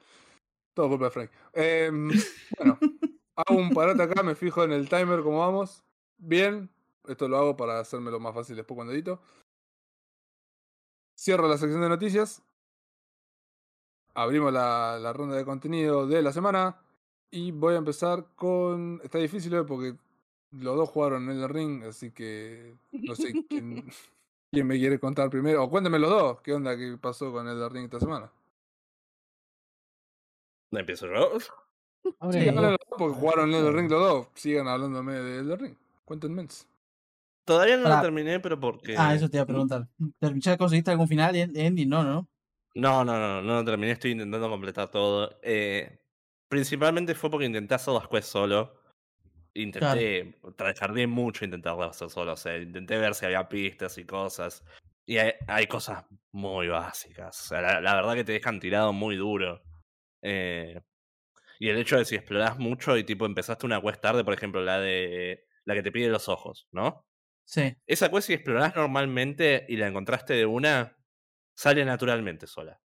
[0.75, 1.31] Todo culpa de Frank.
[1.53, 2.09] Em,
[2.57, 2.77] bueno,
[3.35, 5.83] hago un parote acá, me fijo en el timer cómo vamos.
[6.19, 6.69] Bien,
[7.07, 9.19] esto lo hago para hacérmelo más fácil después cuando edito.
[11.19, 12.41] Cierro la sección de noticias.
[14.13, 16.77] Abrimos la, la ronda de contenido de la semana.
[17.29, 19.01] Y voy a empezar con.
[19.03, 19.95] Está difícil hoy porque
[20.51, 23.91] los dos jugaron en el ring, así que no sé quién,
[24.49, 25.61] quién me quiere contar primero.
[25.61, 28.31] O cuéntenme los dos, ¿qué onda que pasó con el ring esta semana?
[30.71, 31.37] ¿No empiezo yo?
[32.31, 32.63] Sí, los dos.
[32.63, 34.27] los dos porque jugaron en el ring los dos.
[34.35, 35.75] Sigan hablándome de Elden Ring.
[36.05, 36.47] Cuéntenme.
[37.49, 37.95] Todavía no Pará.
[37.95, 38.95] lo terminé, pero porque.
[38.95, 39.87] Ah, eso te iba a preguntar.
[40.35, 41.89] ¿Ya conseguiste algún final, en- ending?
[41.89, 42.29] No, no.
[42.75, 45.39] No, no, no, no lo terminé, estoy intentando completar todo.
[45.41, 45.99] Eh,
[46.47, 48.79] principalmente fue porque intenté hacer las quests solo.
[49.55, 50.39] Intenté,
[50.75, 54.63] tardé mucho intentarlas hacer solo, o sea, intenté ver si había pistas y cosas.
[55.07, 58.93] Y hay, hay cosas muy básicas, o sea, la, la verdad que te dejan tirado
[58.93, 59.63] muy duro.
[60.21, 60.79] Eh,
[61.59, 64.61] y el hecho de si explorás mucho y tipo empezaste una quest tarde, por ejemplo,
[64.61, 67.08] la de la que te pide los ojos, ¿no?
[67.49, 67.75] Sí.
[67.87, 70.95] Esa quest si explorás normalmente y la encontraste de una,
[71.55, 72.79] sale naturalmente sola.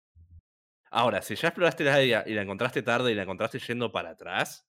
[0.91, 4.11] Ahora, si ya exploraste la área y la encontraste tarde y la encontraste yendo para
[4.11, 4.69] atrás,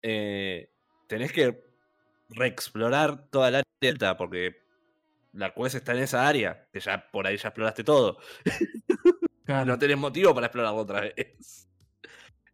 [0.00, 0.70] eh,
[1.08, 1.60] tenés que
[2.28, 4.62] reexplorar toda el área porque
[5.32, 8.18] la quest está en esa área, que ya por ahí ya exploraste todo.
[9.42, 9.64] Claro.
[9.64, 11.68] No tenés motivo para explorarlo otra vez.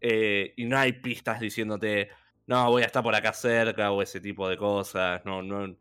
[0.00, 2.08] Eh, y no hay pistas diciéndote,
[2.46, 5.22] no, voy a estar por acá cerca o ese tipo de cosas.
[5.26, 5.76] No, no.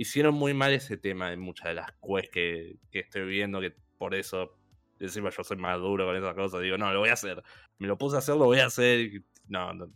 [0.00, 3.74] Hicieron muy mal ese tema en muchas de las quests que, que estoy viendo, que
[3.98, 4.56] por eso,
[4.98, 6.62] encima yo soy más duro con esas cosas.
[6.62, 7.42] Digo, no, lo voy a hacer.
[7.78, 9.22] Me lo puse a hacer, lo voy a hacer.
[9.48, 9.88] No, no.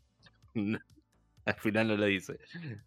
[1.47, 2.39] Al final no lo hice.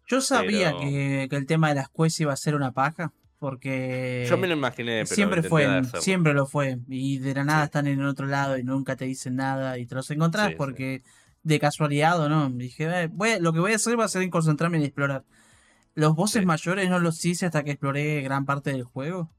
[0.06, 3.12] Yo sabía Pero- que, que el tema de las quests iba a ser una paja,
[3.40, 7.60] porque Yo me lo imaginé, pero siempre fue, siempre lo fue, y de la nada
[7.62, 7.64] Sí.
[7.66, 10.56] están en otro lado y nunca te dicen nada y te los encontrás Sí, sí.
[10.56, 11.02] porque
[11.44, 12.50] de casualidad o no.
[12.50, 15.24] Dije, "Eh, voy lo que voy a hacer va a ser en concentrarme en explorar.
[15.98, 16.46] Los bosses Sí.
[16.46, 19.30] mayores no los hice hasta que exploré gran parte del juego.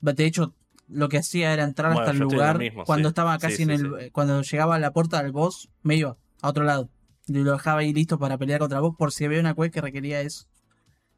[0.00, 0.54] De hecho,
[0.88, 2.58] lo que hacía era entrar Bueno, hasta el lugar.
[2.58, 3.10] mismo, cuando sí.
[3.10, 4.12] estaba casi sí, en el.
[4.12, 6.90] Cuando llegaba a la puerta del boss, me iba a otro lado.
[7.26, 9.80] Y lo dejaba ahí listo para pelear contra vos por si había una quest que
[9.80, 10.46] requería eso.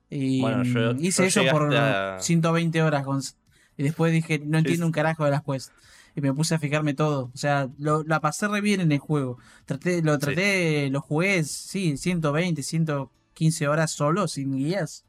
[0.09, 3.21] Y Bueno, yo- hice yo eso por hasta- 120 horas con
[3.77, 5.71] Y después dije, no entiendo un carajo de las quests.
[6.15, 7.31] Y me puse a fijarme todo.
[7.35, 9.37] O sea, lo, la pasé re bien en el juego.
[9.67, 12.63] Traté, lo traté, lo jugué, sí, 120,
[13.37, 15.05] 115 horas solo, sin guías.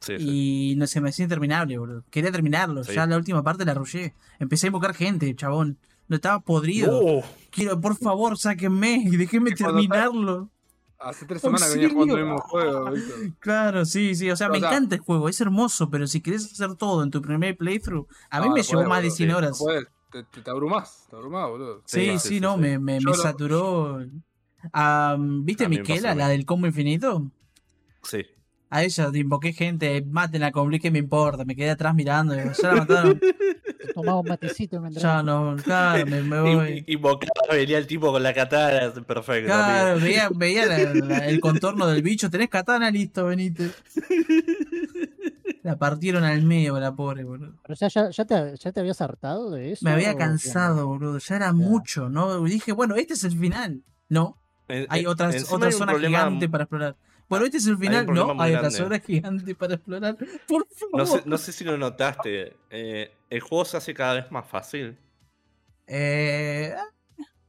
[0.00, 0.72] Sí, sí.
[0.72, 2.04] Y no se me hacía interminable, boludo.
[2.10, 2.82] Quería terminarlo.
[2.82, 2.92] Sí.
[2.94, 4.14] Ya la última parte la rushé.
[4.40, 5.78] Empecé a invocar gente, chabón.
[6.08, 7.00] No estaba podrido.
[7.00, 7.22] No.
[7.50, 10.50] Quiero, por favor, sáquenme y déjenme terminarlo.
[10.98, 13.16] Hace tres semanas que venía jugando el mismo juego, Víctor.
[13.40, 14.30] Claro, sí, sí.
[14.30, 17.10] O sea, me sea- encanta el juego, es hermoso, pero si querés hacer todo en
[17.10, 19.34] tu primer playthrough, a mí No, me no llevó podés, más de boludo, 100 sí,
[19.34, 19.60] horas.
[19.60, 19.66] No
[20.12, 21.82] te, te, te abrumás, te abrumás, boludo.
[21.86, 24.00] Sí, sí, no, me, me, Yo me lo- saturó.
[24.72, 27.30] Ah, ¿Viste Miquela, la del combo infinito?
[28.02, 28.24] Sí.
[28.70, 32.34] A ella te invoqué gente, maten a Comble, que me importa, me quedé atrás mirando,
[32.34, 33.20] ya la mataron,
[33.94, 35.02] Tomaba un matecito mientras.
[35.02, 36.84] ya no, claro, me, me Y- voy.
[36.86, 39.46] y- Invocaba, venía el tipo con la katana, perfecto.
[39.46, 40.06] Claro, amigo.
[40.06, 43.70] veía, veía la- la- el contorno del bicho, tenés katana, listo, venite.
[45.62, 47.54] La partieron al medio, la pobre, boludo.
[47.62, 49.84] Pero ya, ya, ya, te, ya te habías hartado de eso.
[49.84, 52.44] Me había cansado, boludo, ya era mucho, ¿no?
[52.46, 53.82] Y dije, bueno, este es el final.
[54.08, 54.38] No,
[54.68, 56.96] En- hay otras, otra hay zona problema- gigante para explorar.
[57.32, 58.70] Bueno, este es el final, no, hay otra grande.
[58.70, 60.16] zona gigante para explorar.
[60.46, 60.96] Por favor.
[60.98, 62.56] No sé, no sé si lo notaste.
[62.70, 64.98] eh, el juego se hace cada vez más fácil.
[65.86, 66.74] Eh,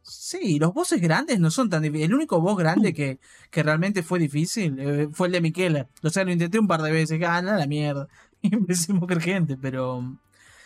[0.01, 2.09] sí, los bosses grandes no son tan difíciles.
[2.09, 3.19] El único boss grande que,
[3.51, 5.89] que realmente fue difícil eh, fue el de Miquela.
[6.01, 7.21] O sea, lo intenté un par de veces.
[7.23, 8.07] Ah, nada, la mierda.
[8.45, 10.03] Y empecé a invocar gente, pero,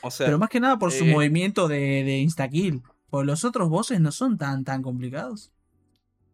[0.02, 2.81] O sea, pero más que nada por su movimiento de, de instakill.
[3.11, 5.52] Los otros bosses no son tan, tan complicados.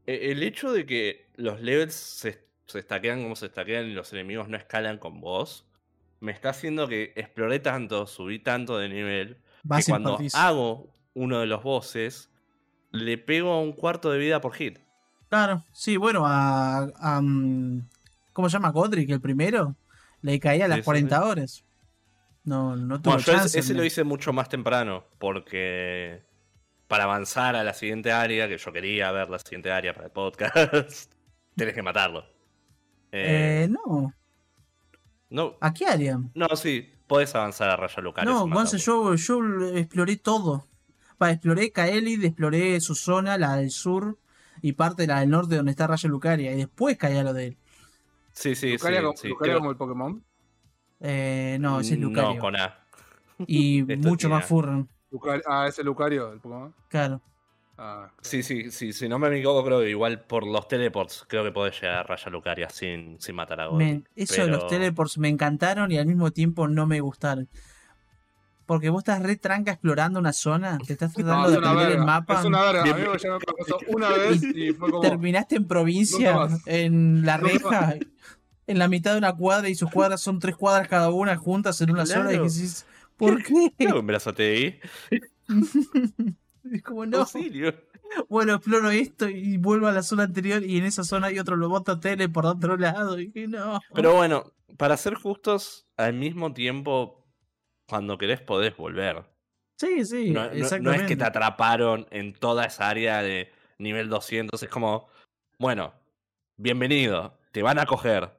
[0.06, 4.12] e- el hecho de que los levels se, se stackean como se stackean y los
[4.14, 5.66] enemigos no escalan con vos,
[6.20, 10.92] me está haciendo que exploré tanto, subí tanto de nivel, Vas que y cuando hago
[11.14, 12.30] uno de los bosses,
[12.92, 14.80] le pego un cuarto de vida por hit.
[15.30, 16.92] Claro, sí, bueno, a.
[16.96, 17.88] a, mm,
[18.34, 18.72] ¿Cómo se llama?
[18.72, 19.76] Godric, el primero.
[20.22, 21.24] Le caía a las Sí, sí, 40 sí.
[21.24, 21.66] horas.
[22.44, 26.24] No, no tuvo Bueno, yo ese, ese lo hice mucho más temprano, porque
[26.88, 30.12] para avanzar a la siguiente área, que yo quería ver la siguiente área para el
[30.12, 31.12] podcast,
[31.56, 32.33] tenés que matarlo.
[33.16, 34.12] Eh, Eh, no.
[35.30, 36.20] no, ¿A qué área?
[36.34, 38.32] no, sí, podés avanzar a Raya Lucario.
[38.32, 39.40] No, Gonza, yo, yo
[39.76, 40.68] exploré todo.
[41.22, 44.18] Va, exploré Kaelid, exploré su zona, la del sur
[44.62, 46.52] y parte de la del norte donde está Raya Lucaria.
[46.54, 47.58] Y después caí a lo de él.
[48.34, 49.06] Sí, sí, Lucaria, sí.
[49.06, 50.24] como, sí, Lucaria creo- como el Pokémon.
[51.00, 52.34] Eh, no, ese es Lucario.
[52.34, 52.80] No, con A.
[53.46, 54.46] Y mucho más.
[54.46, 54.90] Furran,
[55.48, 56.74] ah, ese es Lucario, el Pokémon.
[56.90, 57.22] claro.
[57.78, 58.14] Ah, claro.
[58.22, 61.52] Sí, sí, sí, si no me equivoco, creo que igual por los teleports, creo que
[61.52, 63.88] podés llegar a Raya Lucaria sin, sin matar a Godric.
[63.88, 67.50] Me- eso de los teleports me encantaron y al mismo tiempo no me gustaron.
[68.66, 71.92] Porque vos estás re tranca explorando una zona, te estás No, tratando es de aprender
[71.98, 72.40] el mapa.
[72.40, 72.84] Es una verga.
[72.84, 72.96] Bien.
[72.96, 75.02] Amigo, ya me pasó una vez y fue como.
[75.02, 77.96] Terminaste en provincia, en la reja,
[78.68, 81.82] en la mitad de una cuadra y sus cuadras son tres cuadras cada una juntas
[81.82, 82.44] en una sola y Claro.
[82.46, 82.86] decís,
[83.18, 83.74] ¿por qué?
[83.80, 84.80] En Brazatei.
[86.72, 87.20] Es como no.
[87.20, 87.74] Auxilio.
[88.30, 91.56] Bueno, exploro esto y vuelvo a la zona anterior y en esa zona hay otro
[91.56, 93.20] loboto tele por otro lado.
[93.20, 93.80] Y que no.
[93.92, 97.26] Pero bueno, para ser justos, al mismo tiempo,
[97.88, 99.26] cuando querés podés volver.
[99.80, 104.10] sí, sí, No, no- no es que te atraparon en toda esa área de nivel
[104.10, 104.62] 200.
[104.62, 105.08] Es como,
[105.58, 105.92] bueno,
[106.58, 108.30] bienvenido, te van a coger.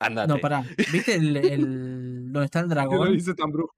[0.00, 0.32] Andate.
[0.32, 0.64] No, pará.
[0.92, 3.12] ¿Viste el, el- donde está el ¿Qué lo dragón?
[3.12, 3.72] dice tan brujo?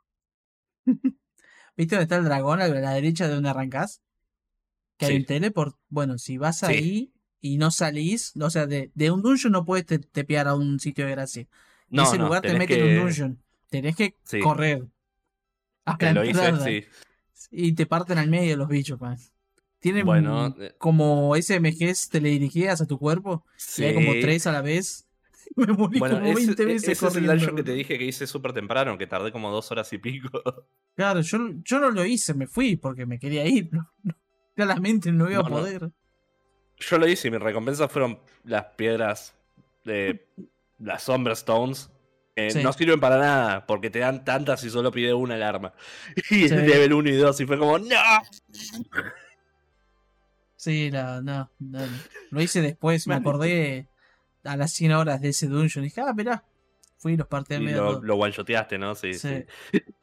[1.79, 4.03] ¿Viste dónde está el dragón a la derecha de donde arrancás?
[4.99, 5.19] Que hay Sí.
[5.21, 5.77] un teleport.
[5.89, 6.67] Bueno, si vas Sí.
[6.67, 10.55] ahí y no salís, o sea, de, de un dungeon no puedes te, tepear a
[10.57, 11.43] un sitio de gracia.
[11.43, 11.49] En
[11.91, 13.43] No, ese no, lugar te meten en que- un dungeon.
[13.71, 14.41] Tenés que Sí.
[14.41, 14.87] correr.
[15.85, 16.89] A Que la lo hice.
[17.51, 19.17] Y te parten al medio los bichos, man.
[19.79, 23.45] Tienen Bueno, como SMGs teledirigidas a tu cuerpo.
[23.77, 25.07] Y hay como tres a la vez.
[25.57, 27.33] Me morí Bueno, como ese, 20 veces ese es el corriendo.
[27.33, 30.31] dungeon que te dije que hice súper temprano, que tardé como dos horas y pico.
[30.97, 33.71] Claro, yo, yo no lo hice, me fui porque me quería ir.
[33.73, 34.15] No, no,
[34.55, 35.91] claramente no iba a No, poder.
[36.81, 39.35] Yo lo hice y mi recompensa fueron las piedras
[39.85, 40.27] de
[40.81, 41.91] las Sombra Stones.
[42.51, 42.63] Sí.
[42.63, 45.73] no sirven para nada, porque te dan tantas y solo pide una alarma.
[46.31, 46.57] Y es Sí.
[46.57, 47.97] level 1 y 2 y fue como, ¡No!
[50.57, 51.79] Sí, no, no, no,
[52.31, 53.89] Lo hice después, me acordé
[54.53, 55.85] a las 100 horas de ese dungeon.
[55.85, 56.45] Y dije, ah, mirá.
[56.99, 57.93] Fui y los partí Y medio.
[57.93, 58.95] lo, lo one-shoteaste, ¿no?
[58.95, 59.45] Sí, Sí.
[59.73, 59.79] sí.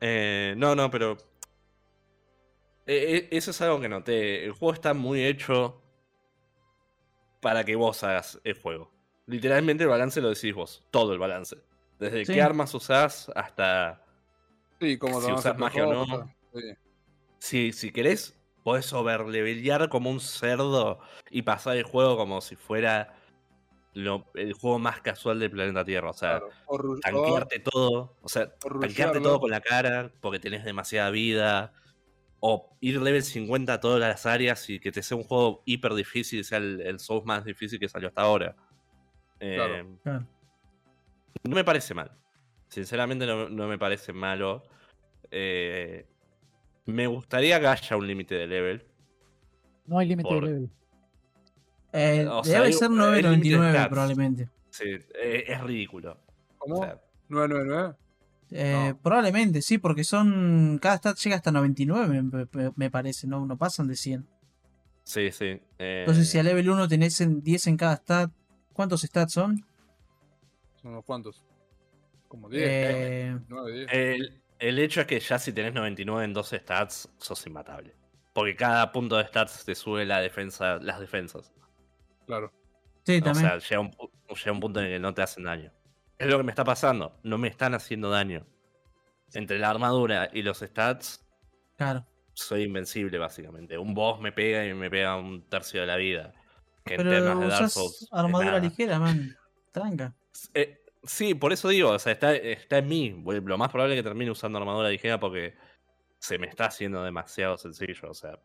[0.00, 1.12] Eh, no, no, pero.
[2.86, 4.44] eh, eh, eso es algo que noté.
[4.44, 5.82] El juego está muy hecho
[7.40, 8.92] para que vos hagas el juego.
[9.26, 10.84] Literalmente el balance lo decís vos.
[10.90, 11.56] Todo el balance.
[11.98, 12.34] Desde Sí.
[12.34, 14.02] qué armas usás hasta.
[14.80, 16.34] Sí, como Si te usas magia o no.
[16.54, 16.60] Sí.
[17.38, 18.35] Si, si querés,
[18.66, 20.98] podés overlevelear como un cerdo
[21.30, 23.14] y pasar el juego como si fuera
[23.94, 26.10] lo- el juego más casual del planeta Tierra.
[26.10, 26.48] O sea, Claro.
[26.66, 30.64] O ru- o- tanquearte todo, o sea, o tanquearte todo con la cara porque tenés
[30.64, 31.72] demasiada vida,
[32.40, 35.94] o ir level 50 a todas las áreas y que te sea un juego hiper
[35.94, 38.56] difícil, sea el, el Souls más difícil que salió hasta ahora.
[39.38, 39.54] Eh.
[40.02, 40.26] Claro.
[41.44, 42.10] No me parece mal.
[42.68, 44.64] Sinceramente no, no me parece malo.
[45.30, 46.04] Eh,
[46.86, 48.84] me gustaría que haya un límite de level.
[49.86, 50.70] No hay límite de level.
[51.92, 53.88] Eh, O sea, debe ser hay límite de 9.99 stats.
[53.88, 54.48] probablemente.
[54.70, 54.84] Sí,
[55.22, 56.18] eh, es ridículo.
[56.58, 56.80] ¿Cómo?
[56.80, 57.94] O sea, 999.
[58.50, 58.98] Eh, No.
[59.00, 60.78] Probablemente, sí, porque son.
[60.80, 63.44] Cada stat llega hasta 99, me, me- me parece, ¿no?
[63.46, 64.26] No pasan de 100.
[65.04, 65.60] sí, sí.
[65.78, 68.30] eh, Entonces, si a level 1 tenés en 10 en cada stat,
[68.72, 69.64] ¿cuántos stats son?
[70.82, 71.42] Son unos cuantos.
[72.28, 72.62] Como 10.
[72.68, 73.88] Eh, 9, 10.
[73.92, 77.94] El, el hecho es que ya si tenés 99 en 12 stats, sos immatable.
[78.32, 81.52] Porque cada punto de stats te sube la defensa, las defensas.
[82.26, 82.52] Claro.
[83.04, 83.34] sí, O también.
[83.34, 83.90] sea, llega un,
[84.28, 85.72] llega un punto en el que no te hacen daño.
[86.18, 87.18] Es lo que me está pasando.
[87.22, 88.46] No me están haciendo daño.
[89.32, 91.26] Entre la armadura y los stats,
[91.76, 92.06] claro.
[92.34, 93.76] soy invencible, básicamente.
[93.78, 96.32] Un boss me pega y me pega un tercio de la vida.
[96.84, 98.08] Que en Pero temas de Dark Souls.
[98.12, 98.60] armadura nada.
[98.60, 99.36] ligera, man.
[99.72, 100.14] Tranca.
[100.54, 103.22] Eh, sí, por eso digo, o sea, está, está en mí.
[103.24, 105.54] Lo más probable es que termine usando armadura ligera porque
[106.18, 108.38] se me está haciendo demasiado sencillo, o sea.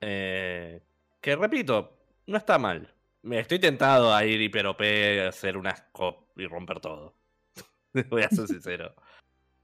[0.00, 0.80] Eh,
[1.20, 1.96] que repito,
[2.26, 2.92] no está mal.
[3.22, 4.82] Me estoy tentado a ir hiper OP,
[5.28, 7.14] hacer un asco y romper todo.
[8.10, 8.94] Voy a ser sincero.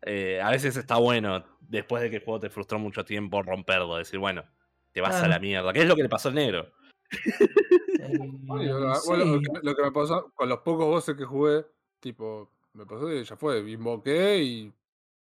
[0.02, 3.96] Eh, a veces está bueno, después de que el juego te frustró mucho tiempo, romperlo.
[3.96, 4.44] Decir, bueno,
[4.92, 5.72] te vas a la mierda.
[5.72, 6.72] ¿Qué es lo que le pasó al negro?
[7.10, 8.18] Eh,
[8.48, 9.44] Oye, lo, bueno, lo sí.
[9.44, 11.66] que, lo que me pasó con los pocos bosses que jugué,
[12.00, 13.58] tipo, me pasó y ya fue.
[13.70, 14.72] Invoqué y,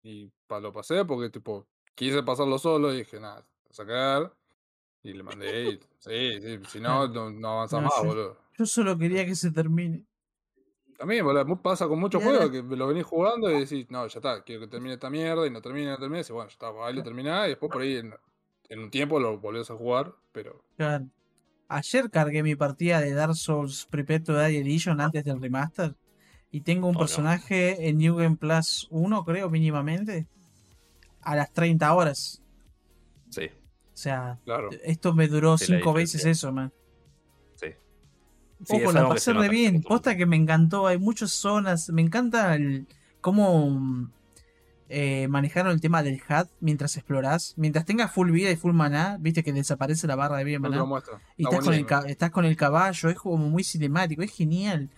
[0.04, 4.34] y pa- lo pasé porque, tipo, quise pasarlo solo y dije, nada, sacar.
[5.04, 5.70] Y le mandé.
[5.72, 8.38] Y, sí, sí, si no, no, no avanza No, más, yo- boludo.
[8.58, 10.06] Yo solo quería que se termine.
[10.98, 14.20] También, boludo, pasa con muchos ahora- juegos que lo venís jugando y decís, no, ya
[14.20, 16.24] está, quiero que termine esta mierda y no termine, no termine.
[16.28, 18.14] Y bueno, ya está, ahí lo terminás y después por ahí en,
[18.68, 20.62] en un tiempo lo volvés a jugar, pero.
[20.76, 21.06] Claro.
[21.70, 25.96] Ayer cargué mi partida de Dark Souls Die Edition antes del remaster.
[26.52, 27.06] Y tengo un Oh, no.
[27.06, 30.28] personaje en New Game Plus 1, creo, mínimamente.
[31.22, 32.42] A las 30 horas.
[33.30, 33.46] Sí,
[33.94, 34.70] O sea, Claro.
[34.84, 36.74] esto me duró Sí, la 5 veces eso, man.
[37.56, 37.68] sí.
[38.66, 39.82] Sí, Ojo, la pasé re bien.
[39.84, 40.88] Posta que me encantó.
[40.88, 41.90] Hay muchas zonas.
[41.92, 42.88] Me encanta el
[43.22, 44.10] cómo
[44.90, 47.54] eh, manejaron el tema del HUD mientras explorás.
[47.58, 50.60] Mientras tengas full vida y full maná, viste que desaparece la barra de vida y
[50.60, 50.84] maná.
[51.38, 54.90] Y Está estás con, el estás con el caballo, es como muy cinemático, es genial.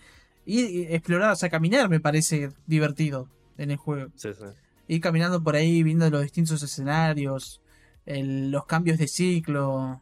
[0.46, 3.28] Y, y explorar, o sea, caminar me parece divertido
[3.58, 4.10] en el juego.
[4.16, 4.44] Sí, sí.
[4.88, 7.60] Ir caminando por ahí, viendo los distintos escenarios,
[8.06, 10.00] el- los cambios de ciclo,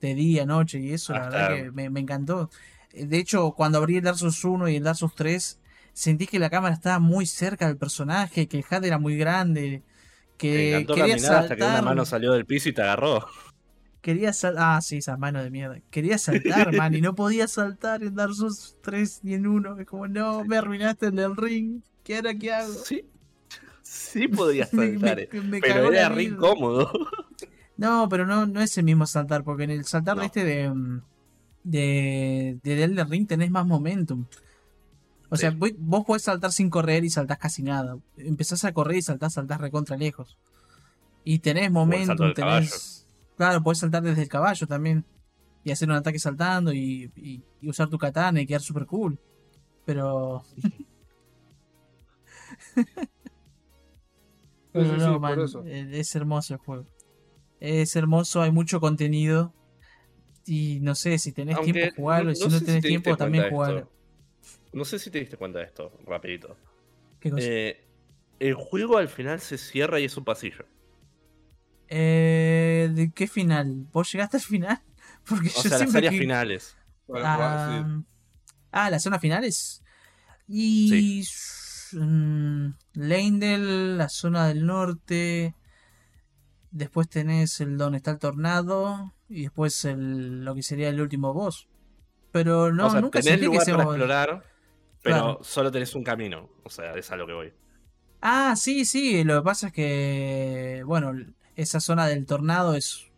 [0.00, 2.50] de día, noche, y eso, la Hasta- verdad que me, me encantó.
[2.92, 5.58] De hecho, cuando abrí el Dark Souls 1 y el Dark Souls 3,
[5.94, 9.82] sentí que la cámara estaba muy cerca del personaje, que el HUD era muy grande,
[9.82, 11.84] Me que quería caminar hasta que una saltar.
[11.84, 13.26] mano salió del piso y te agarró.
[14.02, 14.64] Quería saltar.
[14.76, 15.78] Ah, sí, esas manos de mierda.
[15.90, 19.78] Quería saltar, man, y no podía saltar en Dark Souls 3 ni en 1.
[19.80, 21.80] Es como, no, me arruinaste el del ring.
[22.02, 22.74] ¿Qué ahora qué hago?
[22.74, 23.06] Sí,
[23.82, 26.90] sí podías Me- saltar, me- eh, me pero era re incómodo.
[27.78, 30.20] No, pero no, no es el mismo saltar, porque en el saltar No.
[30.20, 31.02] de este de, mm,
[31.64, 34.26] de, de Elden Ring tenés más momentum.
[35.34, 37.98] O sea, voy- vos podés saltar sin correr y saltás casi nada.
[38.16, 40.38] Empezás a correr y saltás, saltás recontra lejos.
[41.24, 42.34] Y tenés momentum, caballo.
[42.34, 43.06] tenés.
[43.36, 45.04] Claro, podés saltar desde el caballo también.
[45.64, 49.18] Y hacer un ataque saltando y, y- y usar tu katana y quedar super cool.
[49.84, 50.42] Pero.
[54.74, 56.86] No, man, eh, es hermoso el juego.
[57.60, 59.54] Es hermoso, hay mucho contenido.
[60.46, 62.32] Y no sé, si tenés Aunque tiempo, jugarlo.
[62.32, 63.90] y si no sé si tenés te tiempo, también jugarlo.
[64.74, 66.56] No sé si te diste cuenta de esto, rapidito.
[67.20, 67.46] ¿Qué cosa?
[67.46, 67.84] Eh,
[68.40, 70.66] el juego al final se cierra y es un pasillo.
[71.88, 73.86] Eh, ¿De qué final?
[73.92, 74.82] ¿Vos llegaste al final?
[75.28, 76.76] Porque O yo sea, las áreas que- finales.
[77.14, 78.00] Ah,
[78.72, 79.82] ah, las zonas finales.
[80.48, 81.22] Y
[81.92, 85.54] mm, Leindel, la zona del norte.
[86.70, 89.14] Después tenés el donde está el tornado.
[89.28, 91.68] Y después el, lo que sería el último boss.
[92.32, 93.76] Pero no, o sea, nunca tenés sentí que sea.
[93.76, 94.44] para explorar,
[95.04, 95.38] pero Claro.
[95.42, 96.48] solo tenés un camino.
[96.64, 97.52] O sea, es a lo que voy.
[98.20, 99.22] Ah, sí, sí.
[99.22, 101.12] Lo que pasa es que, bueno,
[101.54, 103.12] esa zona del tornado es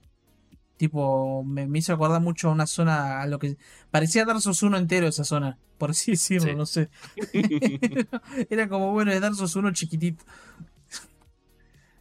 [0.76, 3.56] tipo, me, me hizo acordar mucho a una zona, a lo que
[3.90, 6.54] parecía Dark Souls 1 entero esa zona, por así decirlo, Sí.
[6.54, 6.90] no sé.
[8.50, 10.22] Era como, bueno, es Dark Souls 1 chiquitito.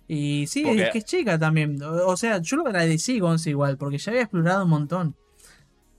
[0.08, 1.82] Y sí, Porque- es que es chica también.
[1.82, 5.16] O o sea, yo lo agradecí, Gonza, igual, porque ya había explorado un montón.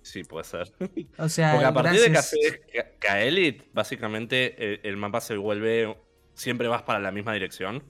[0.07, 0.73] Sí, puede ser.
[1.19, 5.37] O sea, Porque a partir de que haces Ka- Kaelit, básicamente el, el mapa se
[5.37, 5.97] vuelve.
[6.35, 7.83] Siempre vas para la misma dirección.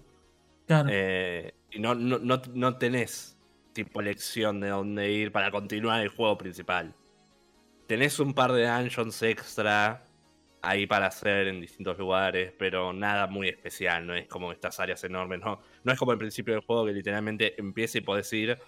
[0.66, 0.88] Claro.
[0.90, 3.38] eh, y no, no, no, no tenés
[3.72, 6.94] tipo elección de dónde ir para continuar el juego principal.
[7.86, 10.02] Tenés un par de dungeons extra
[10.62, 15.04] ahí para hacer en distintos lugares, pero nada muy especial, no es como estas áreas
[15.04, 18.58] enormes, no, no es como el principio del juego que literalmente empieza y podés ir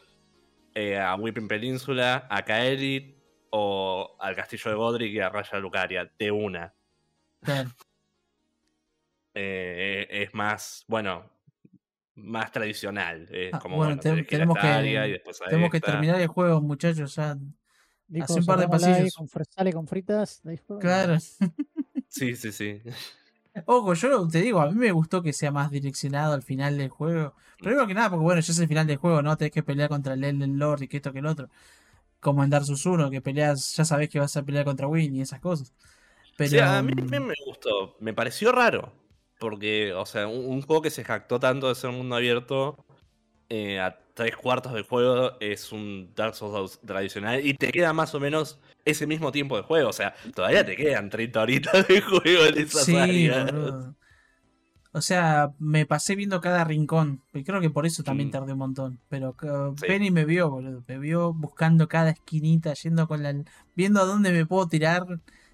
[0.75, 3.17] eh, a Whipping Peninsula, a Kaelit
[3.51, 6.73] o al castillo de Godric y a Raya Lucaria, de una.
[7.43, 7.71] claro.
[9.35, 11.31] Eh, es más, bueno,
[12.17, 13.29] más tradicional.
[13.31, 17.15] Es Ah, como, bueno, bueno, te- que tenemos que- Tenemos que terminar el juego, muchachos.
[17.15, 17.37] Ya.
[18.09, 19.15] Dijo, Hace un par de pasillos.
[19.15, 20.43] con sale con fritas.
[20.81, 21.17] Claro.
[22.11, 22.81] Sí, sí, sí.
[23.67, 26.89] Ojo, yo te digo, a mí me gustó que sea más direccionado al final del
[26.89, 27.35] juego.
[27.59, 29.37] Primero que nada, porque bueno, ya es el final del juego, ¿no?
[29.37, 31.51] Tenés que pelear contra el Elden Lord y que esto que el otro.
[32.21, 35.15] Como en Dark Souls 1, que peleas, ya sabés que vas a pelear contra Win
[35.17, 35.73] y esas cosas.
[36.37, 36.51] Pero.
[36.51, 37.97] Sí, a mí mm, me, me gustó.
[38.01, 38.93] Me pareció raro.
[39.39, 42.77] Porque, o sea, un, un juego que se jactó tanto de ser un mundo abierto,
[43.49, 48.15] eh, a tres cuartos del juego es un Dark Souls tradicional y te queda más
[48.15, 49.91] o menos ese mismo tiempo de juego.
[49.91, 53.53] O sea, todavía te quedan 30 horitas de juego en esas Sí, áreas.
[53.53, 53.97] boludo.
[54.99, 57.23] O sea, me pasé viendo cada rincón.
[57.33, 58.33] Y creo que por eso también Mm.
[58.33, 59.01] tardé un montón.
[59.09, 59.87] Pero uh, Sí.
[59.87, 60.83] Penny me vio, boludo.
[60.87, 63.35] Me vio buscando cada esquinita, yendo con la.
[63.75, 65.07] viendo a dónde me puedo tirar.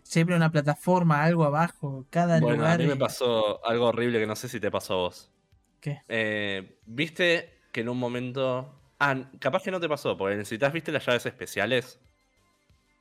[0.03, 2.05] Siempre una plataforma, algo abajo.
[2.11, 2.75] Cada Bueno, lugar.
[2.75, 5.31] a mí me pasó algo horrible que no sé si te pasó a vos.
[5.81, 6.03] ¿Qué?
[6.09, 8.81] Eh, ¿Viste que en un momento...
[9.01, 11.99] Ah, capaz que no te pasó, porque necesitas, ¿viste las llaves especiales?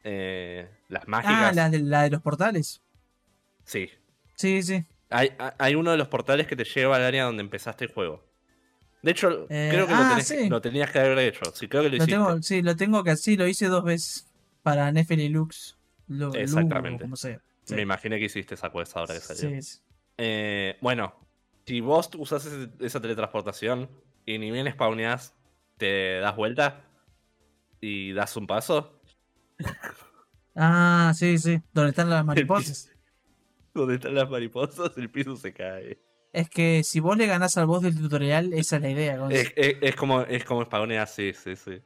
[0.03, 1.35] Eh, las mágicas.
[1.37, 2.81] Ah, la de, la de los portales.
[3.65, 3.89] Sí.
[4.35, 4.85] Sí, sí.
[5.13, 8.23] Hay, hay uno de los portales que te lleva al área donde empezaste el juego.
[9.01, 10.49] De hecho, Eh, creo que lo, ah, tenés- sí.
[10.49, 11.41] lo tenías que haber hecho.
[11.53, 14.27] Sí, creo que lo, tengo, sí, lo tengo que así, lo hice dos veces.
[14.63, 15.77] Para Nefeli Lux.
[16.07, 17.03] Lu- Lu, Exactamente.
[17.03, 17.39] como sea.
[17.65, 17.75] Sí.
[17.75, 19.49] Me imaginé que hiciste esa quest ahora que salió.
[19.49, 19.79] Sí, sí.
[20.17, 21.13] Eh, bueno,
[21.65, 23.89] si vos usás ese- esa teletransportación
[24.25, 25.33] y ni bien spawneás,
[25.77, 26.81] te das vuelta
[27.81, 28.99] y das un paso,
[30.55, 31.61] Ah, sí, sí.
[31.73, 32.89] Donde están las mariposas.
[33.73, 35.99] Donde están las mariposas, el piso se cae.
[36.31, 39.17] Es que si vos le ganás al boss del tutorial, esa es la idea.
[39.17, 39.33] Gonz.
[39.33, 41.81] Es, es- es como, es como spawnear, sí, sí, sí.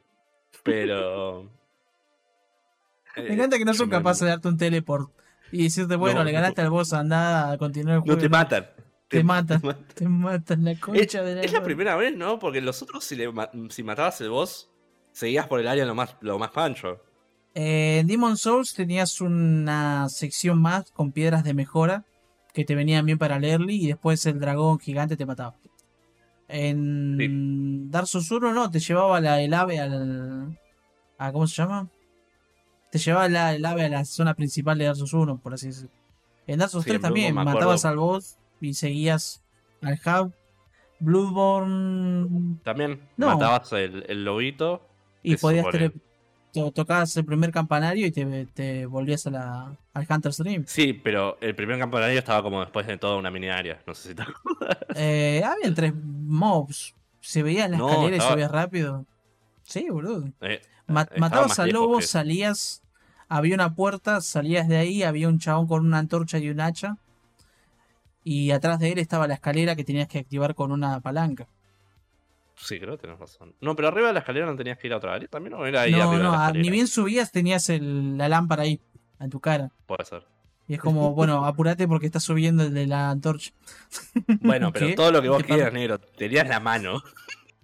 [0.62, 1.50] Pero.
[3.16, 5.10] Me encanta que no son capaces de darte un teleport
[5.50, 8.14] y decirte, bueno, No, le ganaste al boss, anda a continuar el juego.
[8.16, 8.68] No te matan.
[9.08, 9.60] Te matan.
[9.94, 11.40] Te matan la Es, concha de la.
[11.42, 12.38] es la primera vez, ¿no?
[12.38, 13.30] Porque los otros, si, le
[13.70, 14.70] si matabas el boss,
[15.12, 17.02] seguías por el área lo más, lo más pancho.
[17.60, 22.04] Eh, en Demon Souls tenías una sección más con piedras de mejora
[22.54, 25.56] que te venían bien para el early y después el dragón gigante te mataba.
[26.46, 30.56] En Dark Souls 1 no, te llevaba la, el ave al...
[31.18, 31.88] A, ¿Cómo se llama?
[32.92, 35.66] Te llevaba la, el ave a la zona principal de Dark Souls 1, por así
[35.66, 35.90] decirlo.
[36.46, 39.42] En Dark Souls Sí, 3 en también, matabas al boss y seguías
[39.82, 40.32] al hub.
[41.00, 42.58] Bloodborne...
[42.62, 43.26] También No.
[43.34, 44.80] matabas el, el lobito.
[45.24, 45.92] Y podías tele-
[46.58, 50.64] to- tocabas el primer campanario y te, te volvías a la, al Hunter's Dream.
[50.66, 53.80] Sí, pero el primer campanario estaba como después de toda una mini área.
[53.86, 54.78] No sé si te acuerdas.
[54.94, 56.94] Eh, había tres mobs.
[57.20, 59.04] Se veía en la No, escalera y estaba- subías rápido.
[59.64, 60.28] Sí, boludo.
[60.40, 62.82] Eh, matabas al lobo, que- salías.
[63.28, 66.96] Había una puerta, salías de ahí, había un chabón con una antorcha y un hacha.
[68.24, 71.46] Y atrás de él estaba la escalera que tenías que activar con una palanca.
[72.60, 73.54] Sí, creo que tenés razón.
[73.60, 75.28] No, pero arriba de la escalera no tenías que ir a otra área.
[75.28, 76.62] También no era ahí no, arriba de no, la escalera.
[76.62, 78.80] ni bien subías tenías el- la lámpara ahí,
[79.20, 79.70] en tu cara.
[79.86, 80.26] Puede ser.
[80.66, 83.52] Y es como, bueno, apurate porque estás subiendo el de la antorcha.
[84.40, 84.94] Bueno, pero ¿Qué?
[84.94, 85.98] todo lo que vos ¿Qué quieras, negro.
[85.98, 87.00] Tenías la mano.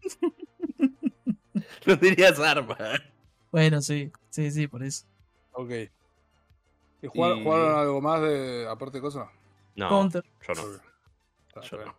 [1.87, 2.77] no tenías arma.
[3.53, 5.05] Bueno, sí, sí, sí, por eso.
[5.53, 5.71] Ok.
[7.03, 9.29] ¿Y jugar- Y- jugaron algo más de aparte de cosas?
[9.77, 10.25] No, Counter.
[10.47, 11.63] yo no.
[11.63, 11.95] Yo no.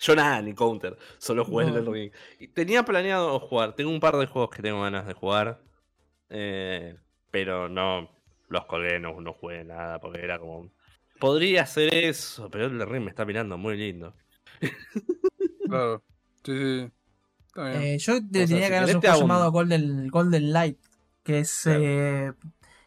[0.00, 0.96] Yo nada, ni counter.
[1.18, 1.76] Solo jugué No.
[1.76, 2.12] el ring.
[2.38, 3.74] Y tenía planeado jugar.
[3.74, 5.62] Tengo un par de juegos que tengo ganas de jugar.
[6.30, 6.96] eh,
[7.30, 8.10] pero no
[8.48, 10.00] los colgué, no, no jugué nada.
[10.00, 10.70] Porque era como.
[11.18, 14.14] Podría hacer eso, pero el ring me está mirando muy lindo.
[15.68, 16.02] Claro.
[16.44, 16.90] Sí, sí.
[17.46, 17.82] Está bien.
[17.82, 20.78] Eh, yo sea, tenía si ganas de un te juego llamado Golden, Golden Light.
[21.22, 21.60] Que es.
[21.62, 21.80] Claro.
[21.82, 22.32] eh,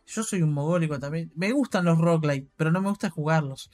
[0.06, 1.31] yo soy un mogólico también.
[1.36, 3.69] Me gustan los roguelite, pero no me gusta jugarlos.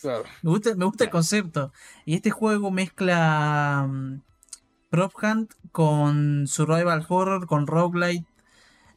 [0.00, 0.24] Claro.
[0.42, 1.72] Me gusta, me gusta el concepto.
[2.04, 4.20] Y este juego mezcla mm,
[4.90, 8.26] Prop Hunt con Survival Horror, con Roguelite.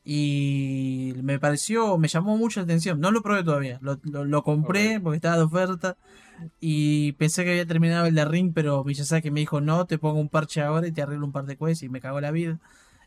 [0.06, 3.00] Y me pareció, me llamó mucho la atención.
[3.00, 3.80] No lo probé todavía.
[3.82, 5.98] Lo, lo- lo compré porque estaba de oferta.
[6.60, 10.20] Y pensé que había terminado el de Ring, pero Miyazaki me dijo, no, te pongo
[10.20, 12.60] un parche ahora y te arreglo un par de quests y me cagó la vida.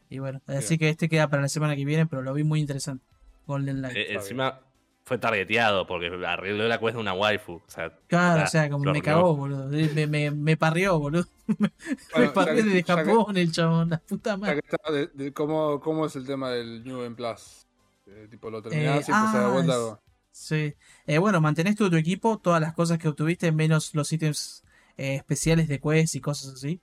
[0.08, 2.60] Y bueno, así que este queda para la semana que viene, pero lo vi muy
[2.60, 3.04] interesante.
[3.46, 3.96] Golden Light.
[3.96, 4.60] Eh, encima
[5.06, 7.52] fue targeteado porque arregló la quest de una waifu.
[7.54, 9.68] O sea, claro, ah, o sea, como me cagó, boludo.
[9.68, 11.24] Me, me, me parrió, boludo.
[11.46, 11.70] me
[12.12, 14.60] Bueno, ya parrió desde que- Japón el chabón, la puta madre.
[14.62, 17.66] que está, de- de cómo, ¿cómo es el tema del New Game Plus?
[18.08, 19.74] Eh, tipo, lo terminás Eh, y empezás de ah, vuelta.
[19.78, 19.98] con-
[20.32, 20.74] Sí.
[21.06, 24.64] Eh, bueno, mantenés todo tu equipo, todas las cosas que obtuviste, menos los ítems
[24.98, 26.80] eh, especiales de quest y cosas así.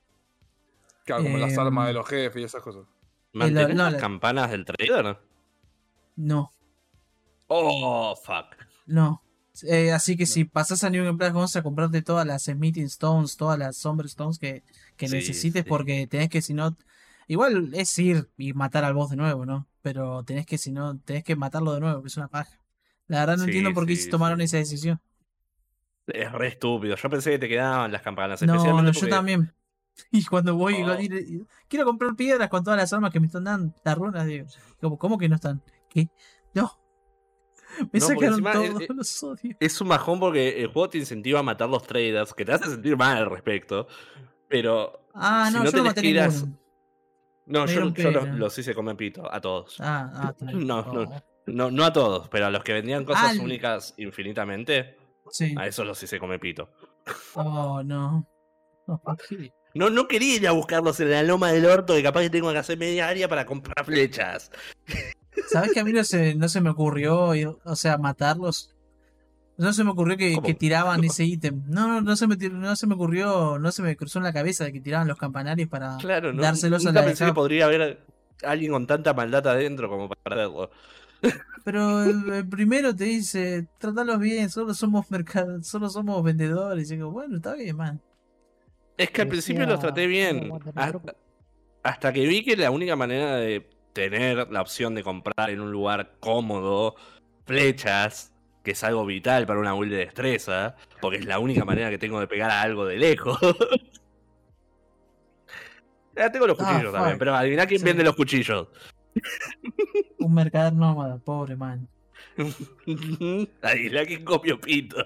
[1.06, 2.84] Claro, como las Em, armas de los jefes y esas cosas.
[3.34, 5.18] ¿Mantenés no, las la- campanas del trader?
[6.16, 6.52] No,
[7.56, 8.56] Oh, fuck.
[8.86, 9.22] no.
[9.68, 12.86] Eh, así que si pasás a New Game Plus, vamos a comprarte todas las Smithing
[12.86, 14.64] Stones, todas las Somber Stones que,
[14.98, 15.70] que Sí, necesites, sí.
[15.70, 16.76] porque tenés que, si no.
[17.28, 19.68] Igual es ir y matar al boss de nuevo, ¿no?
[19.84, 22.60] Pero tenés que, si no, tenés que matarlo de nuevo, que es una paja.
[23.08, 25.00] La verdad no Sí, entiendo por qué sí, tomaron esa decisión.
[26.08, 26.96] Es re estúpido.
[26.96, 28.42] Yo pensé que te quedaban las campanas.
[28.42, 29.54] No, especialmente no, yo porque- también.
[30.12, 31.46] Y cuando voy y- Oh.
[31.68, 34.48] quiero comprar piedras con todas las armas que me están dando, las runas, digo,
[34.82, 35.62] ¿cómo, cómo que no están?
[35.92, 36.10] ¿Qué?
[37.92, 39.56] Me No, sacaron encima todo, es- los odio.
[39.60, 42.70] Es un majón porque el juego te incentiva a matar los traders, que te hace
[42.70, 43.88] sentir mal al respecto.
[44.48, 45.08] Pero.
[45.14, 46.30] Ah, si no, no yo no maté ir a-.
[47.46, 47.82] No, Me yo,
[48.12, 49.76] los, los hice comer pito, a todos.
[49.80, 50.34] Ah, ah.
[50.54, 51.02] No, no.
[51.02, 54.98] Oh, No, no a todos, pero a los que vendían cosas Al- únicas infinitamente,
[55.30, 55.54] Sí.
[55.58, 56.70] a esos los hice comer pito.
[57.36, 57.82] Oh.
[59.76, 62.52] No, no quería ir a buscarlos en la loma del orto, que capaz que tengo
[62.52, 64.52] que hacer media área para comprar flechas.
[65.50, 68.70] ¿Sabes que a mí no se, no se me ocurrió, ir- o sea, matarlos?
[69.58, 71.64] No se me ocurrió que, tiraban ese ítem.
[71.68, 74.34] No, no, no se, me, no se me ocurrió, no se me cruzó en la
[74.34, 76.42] cabeza de que tiraban los campanarios para Claro, no.
[76.42, 78.04] dárselos a nunca la de pensé que podría haber
[78.44, 80.72] alguien con tanta maldad adentro como para hacerlo.
[81.64, 86.90] Pero el, el primero te dice, tratalos bien, solo somos mercad solo somos vendedores.
[86.92, 88.02] Y digo, bueno, está bien, man.
[88.98, 90.52] Es que al principio los traté bien.
[90.76, 91.16] Hasta,
[91.84, 95.72] hasta que vi que la única manera de tener la opción de comprar en un
[95.72, 96.96] lugar cómodo
[97.46, 98.34] flechas,
[98.64, 101.98] que es algo vital para una build de destreza, porque es la única manera que
[101.98, 103.38] tengo de pegar a algo de lejos.
[106.16, 107.86] Ya tengo los Ah, cuchillos también, pero adivina quién Sí.
[107.86, 108.68] vende los cuchillos.
[110.20, 111.88] Un mercader nómada, pobre man.
[113.62, 114.98] adivina quién copió pito.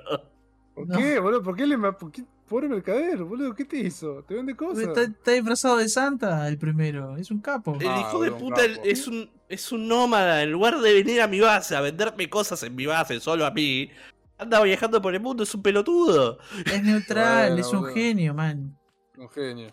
[0.76, 0.97] ¿Por No.
[0.97, 1.41] qué, boludo?
[1.43, 4.24] ¿Por qué le por qué- Pobre mercader, boludo, ¿qué te hizo?
[4.24, 4.84] ¿Te vende cosas?
[4.86, 7.76] Está, está disfrazado de Santa el primero, es un capo.
[7.80, 10.41] El Ah, hijo de un puta es un, es un nómada.
[10.44, 13.52] En lugar de venir a mi base a venderme cosas en mi base solo a
[13.52, 13.90] mí,
[14.38, 16.40] anda viajando por el mundo, es un pelotudo.
[16.65, 17.94] Es neutral, Bueno, es un boludo.
[17.94, 18.78] genio, man.
[19.18, 19.68] Un genio.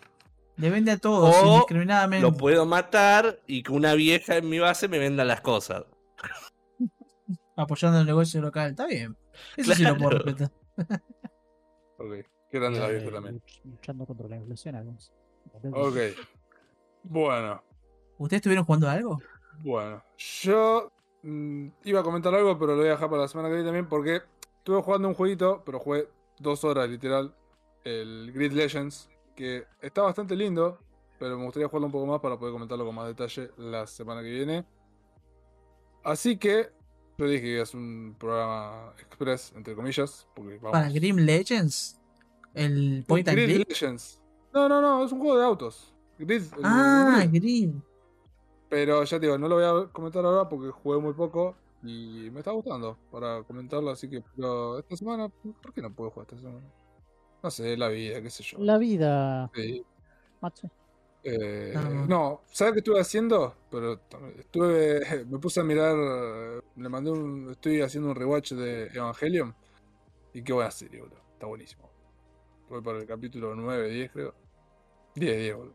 [0.57, 2.23] Le vende a todos, O indiscriminadamente.
[2.29, 5.85] Lo puedo matar y que una vieja en mi base me venda las cosas.
[7.55, 9.15] Apoyando el negocio local, está bien.
[9.55, 10.25] Eso sí lo puedo Claro.
[10.25, 10.51] respetar.
[11.99, 12.25] Ok.
[12.55, 13.35] Qué grande la Eh, vieja también.
[13.41, 15.11] luch- Luchando contra la inflación, algunos.
[15.73, 15.95] Ok.
[17.03, 17.61] Bueno.
[18.17, 19.19] ¿Ustedes estuvieron jugando algo?
[19.59, 20.89] Bueno, yo
[21.23, 23.67] mm, iba a comentar algo, pero lo voy a dejar para la semana que viene
[23.67, 24.21] también porque
[24.59, 26.07] estuve jugando un jueguito, pero jugué
[26.39, 27.35] dos horas literal,
[27.83, 30.79] el Grid Legends, que está bastante lindo,
[31.19, 34.21] pero me gustaría jugarlo un poco más para poder comentarlo con más detalle la semana
[34.21, 34.65] que viene.
[36.05, 36.69] Así que
[37.17, 40.71] yo dije que es un programa express, entre comillas, porque vamos.
[40.71, 41.99] Para Grim Legends,
[42.55, 43.69] el Point and Grid Click.
[43.69, 44.21] Legends.
[44.53, 45.93] No, no, no, es un juego de autos.
[46.17, 47.71] Grid, Ah, el Grid.
[48.69, 52.29] Pero ya te digo, no lo voy a comentar ahora porque jugué muy poco y
[52.31, 56.27] me está gustando para comentarlo, así que pero esta semana, ¿por qué no puedo jugar
[56.31, 56.65] esta semana?
[57.43, 58.57] No sé, la vida, qué sé yo.
[58.59, 59.85] La vida, Sí.
[60.41, 60.67] macho.
[61.23, 62.05] Eh, Ah.
[62.07, 63.55] no, ¿sabes qué estuve haciendo?
[63.69, 63.99] Pero
[64.39, 64.99] estuve,
[65.29, 65.95] me puse a mirar,
[66.75, 69.53] le mandé un, estoy haciendo un rewatch de Evangelion
[70.33, 71.89] y qué buena serie, boludo, está buenísimo.
[72.69, 74.33] Voy por el capítulo 9, 10 creo.
[75.15, 75.73] 10, 10, boludo.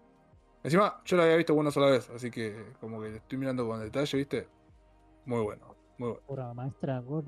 [0.62, 3.80] Encima, yo la había visto una sola vez, así que como que estoy mirando con
[3.80, 4.48] detalle, ¿viste?
[5.24, 6.22] Muy bueno, muy bueno.
[6.26, 7.24] Obra maestra, gol.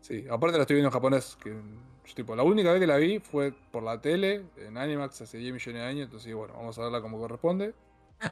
[0.00, 2.96] Sí, aparte la estoy viendo en japonés, que yo, tipo, la única vez que la
[2.96, 6.78] vi fue por la tele, en Animax hace 10 millones de años, entonces bueno, vamos
[6.78, 7.74] a verla como corresponde.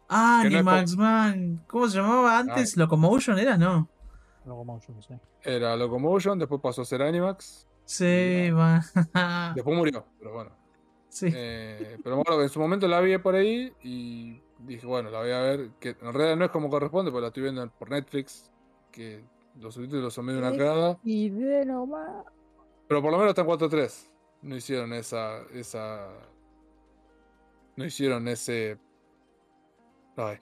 [0.09, 1.65] Ah, Que no es Animax, man.
[1.67, 2.77] ¿Cómo se llamaba antes?
[2.77, 3.59] ¿Locomotion era?
[3.59, 3.89] No.
[4.47, 5.15] Locomotion, sí.
[5.43, 8.83] Era Locomotion, después pasó a ser Animax, Sí, man.
[9.55, 10.51] después murió, pero bueno.
[11.09, 11.29] sí.
[11.33, 15.11] Eh, pero me acuerdo que en su momento la vi por ahí y dije, bueno,
[15.11, 17.69] la voy a ver, que en realidad no es como corresponde, porque la estoy viendo
[17.71, 18.51] por Netflix,
[18.91, 19.25] que
[19.61, 20.99] los subtítulos son medio una cagada.
[21.05, 22.25] Y de nomás.
[22.89, 24.11] Pero por lo menos está en 4.3.
[24.43, 25.43] No hicieron esa.
[25.53, 26.09] esa.
[27.77, 28.79] No hicieron ese.
[30.17, 30.39] Ay.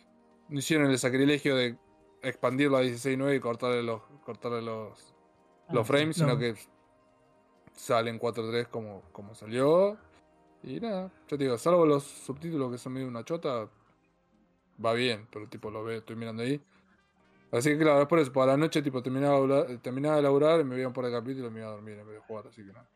[0.48, 1.78] No hicieron el sacrilegio de
[2.22, 4.02] expandirlo a 16.9 y cortarle los.
[4.24, 5.14] cortarle los.
[5.70, 6.24] los Ah, frames, no.
[6.26, 6.54] sino que
[7.74, 9.96] sale en 4.3 como, como salió.
[10.62, 13.68] Y nada, yo te digo, salvo los subtítulos que son medio una chota,
[14.84, 16.60] va bien, pero tipo lo veo, estoy mirando ahí.
[17.50, 20.64] Así que claro, después por la noche tipo terminaba, de laburar- terminaba de laburar y
[20.64, 22.46] me veía un par de capítulos y me iba a dormir en vez de jugar,
[22.46, 22.88] así que nada.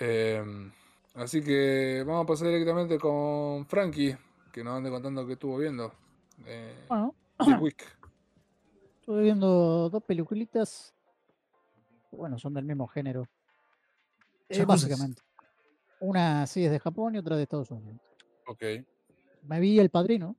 [0.00, 0.70] Eh,
[1.14, 4.16] así que vamos a pasar directamente con Frankie,
[4.52, 5.92] que nos ande contando qué estuvo viendo.
[6.46, 7.14] Eh, Bueno,
[7.60, 7.82] Week.
[9.00, 10.94] estuve viendo dos peliculitas.
[12.12, 13.26] Bueno, son del mismo género.
[14.48, 15.22] Eh, básicamente.
[16.00, 18.00] Una sí es de Japón y otra de Estados Unidos.
[18.46, 18.62] Ok.
[19.44, 20.36] Me vi El Padrino,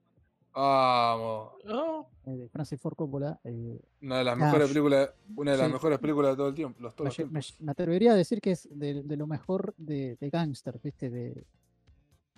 [0.53, 1.51] Vamos.
[1.67, 3.37] Oh, eh, de Francis Ford Coppola.
[3.43, 5.73] eh, Una de las mejores películas, una de las sí.
[5.73, 8.51] mejores películas de todo el tiempo, los todos me, me, me atrevería a decir que
[8.51, 11.09] es de, de lo mejor de, de gangster, ¿viste?
[11.09, 11.43] De,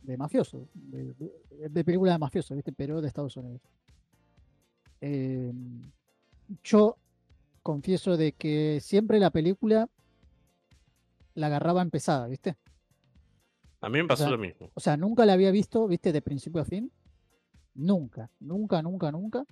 [0.02, 0.68] de mafioso.
[0.74, 2.72] De, de- de película de mafioso, ¿viste?
[2.72, 3.62] Pero de Estados Unidos.
[5.02, 5.54] Eh,
[6.64, 6.98] yo
[7.62, 9.88] confieso de que siempre la película
[11.38, 12.56] la agarraba empezada, ¿viste?
[13.80, 14.72] a mí me pasó sea, lo mismo.
[14.74, 16.12] O sea, nunca la había visto, ¿viste?
[16.12, 16.92] De principio a fin.
[17.76, 19.46] Nunca, nunca, nunca, nunca.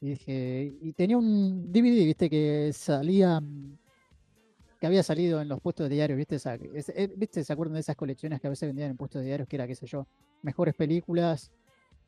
[0.00, 2.30] Y dije, y tenía un DVD, ¿viste?
[2.30, 3.76] Que salía, mm,
[4.80, 6.36] que había salido en los puestos de diario, ¿viste?
[6.36, 7.42] Esa- es- eh, ¿Viste?
[7.44, 9.48] ¿Se acuerdan de esas colecciones que a veces vendían en puestos de diarios?
[9.48, 10.06] Que era, qué sé yo,
[10.42, 11.50] mejores películas.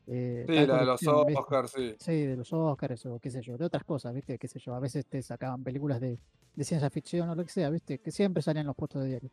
[0.07, 1.07] Eh, Sí, la de los.
[1.07, 1.95] Oscars, sí.
[1.99, 4.39] Sí, de los Oscars o qué sé yo, de otras cosas, ¿viste?
[4.39, 6.19] Qué sé yo, a veces te sacaban películas de,
[6.55, 7.99] de ciencia ficción o lo que sea, ¿viste?
[7.99, 9.31] Que siempre salían en los puestos de diario.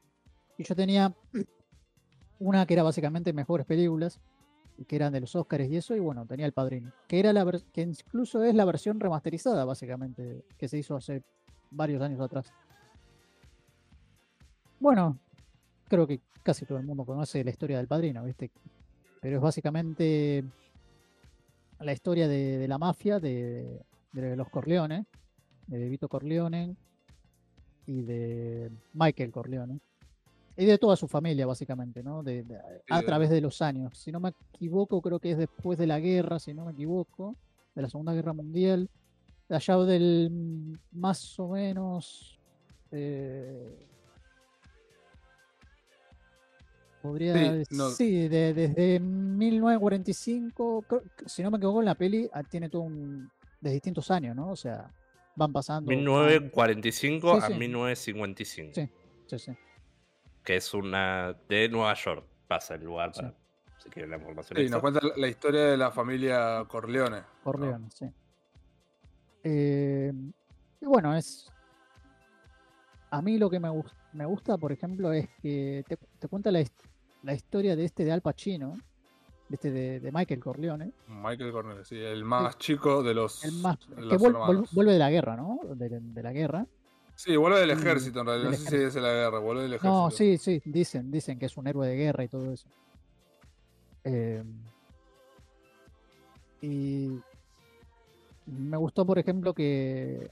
[0.57, 1.13] Y yo tenía
[2.39, 4.19] una que era básicamente mejores películas,
[4.87, 7.45] que eran de los Oscars y eso, y bueno, tenía El Padrino, que era la
[7.71, 11.23] que incluso es la versión remasterizada, básicamente, que se hizo hace
[11.69, 12.51] varios años atrás.
[14.79, 15.19] Bueno,
[15.87, 18.51] creo que casi todo el mundo conoce la historia del Padrino, ¿viste?
[19.21, 20.43] Pero es básicamente
[21.79, 23.79] la historia de, de la mafia, de,
[24.11, 25.05] de los Corleone,
[25.67, 26.75] de Vito Corleone
[27.87, 29.79] y de Michael Corleone.
[30.57, 32.21] Y de toda su familia, básicamente, ¿no?
[32.23, 33.97] De, de- a través de los años.
[33.97, 37.35] Si no me equivoco, creo que es después de la guerra, si no me equivoco,
[37.73, 38.89] de la Segunda Guerra Mundial.
[39.49, 42.37] Allá del mm, más o menos.
[42.91, 43.87] eh,
[47.01, 47.89] podría Sí, decir, no.
[47.89, 52.83] sí, de- desde 1945, creo si no me equivoco, en la peli ah, tiene todo
[52.83, 53.29] un.
[53.59, 54.49] de distintos años, ¿no?
[54.51, 54.91] O sea,
[55.35, 55.91] van pasando.
[55.91, 55.99] años.
[56.01, 57.53] 1945 Sí, a sí.
[57.53, 58.71] 1955.
[58.73, 58.89] Sí.
[59.27, 59.51] Sí, sí.
[60.43, 61.35] Que es una.
[61.47, 62.25] de Nueva York.
[62.47, 63.21] Pasa el lugar Sí.
[63.21, 63.33] para.
[63.77, 64.55] Si quieren la información.
[64.57, 64.75] Sí, extra.
[64.77, 67.17] nos cuenta la- la historia de la familia Corleone.
[67.17, 67.25] ¿no?
[67.43, 68.05] Corleone, sí.
[69.43, 70.11] Eh,
[70.81, 71.47] y bueno, es.
[73.09, 73.69] A mí lo que me,
[74.13, 76.59] me gusta, por ejemplo, es que te, te cuenta la,
[77.23, 78.75] la historia de este de Al Pacino,
[79.49, 83.53] de este de, de Michael Corleone, Michael Corleone, sí, el más chico de los, el
[83.53, 84.73] más de que los hermanos.
[84.73, 85.59] vuelve de la guerra, ¿no?
[85.75, 86.65] De, de la guerra.
[87.15, 88.49] Sí, vuelve del ejército en realidad.
[88.51, 89.91] No sé si es de la guerra, vuelve del ejército.
[89.93, 92.67] No, sí, sí, dicen, dicen que es un héroe de guerra y todo eso.
[94.03, 94.43] Eh,
[96.61, 97.19] y
[98.47, 100.31] me gustó, por ejemplo, que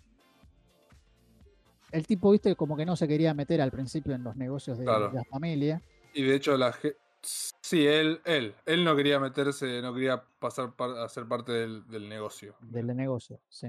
[1.92, 4.86] el tipo, viste, como que no se quería meter al principio en los negocios de,
[4.86, 5.10] Claro.
[5.10, 5.82] de la familia.
[6.14, 6.76] Y de hecho, la
[7.22, 8.56] Sí, él, él.
[8.66, 12.56] Él no quería meterse, no quería pasar a ser parte del, del negocio.
[12.62, 13.68] del negocio, sí.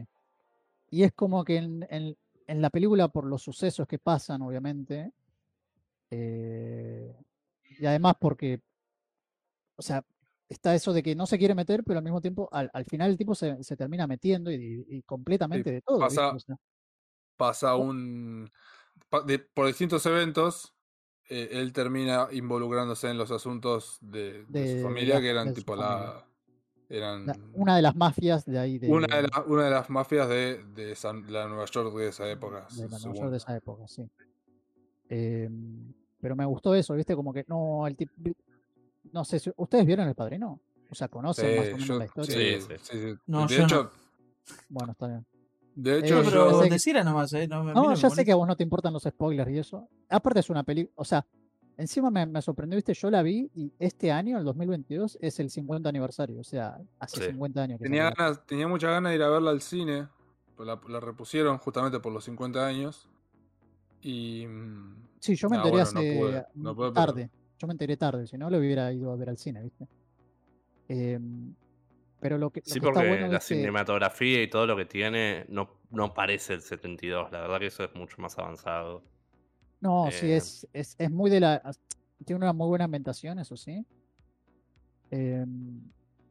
[0.90, 5.12] Y es como que en, en- en la película, por los sucesos que pasan, obviamente,
[6.10, 7.14] eh,
[7.78, 8.60] y además porque,
[9.76, 10.04] o sea,
[10.48, 13.10] está eso de que no se quiere meter, pero al mismo tiempo, al, al final
[13.10, 15.98] el tipo se, se termina metiendo y, y completamente de todo.
[16.00, 16.56] pasa- O sea,
[17.36, 18.50] Pasa un.
[19.08, 20.74] pa- de- por distintos eventos,
[21.30, 25.54] eh, él termina involucrándose en los asuntos de, de De su familia, la- que eran
[25.54, 26.26] tipo la.
[26.88, 29.88] Eran la- una de las mafias de ahí, de, una de, la- una de las
[29.90, 32.66] mafias de, de esa- la Nueva York de esa época.
[32.76, 34.10] de la Nueva York de esa época, sí.
[35.08, 37.14] Em, pero me gustó eso, ¿viste?
[37.14, 38.12] Como que no, el tipo.
[39.12, 39.50] No sé si.
[39.56, 40.60] ¿Ustedes vieron El Padrino?
[40.90, 42.34] O sea, conocen más o menos yo- la historia.
[42.34, 42.74] sí, Sí, sí.
[42.82, 43.18] sí, sí.
[43.26, 43.90] No, de hecho, no.
[44.68, 45.26] Bueno, está bien.
[45.74, 47.46] De Eh, hecho No, yo pero nomás, ¿eh?
[47.48, 49.88] No, ya sé que a vos no te importan los spoilers y eso.
[50.08, 51.24] Aparte es una película, o sea,
[51.76, 55.50] encima me, me sorprendió, viste, yo la vi y este año, el 2022, es el
[55.50, 57.26] 50 aniversario, o sea, hace Sí.
[57.30, 60.08] 50 años que Tenía ganas, tenía muchas ganas de ir a verla al cine.
[60.56, 63.08] pues La, la repusieron justamente por los 50 años.
[64.02, 64.46] Y.
[64.46, 67.30] mm, Sí, yo me ah, enteré bueno, no hace pude, no pude, pero- tarde.
[67.58, 69.86] Yo me enteré tarde, si no lo hubiera ido a ver al cine, ¿viste?
[70.88, 71.54] Em,
[72.20, 74.66] pero lo que, lo Sí, que está porque bueno la es que- cinematografía y todo
[74.66, 77.32] lo que tiene no, no parece el 72.
[77.32, 79.02] La verdad que eso es mucho más avanzado.
[79.80, 81.62] No, sí, Eh, es, es, es muy de la.
[82.24, 83.84] Tiene una muy buena ambientación, eso sí.
[85.10, 85.80] Em,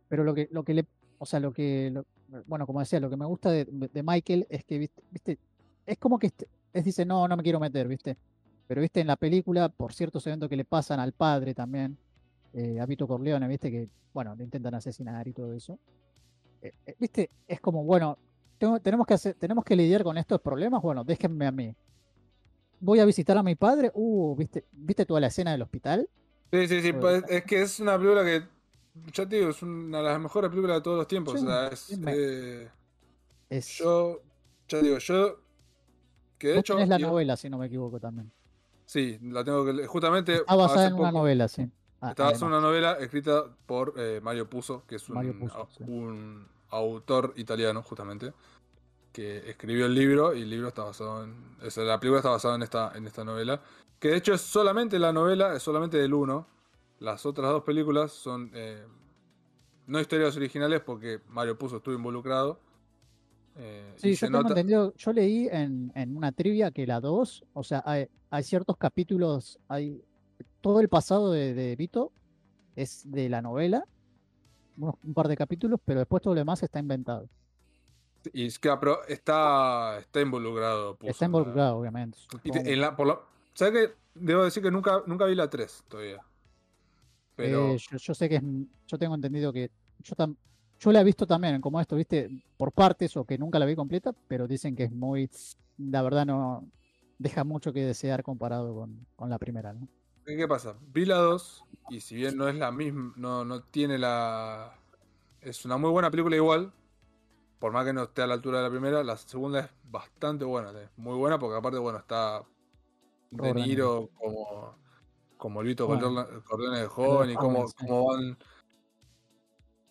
[0.07, 0.85] pero lo que, lo que le.
[1.17, 1.89] O sea, lo que.
[1.91, 2.05] lo-
[2.45, 5.39] bueno, como decía, lo que me gusta de, de Michael es que, viste, viste,
[5.85, 8.17] es como que este- es, dice, no, no me quiero meter, ¿viste?
[8.67, 11.97] Pero, viste, en la película, por ciertos eventos que le pasan al padre también,
[12.53, 13.69] eh, a Vito Corleone, ¿viste?
[13.71, 15.79] Que, bueno, le intentan asesinar y todo eso.
[16.61, 18.17] eh, eh, viste, es como, bueno,
[18.57, 21.73] tengo- tenemos, que hacer, tenemos que lidiar con estos problemas, bueno, déjenme a mí.
[22.81, 26.09] Voy a visitar a mi padre, uh, viste, viste toda la escena del hospital.
[26.51, 26.87] Sí, sí, sí.
[26.93, 28.43] Pero- pues, es que es una película que,
[29.13, 31.39] ya te digo, es una de las mejores películas de todos los tiempos.
[31.39, 32.69] Sí, o sea, es, me- eh,
[33.49, 34.21] Es, yo,
[34.67, 35.39] ya digo, yo,
[36.37, 38.31] que de vos hecho, tenés la yo- novela, si no me equivoco también.
[38.85, 39.87] sí, la tengo que leer.
[39.87, 41.69] Justamente, Está basada en una novela, sí.
[42.01, 42.41] Ah, en además.
[42.43, 45.83] una novela escrita por eh, Mario Puzo, que es un, Mario Puzo, au- sí.
[45.87, 48.33] un autor italiano, justamente,
[49.11, 51.35] que escribió el libro y el libro está basado en.
[51.65, 53.61] o sea, la película está basada en esta, en esta novela.
[53.99, 56.47] Que de hecho es solamente la novela, es solamente del 1.
[56.99, 58.81] Las otras dos películas son eh,
[59.87, 62.59] no historias originales porque Mario Puzo estuvo involucrado.
[63.57, 67.43] eh, Sí, yo tengo nota- entendido, yo leí en, en una trivia que la 2,
[67.53, 70.01] o sea, hay, hay ciertos capítulos, hay
[70.61, 72.11] todo el pasado de, de Vito
[72.75, 73.85] es de la novela,
[74.77, 77.27] unos- un par de capítulos, pero después todo lo demás está inventado.
[78.33, 80.97] Y es que, pero está, está involucrado.
[81.01, 82.17] Está involucrado, obviamente.
[82.43, 83.19] Y te- en la, por la-
[83.53, 83.93] ¿Sabes qué?
[84.15, 86.21] Debo decir que nunca, nunca vi la 3 todavía.
[87.35, 88.43] Pero Eh, yo, yo sé que es,
[88.87, 90.35] yo tengo entendido que yo, tam-
[90.79, 93.75] yo la he visto también, como esto, viste, por partes o que nunca la vi
[93.75, 95.29] completa, pero dicen que es muy,
[95.77, 96.67] la verdad no,
[97.17, 99.87] deja mucho que desear comparado con, con la primera, ¿no?
[100.37, 100.75] ¿Qué pasa?
[100.93, 104.75] Vi la 2 y si bien no es la misma, no, no tiene la...
[105.41, 106.71] Es una muy buena película igual.
[107.59, 110.45] Por más que no esté a la altura de la primera, la segunda es bastante
[110.45, 110.71] buena.
[110.79, 112.43] Es muy buena porque aparte, bueno, está
[113.31, 114.75] De De Niro como,
[115.37, 116.25] como el Vito Bueno.
[116.45, 117.73] Corleone, de joven y cómo, sí.
[117.79, 118.37] cómo van...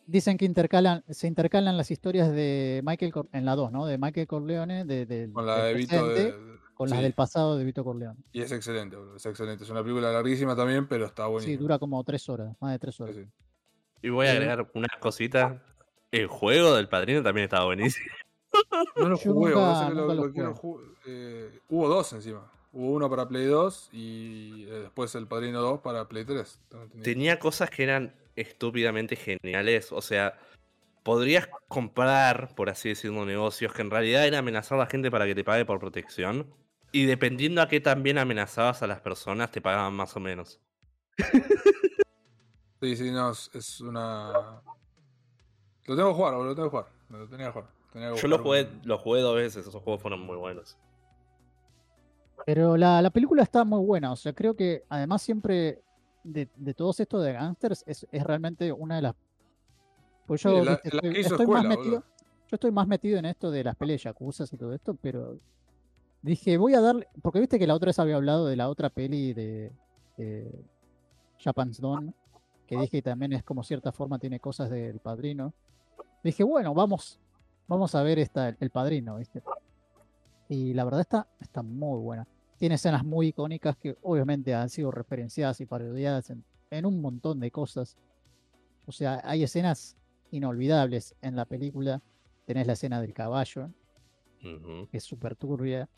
[0.07, 3.85] Dicen que intercalan, se intercalan las historias de Michael Cor- en la 2, ¿no?
[3.85, 6.35] De Michael Corleone, de, del- Con la de Vito de-
[6.79, 7.03] con las sí.
[7.03, 8.19] del pasado de Vito Corleone.
[8.33, 9.65] Y es excelente, boludo, es excelente.
[9.65, 11.61] Es una película larguísima también, pero está Sí, buenísima.
[11.61, 13.17] dura como tres horas, más de tres Sí, horas.
[13.17, 13.25] sí.
[14.01, 15.63] Y voy a Eh, agregar una cosita.
[16.11, 18.07] El juego del padrino también estaba buenísimo.
[18.97, 22.51] No lo jugué, nunca- lo- lo lo eh, hubo dos encima.
[22.73, 26.61] Hubo uno para Play 2 y eh, después el Padrino 2 para Play 3.
[26.69, 27.03] tengo entendido.
[27.05, 29.91] Tenía cosas que eran estúpidamente geniales.
[29.91, 30.39] O sea,
[31.03, 35.27] podrías comprar, por así decirlo, negocios que en realidad era amenazar a la gente para
[35.27, 36.47] que te pague por protección.
[36.93, 40.61] Y dependiendo a qué también amenazabas a las personas, te pagaban más o menos.
[42.81, 44.63] Sí, sí, no, es, una.
[45.85, 46.93] Lo tengo que jugar, boludo, lo tengo que jugar.
[47.09, 47.71] Me lo tenía que jugar.
[47.93, 50.79] Tenía que Yo lo jugué, un- lo jugué dos veces, esos juegos fueron muy buenos.
[52.47, 55.83] Pero la, la película está muy buena, o sea, creo que además siempre
[56.23, 59.15] de, de todos estos de gangsters es, es realmente una de las...
[60.27, 62.05] Pues yo Sí, la- viste, la que estoy, más metido,
[62.47, 65.41] yo estoy más metido en esto de las peleas yacuzas y todo esto, pero
[66.23, 68.91] dije, voy a darle, porque viste que la otra vez había hablado de la otra
[68.91, 69.73] peli de,
[70.17, 70.65] de
[71.39, 72.15] Japan's Dawn,
[72.67, 75.55] que dije que también es como cierta forma tiene cosas del padrino.
[76.23, 77.19] Dije, bueno, vamos,
[77.67, 79.43] vamos a ver esta, el padrino, ¿viste?
[80.49, 82.27] Y la verdad está, está muy buena.
[82.59, 87.41] Tiene escenas muy icónicas que obviamente han sido referenciadas y parodiadas en, en un montón
[87.41, 87.97] de cosas.
[88.87, 89.97] O sea, hay escenas
[90.31, 92.03] inolvidables en la película.
[92.47, 93.71] Tenés la escena del caballo,
[94.41, 95.89] que es súper turbia.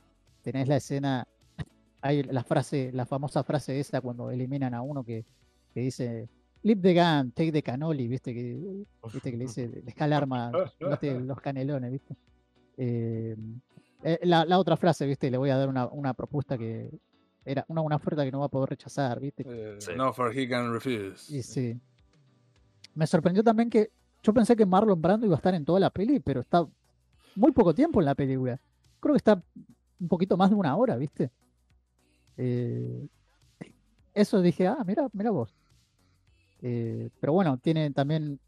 [0.42, 1.26] Tenés la escena,
[2.00, 5.24] hay la frase, la famosa frase esa cuando eliminan a uno que,
[5.74, 6.28] que dice
[6.62, 10.52] Leave the gun, take the cannoli, viste que, viste que le dice, deja el arma,
[10.78, 12.14] los canelones, viste.
[12.76, 13.34] Eh,
[14.02, 16.90] eh, la, la otra frase, viste, le voy a dar una, una propuesta que
[17.46, 19.42] era una, una oferta que no va a poder rechazar, viste.
[19.46, 19.92] eh, Sí.
[19.96, 21.34] No, for he can refuse.
[21.34, 21.80] Y sí.
[22.94, 23.90] Me sorprendió también que
[24.22, 26.66] yo pensé que Marlon Brando iba a estar en toda la peli, pero está
[27.36, 28.60] muy poco tiempo en la película.
[29.00, 29.42] Creo que está
[30.00, 31.30] un poquito más de una hora, ¿viste?
[32.36, 33.06] Eh,
[34.14, 35.54] eso dije, ah, mira, mira vos.
[36.62, 38.38] Eh, pero bueno, tiene también,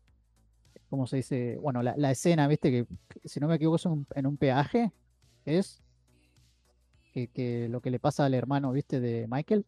[0.90, 1.58] ¿cómo se dice?
[1.60, 2.70] Bueno, la, la escena, ¿viste?
[2.70, 4.92] Que, que si no me equivoco es un- en un peaje,
[5.44, 5.82] es
[7.12, 9.00] que, que lo que le pasa al hermano, ¿viste?
[9.00, 9.64] De Michael.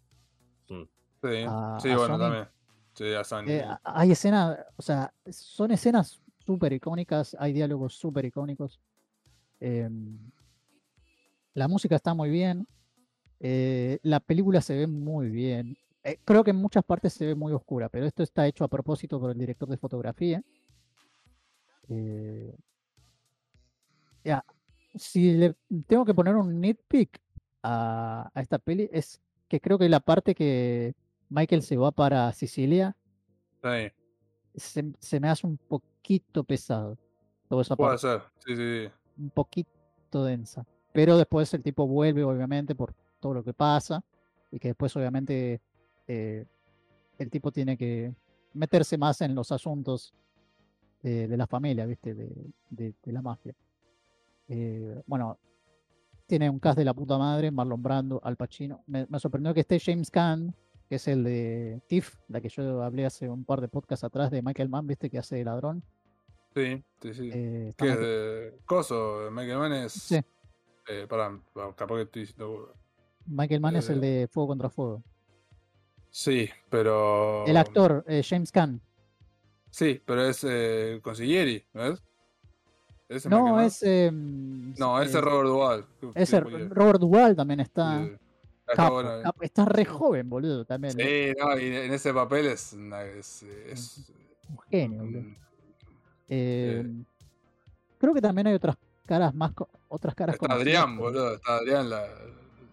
[0.69, 2.21] Sí, a- sí a bueno, Sony.
[2.21, 2.49] también.
[2.95, 3.45] Sí, a Sony.
[3.49, 8.81] Eh, hay escenas, o sea, son escenas súper icónicas, hay diálogos súper icónicos.
[9.61, 10.19] em,
[11.55, 12.67] la música está muy bien,
[13.41, 15.77] eh, la película se ve muy bien.
[16.03, 18.69] Eh, creo que en muchas partes se ve muy oscura, pero esto está hecho a
[18.69, 20.43] propósito por el director de fotografía.
[21.89, 22.55] Eh,
[24.23, 24.45] ya,
[24.95, 25.55] si le
[25.87, 27.21] tengo que poner un nitpick
[27.63, 30.95] a, a esta peli, es que creo que la parte que
[31.29, 32.97] Michael se va para Sicilia
[33.65, 33.91] Sí,
[34.57, 36.99] se, se me hace un poquito pesado.
[37.51, 38.23] Esa puede parte, ser.
[38.39, 38.93] Sí, sí, sí.
[39.17, 40.67] un poquito densa.
[40.95, 44.03] Pero después el tipo vuelve, obviamente, por todo lo que pasa.
[44.53, 45.61] Y que después, obviamente,
[46.07, 46.47] eh,
[47.19, 48.15] el tipo tiene que
[48.53, 50.15] meterse más en los asuntos
[51.03, 52.15] de la familia, ¿viste?
[52.15, 52.31] De,
[52.71, 53.55] de- de la mafia.
[54.49, 55.37] Eh, bueno,
[56.27, 58.83] tiene un cast de la puta madre, Marlon Brando, Al Pacino.
[58.87, 60.55] Me, me sorprendió que esté James Caan,
[60.89, 64.31] que es el de Tiff, la que yo hablé hace un par de podcasts atrás
[64.31, 65.11] de Michael Mann, ¿viste?
[65.11, 65.83] Que hace de ladrón.
[66.55, 67.31] Sí, sí, sí.
[67.35, 67.75] Eh.
[67.81, 69.93] Michael- de Coso, Michael Mann es.
[69.93, 70.21] Sí.
[70.89, 71.39] Eh, pará,
[71.77, 72.75] capaz que estoy diciendo.
[73.27, 75.03] Michael Mann es el eh, de Fuego contra Fuego.
[76.11, 77.45] Sí, pero.
[77.47, 78.81] El actor, eh, James Caan.
[79.71, 82.03] Sí, pero es eh, Consiglieri, ¿ves?
[83.09, 83.65] ¿Ese No, Michael Mann?
[83.67, 83.83] es.
[83.83, 85.87] em, No, ese eh, es Robert Duvall.
[86.15, 88.09] ese Robert Duvall también está.
[88.67, 89.23] Capo, bueno, eh.
[89.23, 90.95] capo, está re joven, boludo, también.
[90.99, 91.35] ¿eh?
[91.37, 92.73] Sí, no, y en ese papel es.
[92.73, 94.13] es, es
[94.49, 95.25] Un genio, boludo.
[96.29, 96.87] Eh,
[97.99, 99.53] Creo que también hay otras caras más.
[99.53, 101.35] co- Otras caras Está conocidas, Adrián, boludo.
[101.35, 102.07] Está Adrián, la,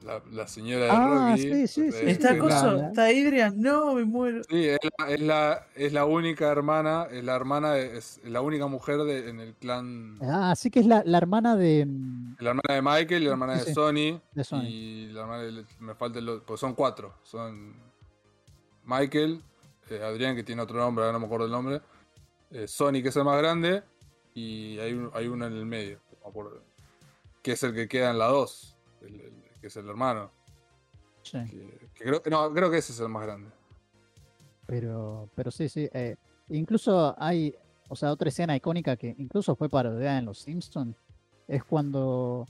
[0.03, 1.41] la, la señora de Ah, Rocky.
[1.41, 2.73] sí, sí, sí, ¿Está sí, coso?
[2.73, 3.61] la- ¿Está Adrian?
[3.61, 4.41] No, me muero.
[4.49, 8.41] Sí, es la, es la, es la única hermana, es la hermana, de- es la
[8.41, 12.37] única mujer de, en el clan, Ah, sí que es la, la hermana de, mm,
[12.39, 14.63] la hermana de Michael y la hermana Sí, de Sony, de Sony.
[14.63, 17.75] y la hermana de, me falta el, pues son cuatro, son
[18.85, 19.41] Michael,
[19.89, 21.81] eh, Adrián que tiene otro nombre, ahora no me acuerdo el nombre,
[22.51, 23.83] eh, Sony que es el más grande
[24.33, 26.61] y hay, un- hay uno en el medio, me acuerdo,
[27.41, 28.75] que es el que queda en la 2,
[29.61, 30.31] que es el hermano,
[31.23, 33.49] Sí, que, que creo, no, creo que ese es el más grande.
[34.65, 35.87] pero, pero sí, sí.
[35.93, 36.15] eh,
[36.49, 37.55] incluso hay,
[37.89, 40.95] o sea, otra escena icónica que incluso fue parodiada en Los Simpsons.
[41.47, 42.47] Es cuando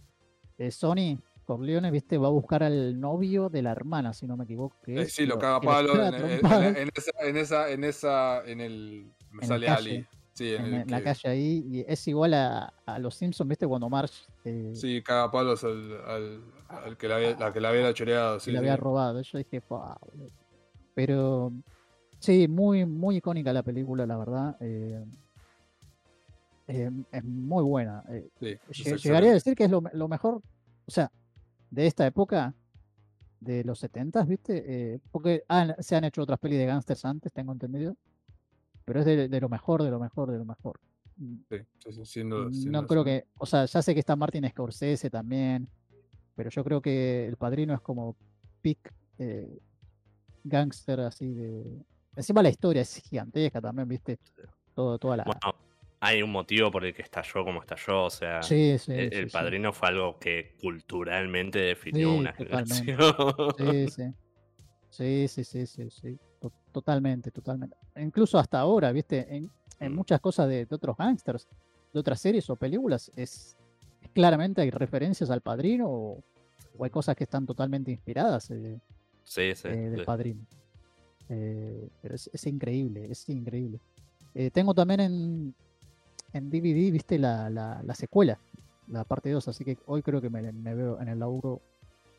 [0.57, 4.43] eh, Sony Corleone, viste, va a buscar al novio de la hermana, si no me
[4.43, 4.75] equivoco.
[4.85, 7.69] que Eh, es, sí, lo caga caga en, en- en- trompadas en esa, en esa,
[7.71, 10.07] en esa, en el, me En sale la Ali.
[10.41, 11.63] Sí, en, la calle ahí.
[11.67, 16.01] Y es igual a, a Los Simpsons, viste, cuando Marge eh, Sí, caga palos al,
[16.07, 18.39] al, al que la había, la que la había choreado.
[18.39, 18.57] Sí, sí.
[18.57, 19.21] había robado.
[19.21, 19.61] Yo dije.
[20.95, 21.53] Pero
[22.19, 24.57] sí, muy, muy icónica la película, la verdad.
[24.59, 25.05] eh,
[26.67, 28.03] eh, es muy buena.
[28.39, 29.03] Sí, es.
[29.03, 30.41] Llegaría a decir que es lo, me- lo mejor,
[30.85, 31.11] o sea,
[31.69, 32.53] de esta época,
[33.39, 34.99] de los 70, ¿viste?
[35.11, 35.43] Porque
[35.79, 37.95] se han hecho otras pelis de gángsters antes, tengo entendido.
[38.85, 40.79] Pero es de, de lo mejor, de lo mejor, de lo mejor.
[41.17, 41.57] Mm, Sí,
[41.91, 42.51] sí, sin duda.
[42.51, 45.67] sin No duda, creo que, o sea, ya sé que está Martin Scorsese también,
[46.35, 48.15] pero yo creo que El Padrino es como
[48.61, 49.59] peak eh,
[50.43, 51.85] gangster así de...
[52.15, 54.17] Encima la historia es gigantesca también, ¿viste?
[54.73, 55.23] Todo, toda la...
[55.23, 55.39] Bueno,
[55.99, 58.05] hay un motivo por el que estalló como estalló.
[58.05, 59.33] O sea, sí, sí, el, sí, el sí.
[59.33, 62.75] padrino fue algo que culturalmente definió Sí, una totalmente.
[62.85, 63.35] generación.
[63.57, 64.03] Sí, sí.
[64.89, 66.19] Sí, sí, sí, sí, sí.
[66.41, 67.75] To- Totalmente, totalmente.
[67.97, 69.49] Incluso hasta ahora, viste, en,
[69.79, 69.95] en Mm.
[69.95, 71.47] muchas cosas de, de otros gangsters,
[71.93, 73.55] de otras series o películas, es,
[74.01, 76.23] es claramente hay referencias al padrino o,
[76.77, 78.79] o hay cosas que están totalmente inspiradas eh,
[79.23, 79.67] Sí, sí.
[79.67, 80.05] eh, del sí.
[80.05, 80.41] padrino.
[81.29, 83.79] Eh, pero es, es increíble, es increíble.
[84.33, 85.55] Eh, tengo también en,
[86.33, 88.37] en DVD, viste, la, la, la secuela,
[88.87, 91.61] la parte 2, así que hoy creo que me, me veo en el laburo,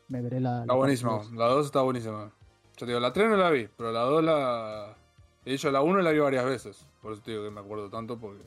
[0.07, 0.65] me veré la.
[0.65, 1.31] la Está dos.
[1.33, 2.31] La 2 está buenísima.
[2.77, 4.95] Yo te digo, la 3 no la vi, pero la 2 la.
[5.45, 6.87] De hecho, la 1 la vi varias veces.
[7.01, 8.43] Por eso te digo que me acuerdo tanto, porque.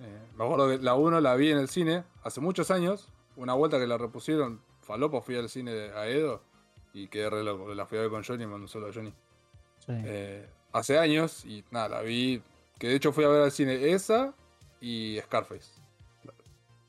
[0.00, 3.08] eh, me acuerdo que la 1 la vi en el cine hace muchos años.
[3.36, 6.40] Una vuelta que la repusieron, falopa, fui al cine de- a Edo
[6.92, 7.72] y quedé re loco.
[7.74, 9.12] La fui a ver con Johnny, mandó solo a Johnny.
[9.78, 9.92] Sí.
[9.92, 12.42] Eh, hace años y nada, la vi.
[12.78, 14.34] Que de hecho fui a ver al cine esa
[14.80, 15.80] y Scarface.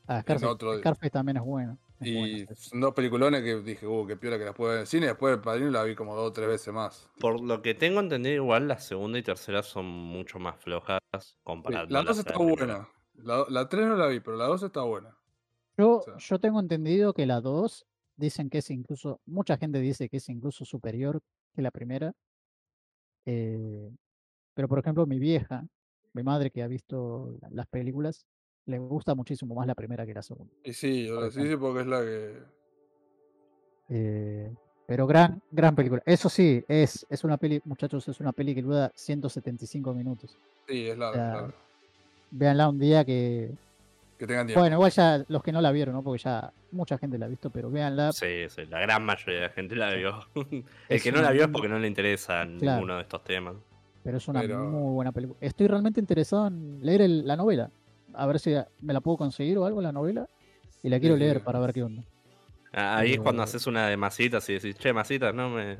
[0.08, 1.78] Ah, Scarface, otro- Scarface también es bueno.
[2.00, 4.86] Y son dos peliculones que dije, uh, qué piola que las puedo ver en el
[4.86, 5.06] cine.
[5.06, 7.08] Después el padrino la vi como dos o tres veces más.
[7.18, 11.34] Por lo que tengo entendido, igual la segunda y tercera son mucho más flojas Sí,
[11.42, 12.88] comparado la 2 está buena.
[13.14, 15.16] La, la 3 no la vi, pero la 2 está buena.
[15.78, 17.86] Yo, o sea- yo tengo entendido que la 2
[18.16, 21.20] dicen que es incluso, mucha gente dice que es incluso superior
[21.54, 22.12] que la primera.
[23.24, 23.90] Eh,
[24.54, 25.66] pero por ejemplo, mi vieja,
[26.12, 28.26] mi madre que ha visto la- las películas,
[28.66, 30.52] le gusta muchísimo más la primera que la segunda.
[30.64, 32.34] Y sí, yo sí, sí, porque es la que.
[33.88, 34.52] Eh,
[34.86, 36.02] pero gran, gran película.
[36.04, 40.36] Eso sí, es, es una peli, muchachos, es una peli que dura 175 minutos.
[40.68, 41.14] Sí, es O larga.
[41.16, 41.54] sea, es larga.
[42.30, 43.50] Véanla un día que,
[44.18, 44.60] Que tengan tiempo.
[44.60, 46.02] bueno, igual ya los que no la vieron, ¿no?
[46.02, 48.12] Porque ya mucha gente la ha visto, pero véanla.
[48.12, 50.18] Sí, sí, la gran mayoría de la gente la vio.
[50.34, 52.76] El Es que no la vio es porque no le interesa Claro.
[52.80, 53.54] ninguno de estos temas.
[54.02, 55.38] Pero es una Pero- muy buena película.
[55.40, 57.70] Estoy realmente interesado en leer el- la novela.
[58.16, 60.28] A ver si me la puedo conseguir o algo, la novela.
[60.82, 61.42] Y la quiero sí, leer sí.
[61.44, 62.02] para ver qué onda.
[62.72, 65.78] Ah, Ahí es cuando haces una de masitas y decís, che, masitas, no me.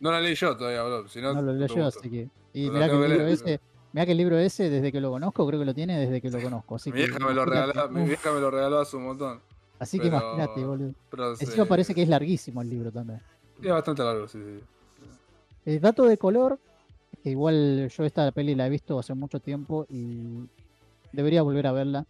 [0.00, 1.08] No la leí yo todavía, bro.
[1.08, 2.28] Si no, No lo te leo yo, así que.
[2.52, 3.60] Y la mirá que el libro leer, ese.
[3.92, 6.30] Mirá que el libro ese, desde que lo conozco, creo que lo tiene desde que
[6.30, 6.76] lo conozco.
[6.76, 9.40] Así Mi que vieja me lo regaló, mi vieja me lo regaló hace un montón.
[9.78, 10.94] Así que imagínate, boludo.
[11.10, 13.20] Pero Encima sí, parece que es larguísimo el libro también.
[13.60, 14.64] sí, es bastante largo, sí, sí.
[15.64, 16.58] El dato de color,
[17.22, 20.46] que igual yo esta peli la he visto hace mucho tiempo y
[21.12, 22.06] debería volver a verla.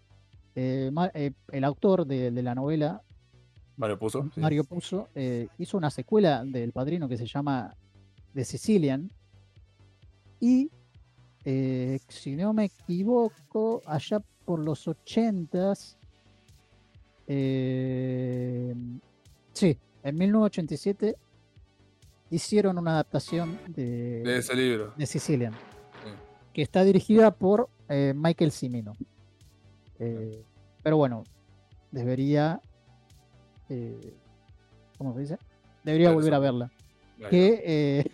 [0.55, 3.02] Eh, eh, el autor de, de la novela,
[3.77, 4.28] Mario puso.
[4.35, 4.40] sí.
[4.40, 7.74] Mario Puzo, eh, hizo una secuela del Padrino que se llama
[8.35, 9.10] The Sicilian.
[10.39, 10.70] Y,
[11.47, 15.97] eh, si no me equivoco, allá por los 80s,
[17.27, 18.74] eh,
[19.52, 21.16] sí, en 1987
[22.31, 24.93] hicieron una adaptación de, De ese libro.
[24.97, 26.10] de Sicilian, Sí.
[26.52, 28.97] que está dirigida por eh, Michael Cimino.
[29.99, 30.43] Eh,
[30.83, 31.25] pero bueno,
[31.91, 32.61] debería.
[33.69, 34.15] eh,
[34.97, 35.39] ¿Cómo se dice?
[35.85, 36.71] Debería Ver volver a verla.
[37.29, 38.11] Que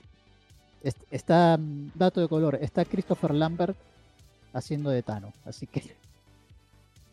[0.83, 3.77] est- está, mm, dato de color, está Christopher Lambert
[4.53, 5.33] haciendo de Tano.
[5.45, 5.97] Así que.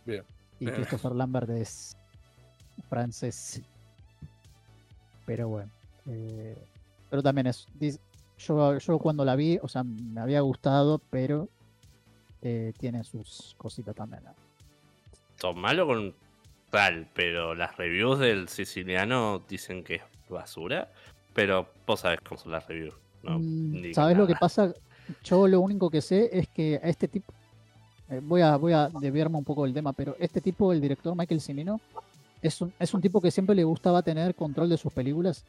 [0.05, 0.23] Bien.
[0.59, 0.65] Y.
[0.67, 1.95] Christopher Lambert es
[2.89, 3.61] francés.
[5.25, 5.69] Pero bueno.
[7.09, 7.67] pero también es.
[8.39, 11.47] Yo, yo cuando la vi, o sea, me había gustado, pero
[12.43, 14.23] eh, tiene sus cositas también.
[14.23, 14.33] ¿no?
[15.39, 16.13] Son malo con
[16.69, 20.91] tal, pero las reviews del siciliano dicen que es basura.
[21.33, 22.93] Pero vos sabés cómo son las reviews.
[23.23, 24.71] No, Mm, Ni ¿Sabes lo que pasa?
[25.23, 27.33] Yo lo único que sé es que a este tipo.
[28.09, 31.15] eh, voy, a, voy a desviarme un poco del tema, pero este tipo, el director
[31.15, 31.79] Michael Cimino,
[32.41, 35.43] es un, es un tipo que siempre le gustaba tener control de sus películas.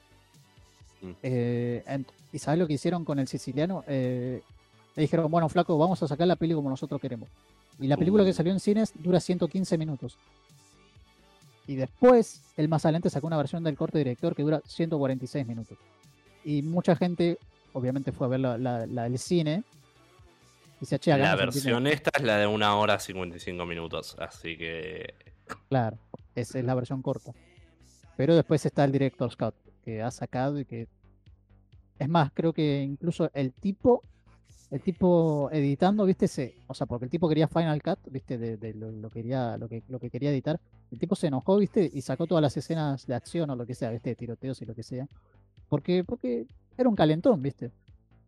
[1.03, 1.11] Mm.
[1.23, 3.85] Eh, ent- ¿Y sabes lo que hicieron con el siciliano?
[3.87, 4.41] Eh,
[4.97, 7.29] le dijeron, bueno, flaco, vamos a sacar la peli como nosotros queremos.
[7.81, 8.35] Y la película que Uh.
[8.35, 10.17] salió en cines dura 115 minutos.
[11.67, 15.79] Y después, el más adelante sacó una versión del corte director que dura 146 minutos.
[16.45, 17.39] Y mucha gente,
[17.73, 19.65] obviamente, fue a ver la, la- la del cine.
[20.81, 21.73] Y se che, La hagamos un cine".
[21.73, 24.15] versión esta es la de una hora 55 minutos.
[24.19, 25.15] Así que.
[25.69, 25.99] Claro,
[26.35, 27.33] esa es la versión corta.
[28.17, 29.55] Pero después está el director Scott,
[29.85, 30.87] que ha sacado y que.
[31.99, 34.03] Es más, creo que incluso el tipo.
[34.75, 38.57] El tipo editando, viste, se, o sea, porque el tipo quería Final Cut, viste, de,
[38.57, 40.59] de lo, lo quería, lo que, lo que quería editar.
[40.91, 43.75] El tipo se enojó, viste, y sacó todas las escenas de acción o lo que
[43.77, 45.07] sea, viste, de tiroteos y lo que sea.
[45.69, 46.47] Porque, porque
[46.77, 47.71] era un calentón, viste.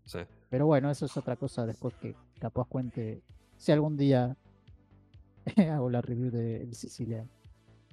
[0.04, 0.20] Sí.
[0.48, 3.22] Pero bueno, eso es otra cosa después que capaz cuente
[3.58, 4.36] si algún día
[5.72, 7.28] hago la review de El Siciliano.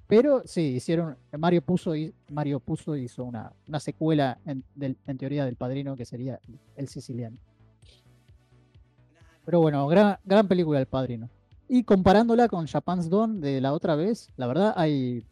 [0.06, 1.18] Pero sí, hicieron.
[1.40, 5.96] Mario puso, y- Mario puso hizo una, una secuela en, del- en teoría del padrino
[5.96, 6.40] que sería
[6.76, 7.38] El Siciliano.
[9.46, 11.30] Pero bueno, gran, gran película El Padrino.
[11.68, 15.24] Y comparándola con Japan's Dawn de la otra vez, la verdad hay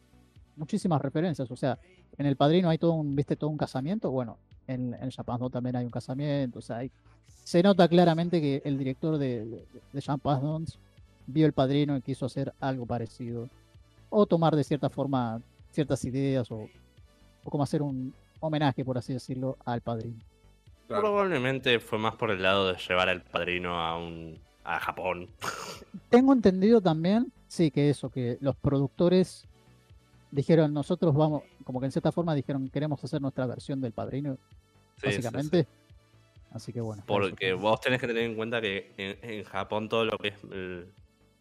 [0.56, 1.50] muchísimas referencias.
[1.50, 1.78] O sea,
[2.18, 4.10] en El Padrino hay todo un, viste, todo un casamiento.
[4.10, 4.36] Bueno,
[4.66, 6.58] en, en Japan's Dawn también hay un casamiento.
[6.58, 6.90] O sea, hay-
[7.44, 10.64] se nota claramente que el director de, de, de Japan's Dawn
[11.26, 13.48] vio El Padrino y quiso hacer algo parecido.
[14.10, 15.40] O tomar de cierta forma
[15.70, 16.68] ciertas ideas o,
[17.44, 20.18] o como hacer un homenaje, por así decirlo, al Padrino.
[20.92, 21.02] Claro.
[21.08, 24.38] Probablemente fue más por el lado de llevar al padrino a un.
[24.64, 25.28] a Japón.
[26.10, 29.46] Tengo entendido también, sí, que eso, que los productores
[30.30, 34.38] dijeron, nosotros vamos, como que en cierta forma dijeron, queremos hacer nuestra versión del padrino,
[34.96, 35.16] Sí, sí, sí.
[35.22, 35.66] básicamente.
[36.52, 37.02] Así que bueno.
[37.06, 40.28] Porque que- vos tenés que tener en cuenta que en, en Japón todo lo que
[40.28, 40.86] es el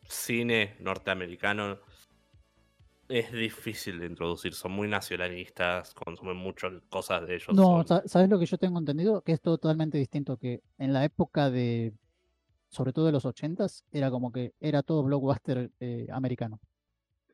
[0.07, 1.78] cine norteamericano
[3.11, 4.53] es difícil de introducir.
[4.53, 7.49] Son muy nacionalistas, consumen mucho cosas de ellos.
[7.55, 9.21] No, son- ¿sabes lo que yo tengo entendido?
[9.21, 11.93] Que es totalmente distinto, que en la época de,
[12.69, 16.59] sobre todo de los ochentas, era como que era todo blockbuster eh, americano.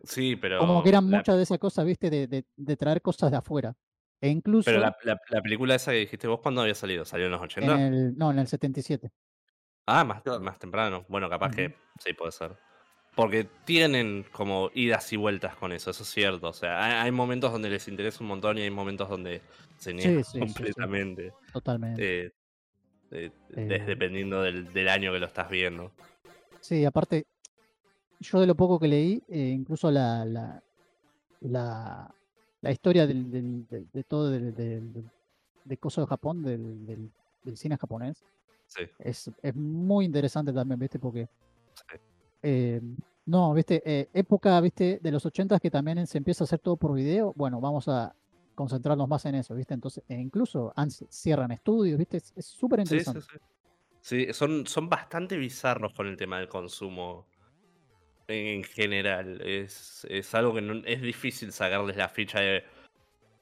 [0.04, 0.60] Sí, pero.
[0.60, 3.38] Como que eran la- muchas de esas cosas, viste, de, de- de traer cosas de
[3.38, 3.76] afuera.
[4.20, 7.06] E incluso Pero la, la- la película esa que dijiste vos, ¿cuándo había salido?
[7.06, 7.76] ¿Salió en los en 80?
[7.88, 9.12] el, no, en el 77.
[9.86, 11.06] Ah, más, más temprano.
[11.08, 12.58] Bueno, capaz que sí puede ser.
[13.18, 16.48] Porque tienen como idas y vueltas con eso, eso es cierto.
[16.50, 19.42] O sea, hay, hay momentos donde les interesa un montón y hay momentos donde
[19.80, 20.40] se niegan sí, sí, sí.
[20.40, 21.34] completamente.
[21.52, 22.26] Totalmente.
[22.28, 22.32] Eh,
[23.12, 23.84] eh, Eh.
[23.88, 25.92] dependiendo del, del año que lo estás viendo.
[26.62, 27.26] Sí, aparte,
[28.20, 30.62] yo de lo poco que leí, incluso la, la,
[31.42, 32.14] la,
[32.62, 35.10] la historia del, del- del- de todo del, del, del-
[35.66, 37.12] de Coso de Japón, del, del,
[37.44, 38.24] del cine japonés,
[38.68, 41.00] Sí, es, es muy interesante también, ¿viste?
[41.00, 41.28] Porque,
[41.74, 41.98] sí.
[42.44, 42.82] Eh,
[43.26, 43.82] no, ¿viste?
[43.86, 45.00] Eh, época, ¿viste?
[45.02, 48.16] De los 80 que también se empieza a hacer todo por video, bueno, vamos a
[48.56, 49.74] concentrarnos más en eso, ¿viste?
[49.74, 50.74] Entonces, e incluso
[51.10, 52.18] cierran estudios, ¿viste?
[52.18, 53.22] Es súper Sí, sí, interesante.
[53.32, 53.38] sí.
[54.02, 57.26] Sí, son, son bastante bizarros con el tema del consumo
[58.28, 59.42] en, en general.
[59.42, 62.64] Es, es algo que no- es difícil sacarles la ficha de.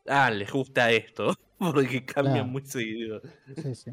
[0.07, 1.33] Ah, les gusta esto.
[1.59, 2.45] Porque cambian Claro.
[2.51, 3.21] muy seguido.
[3.55, 3.91] Sí, sí.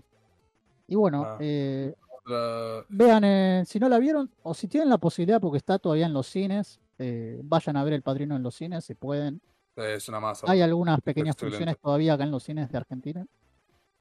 [0.89, 1.39] Y bueno, Ah.
[1.41, 5.78] eh, Otra- Vean, eh, si no la vieron, o si tienen la posibilidad, porque está
[5.78, 9.40] todavía en los cines, eh, vayan a ver El Padrino en los cines, si pueden.
[9.77, 10.47] Es una masa.
[10.51, 11.57] Hay algunas pequeñas excelente.
[11.57, 13.27] funciones todavía acá en los cines de Argentina.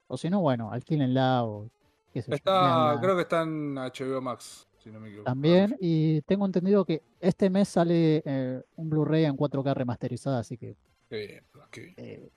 [0.08, 1.70] O si no, bueno, alquílenla o
[2.14, 3.02] qué sé yo, Está, véanla.
[3.02, 4.68] creo que está en HBO Max.
[4.84, 5.26] si no me equivoco.
[5.26, 10.58] También, y tengo entendido que este mes sale eh, un Blu-ray en 4K remasterizada, así
[10.58, 10.76] que
[11.10, 11.94] Qué bien, qué bien.
[11.98, 12.30] eh,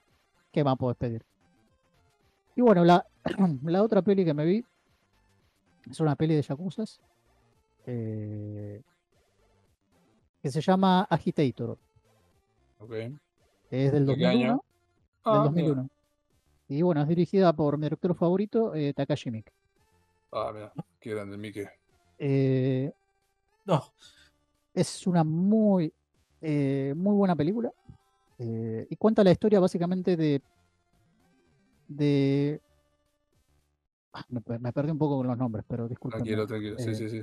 [0.53, 1.25] ¿qué más podés pedir?
[2.55, 3.05] Y bueno, la,
[3.65, 4.65] la otra peli que me vi
[5.91, 7.01] es una peli de Yakuzas
[7.87, 8.83] eh,
[10.43, 11.79] que se llama Agitator,
[12.79, 12.91] Ok.
[13.71, 14.49] que es del ¿De qué año?
[14.57, 14.65] 2001.
[15.25, 15.69] Ah, del mira.
[15.69, 15.91] 2001.
[16.69, 19.53] Y bueno, es dirigida por mi director favorito, eh, Takashi Miike.
[20.33, 21.69] Ah, mira, qué grande, Mike.
[22.19, 22.93] Eh,
[23.67, 23.83] No,
[24.75, 25.93] Es una muy,
[26.41, 27.71] eh, muy buena película.
[28.39, 30.43] eh, y cuenta la historia básicamente de.
[31.89, 32.61] de.
[34.29, 36.19] Me, per- me perdí un poco con los nombres, pero disculpen.
[36.19, 36.79] Tranquilo, tranquilo.
[36.79, 37.23] Sí, Eh, sí, sí.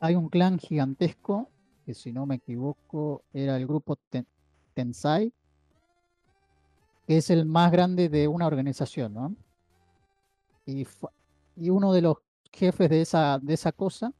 [0.00, 1.48] Hay un clan gigantesco,
[1.86, 4.26] que si no me equivoco, era el grupo Ten-
[4.74, 5.32] Tensai,
[7.06, 9.34] que es el más grande de una organización, ¿no?
[10.66, 10.86] Y,
[11.56, 12.16] y uno de los
[12.52, 14.12] jefes de esa, de esa cosa,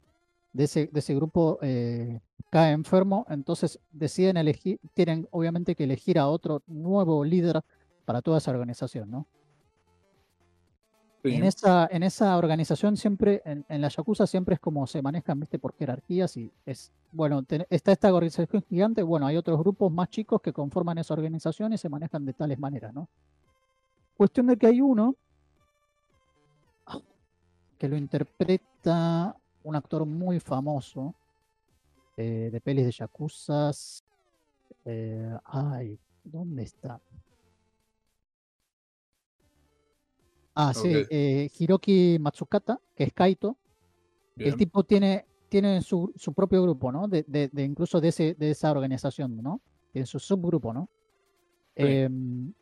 [0.53, 6.19] de ese, de ese grupo, eh, cae enfermo, entonces deciden elegir, tienen obviamente que elegir
[6.19, 7.61] a otro nuevo líder
[8.05, 9.27] para toda esa organización, ¿no?
[11.23, 15.39] En esa, en esa organización siempre, en, en la Yakuza siempre es como se manejan,
[15.39, 20.09] viste, por jerarquías y es, bueno, está esta organización gigante, bueno, hay otros grupos más
[20.09, 23.07] chicos que conforman esa organización y se manejan de tales maneras, ¿no?
[24.17, 25.15] Cuestión de que hay uno
[27.77, 31.15] que lo interpreta un actor muy famoso
[32.17, 34.03] eh, de pelis de Yakuzas.
[34.85, 36.99] eh, ay, ¿dónde está?
[40.55, 41.07] Ah, sí, Ok.
[41.09, 43.57] eh, Hiroki Matsukata, que es Kaito.
[44.35, 47.07] El tipo tiene, tiene su, su propio grupo, ¿no?
[47.07, 49.61] De, de- de incluso de, ese, de esa organización, ¿no?
[49.91, 50.89] Tiene su subgrupo, ¿no?
[51.75, 51.83] Sí.
[51.83, 52.53] Em,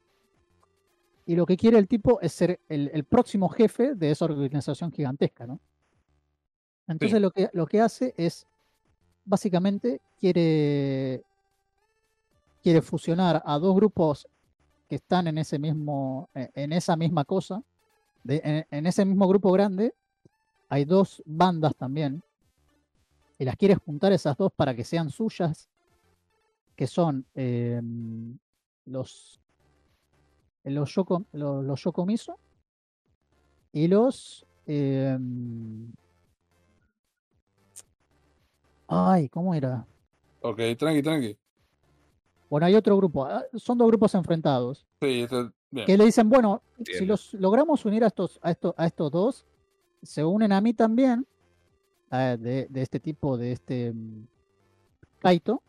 [1.26, 4.92] y lo que quiere el tipo es ser el, el próximo jefe de esa organización
[4.92, 5.60] gigantesca, ¿no?
[6.88, 8.46] Entonces lo, que, lo que hace es,
[9.24, 11.24] básicamente, quiere,
[12.62, 14.28] quiere fusionar a dos grupos
[14.90, 17.64] que están en ese mismo, eh, en esa misma cosa,
[18.24, 19.94] de- en, en ese mismo grupo grande,
[20.70, 22.22] hay dos bandas también,
[23.40, 25.68] y las quiere juntar esas dos para que sean suyas,
[26.76, 28.38] que son em,
[28.86, 29.40] los
[30.64, 32.38] los Yoko, los, los Yokomiso
[33.74, 35.92] y los em,
[38.88, 39.86] ay, ¿cómo era?
[40.42, 41.38] Ok, tranqui, tranqui.
[42.50, 45.86] Bueno, hay otro grupo, ah, son dos grupos enfrentados, Sí, está bien.
[45.88, 47.14] que le dicen, bueno, si Entiendo.
[47.14, 49.46] los logramos unir a estos, a estos, a estos dos,
[50.04, 51.26] se unen a mí también,
[52.10, 54.28] ah, de, de este tipo, de este mm,
[55.20, 55.62] Kaito,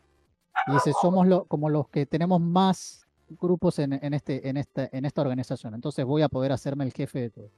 [0.67, 3.07] y dice, somos lo- como los que tenemos más
[3.41, 6.93] grupos en, en este, en, esta, en esta organización, entonces voy a poder hacerme el
[6.93, 7.49] jefe de todo.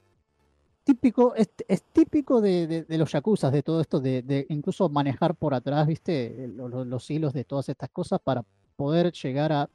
[0.84, 4.88] Típico, es, es típico de, de- de los yakuzas, de todo esto, de, de incluso
[4.88, 8.44] manejar por atrás, viste, Lo- lo- los hilos de todas estas cosas para
[8.76, 9.68] poder llegar a,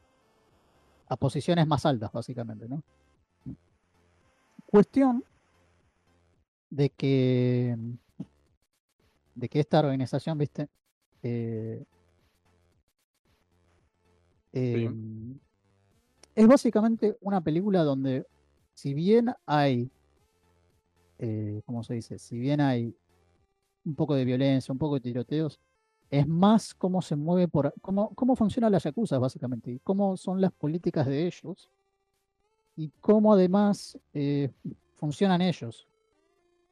[1.11, 2.81] a posiciones más altas, básicamente, ¿no?
[4.65, 5.25] Cuestión
[6.69, 7.77] de que
[9.35, 10.69] de que esta organización, viste,
[11.21, 11.83] eh,
[14.53, 15.37] em,
[16.33, 18.25] es básicamente una película donde,
[18.73, 19.91] si bien hay,
[21.19, 22.19] eh, ¿cómo se dice?
[22.19, 22.95] Si bien hay
[23.83, 25.59] un poco de violencia, un poco de tiroteos,
[26.11, 30.41] es más cómo se mueve por, cómo, cómo funcionan las yacuzas, básicamente, y cómo son
[30.41, 31.69] las políticas de ellos,
[32.75, 34.51] y cómo además eh,
[34.95, 35.87] funcionan ellos,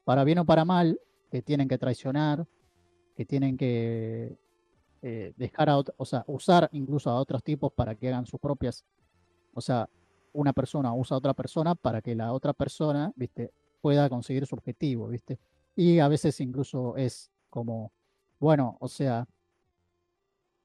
[0.04, 1.00] para bien o para mal,
[1.32, 2.46] que tienen que traicionar,
[3.16, 4.38] que tienen que
[5.02, 8.84] eh, dejar a o sea, usar incluso a otros tipos para que hagan sus propias,
[9.54, 9.90] o sea,
[10.34, 14.56] una persona usa a otra persona para que la otra persona, viste, pueda conseguir su
[14.56, 15.40] objetivo, viste.
[15.76, 17.94] Y a veces incluso es como,
[18.40, 19.28] bueno, o sea,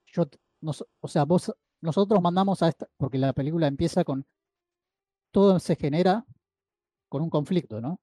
[0.06, 0.24] yo,
[0.60, 4.24] nos- o sea, vos, nosotros mandamos a esta, porque la película empieza con,
[5.30, 6.24] todo se genera
[7.08, 8.00] con un conflicto, ¿no?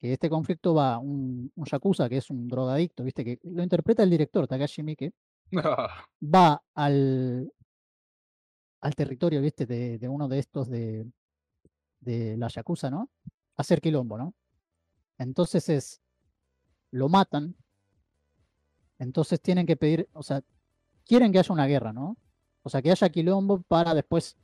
[0.00, 4.02] Que este conflicto va un, un yakuza, que es un drogadicto, viste, que lo interpreta
[4.02, 5.12] el director, Takashi Miike,
[6.22, 7.52] va al,
[8.80, 11.06] al territorio, viste, de, de uno de estos de,
[12.00, 13.10] de la Yakuza, ¿no?
[13.56, 14.34] A hacer quilombo, ¿no?
[15.18, 16.00] Entonces es,
[16.90, 17.54] lo matan,
[19.02, 20.42] entonces tienen que pedir, o sea,
[21.06, 22.16] quieren que haya una guerra, ¿no?
[22.62, 24.36] O sea, que haya quilombo para después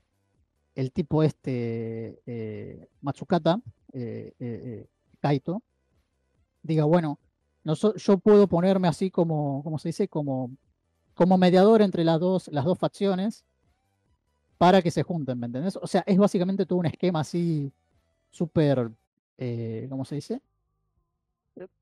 [0.74, 3.60] el tipo este, eh, Matsukata,
[3.92, 4.88] eh, eh, eh,
[5.20, 5.62] Kaito,
[6.62, 7.18] diga, bueno,
[7.64, 10.08] no so- yo puedo ponerme así como, ¿cómo se dice?
[10.08, 10.50] Como
[11.14, 13.44] como mediador entre las dos, las dos facciones
[14.58, 15.76] para que se junten, ¿me entendés?
[15.76, 17.72] O sea, es básicamente todo un esquema así
[18.30, 18.90] súper,
[19.38, 20.42] eh, ¿cómo se dice?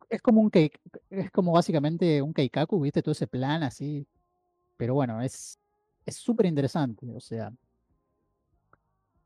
[0.09, 0.79] Es como un keik-
[1.11, 3.03] es como básicamente un keikaku, ¿viste?
[3.03, 4.07] Todo ese plan así.
[4.77, 5.59] Pero bueno, es
[6.05, 7.53] es súper interesante, o sea.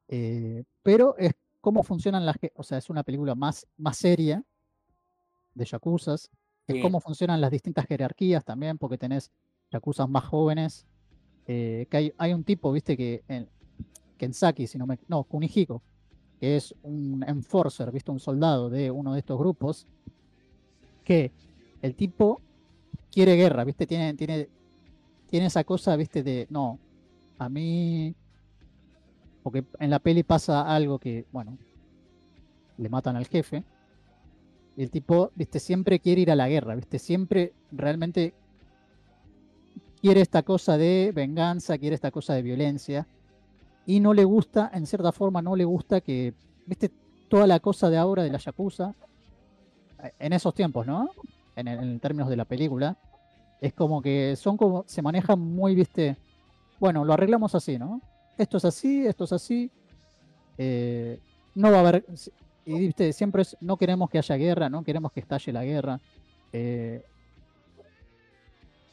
[0.09, 4.43] eh, pero es cómo funcionan las, o sea, es una película más, más seria
[5.55, 6.31] de yakuzas,
[6.67, 6.81] es Sí.
[6.81, 9.31] cómo funcionan las distintas jerarquías también, porque tenés
[9.71, 10.87] yakuzas más jóvenes,
[11.47, 13.49] eh, que hay, hay un tipo, viste, que en
[14.17, 15.83] Kensaki, si no me, no, Kunihiko,
[16.41, 19.87] que es un enforcer, viste, un soldado de uno de estos grupos,
[21.11, 21.33] que
[21.83, 22.41] el tipo
[23.11, 24.47] quiere guerra, viste, tiene, tiene,
[25.29, 26.79] tiene esa cosa, viste, de, no,
[27.37, 28.15] a mí,
[29.43, 31.59] porque en la peli pasa algo que, bueno,
[32.79, 33.65] le matan al jefe,
[34.77, 38.33] y el tipo, viste, siempre quiere ir a la guerra, viste, siempre realmente
[40.01, 43.09] quiere esta cosa de venganza, quiere esta cosa de violencia,
[43.85, 46.35] y no le gusta, en cierta forma, no le gusta que,
[46.67, 46.89] viste,
[47.29, 48.95] toda la cosa de ahora de la Yakuza,
[50.19, 51.11] en esos tiempos, ¿no?
[51.57, 52.97] En, en términos de la película,
[53.61, 56.17] es como que son como, se manejan muy, viste,
[56.79, 58.01] bueno, lo arreglamos así, ¿no?
[58.39, 59.71] Esto es así, esto es así,
[60.57, 61.21] eh,
[61.55, 62.07] no va a haber,
[62.65, 66.01] y viste, siempre es, no queremos que haya guerra, no queremos que estalle la guerra,
[66.53, 67.03] eh,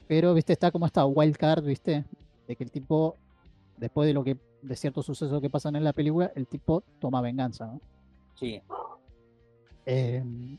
[0.08, 2.06] pero, viste, está como esta wild card, viste,
[2.48, 3.16] de que el tipo,
[3.76, 7.22] después de lo que, de ciertos sucesos que pasan en la película, el tipo toma
[7.22, 7.82] venganza, ¿no?
[8.40, 8.62] Sí.
[9.86, 10.58] Em,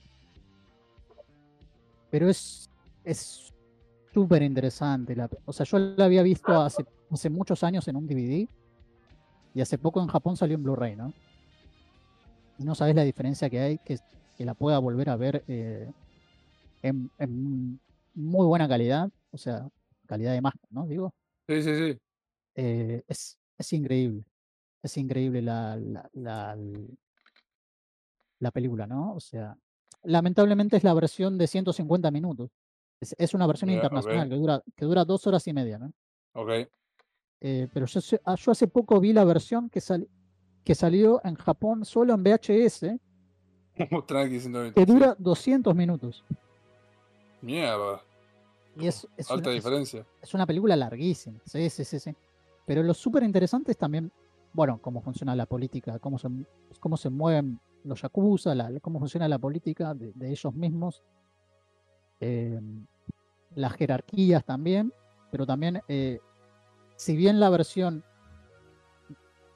[2.10, 2.68] pero es
[3.04, 3.52] es
[4.12, 5.14] súper interesante.
[5.16, 8.46] la o sea, yo la había visto hace, hace muchos años en un DVD
[9.54, 11.12] y hace poco en Japón salió en Blu-ray, ¿no?
[12.58, 13.98] Y no sabes la diferencia que hay que,
[14.36, 15.90] que la pueda volver a ver eh,
[16.82, 17.80] en, en
[18.14, 19.68] muy buena calidad, o sea,
[20.06, 20.86] calidad de imagen, ¿no?
[20.86, 21.14] Digo,
[21.48, 21.98] Sí, sí, sí.
[22.56, 24.24] eh, es, es increíble.
[24.82, 26.56] Es increíble la, la, la,
[28.40, 29.14] la película, ¿no?
[29.14, 29.56] O sea,
[30.02, 32.50] lamentablemente es la versión de 150 minutos.
[33.00, 35.92] Es, es una versión internacional que dura, que dura dos horas y media, ¿no?
[36.34, 36.50] Ok.
[37.40, 40.08] Eh, pero yo, ah, yo hace poco vi la versión que, sal-
[40.64, 42.98] que salió en Japón solo en VHS,
[44.06, 44.74] Tranqui, 120.
[44.74, 46.24] que dura 200 minutos.
[47.40, 48.00] Mierda.
[48.76, 50.06] Y es, es, Alta una, es- diferencia.
[50.20, 51.40] es una película larguísima.
[51.44, 52.14] Sí, sí, sí, sí.
[52.66, 54.10] Pero lo súper interesante es también,
[54.52, 56.28] bueno, cómo funciona la política, cómo se,
[56.80, 61.02] cómo se mueven los yakuza, la- cómo funciona la política de, ellos mismos,
[62.20, 62.60] eh,
[63.54, 64.92] las jerarquías también,
[65.30, 66.20] pero también, eh,
[66.96, 68.04] si bien la versión,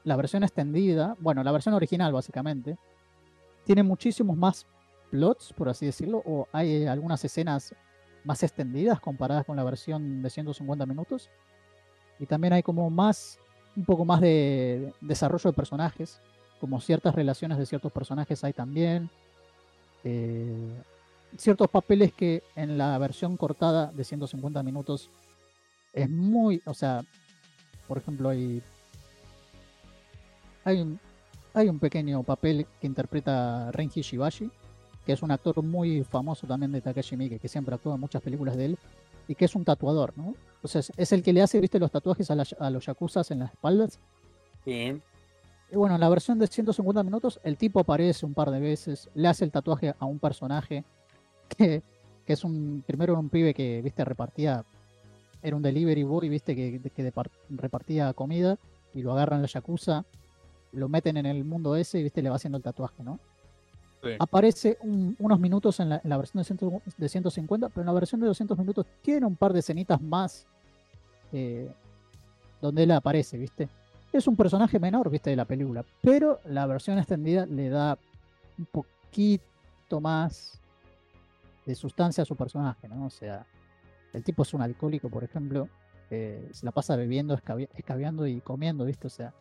[0.04, 2.76] la versión extendida, bueno, la versión original básicamente,
[3.64, 4.66] tiene muchísimos más
[5.10, 7.74] plots, por así decirlo, o hay algunas escenas
[8.24, 11.30] más extendidas comparadas con la versión de 150 minutos.
[12.18, 13.38] Y también hay como más,
[13.76, 16.20] un poco más de desarrollo de personajes,
[16.62, 19.10] como ciertas relaciones de ciertos personajes hay también.
[20.04, 20.72] eh,
[21.36, 25.10] ciertos papeles que en la versión cortada de 150 minutos
[25.92, 27.02] es muy, o sea,
[27.88, 28.62] por ejemplo, hay,
[30.64, 31.00] hay, un,
[31.52, 34.50] hay un pequeño papel que interpreta Renji Shibashi,
[35.04, 38.22] que es un actor muy famoso también de Takashi Miike, que siempre actúa en muchas
[38.22, 38.78] películas de él,
[39.26, 40.34] y que es un tatuador, ¿no?
[40.56, 43.40] Entonces es el que le hace, viste, los tatuajes a, las- a los yakuzas en
[43.40, 43.98] las espaldas.
[44.64, 45.00] Sí.
[45.72, 49.08] Y bueno, en la versión de 150 minutos, el tipo aparece un par de veces,
[49.14, 50.84] le hace el tatuaje a un personaje
[51.48, 51.82] que,
[52.26, 52.84] que es un.
[52.86, 54.64] Primero un pibe que, viste, repartía.
[55.42, 56.78] Era un delivery boy, viste, que,
[57.48, 58.58] repartía comida
[58.94, 60.04] y lo agarran la yakuza,
[60.72, 63.18] lo meten en el mundo ese y, viste, le va haciendo el tatuaje, ¿no?
[64.02, 64.10] Sí.
[64.18, 67.86] Aparece un- unos minutos en la, en la versión de, 100 de 150, pero en
[67.86, 70.46] la versión de 200 minutos tiene un par de escenitas más
[71.32, 71.68] eh,
[72.60, 73.68] donde él aparece, ¿viste?
[74.12, 75.30] Es un personaje menor, ¿viste?
[75.30, 77.98] De la película, pero la versión extendida le da
[78.58, 80.60] un poquito más
[81.64, 83.06] de sustancia a su personaje, ¿no?
[83.06, 83.46] O sea,
[84.12, 85.68] el tipo es un alcohólico, por ejemplo,
[86.10, 89.06] se la pasa bebiendo, escabi- escabeando y comiendo, ¿viste?
[89.06, 89.32] O sea,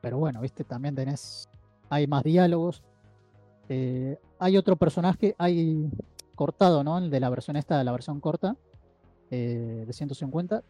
[0.00, 0.64] pero bueno, ¿viste?
[0.64, 1.48] También tenés,
[1.90, 2.82] hay más diálogos.
[3.68, 5.88] eh, hay otro personaje, hay
[6.34, 6.98] cortado, ¿no?
[6.98, 8.56] El de la versión esta, de la versión corta,
[9.30, 10.62] eh, de 150.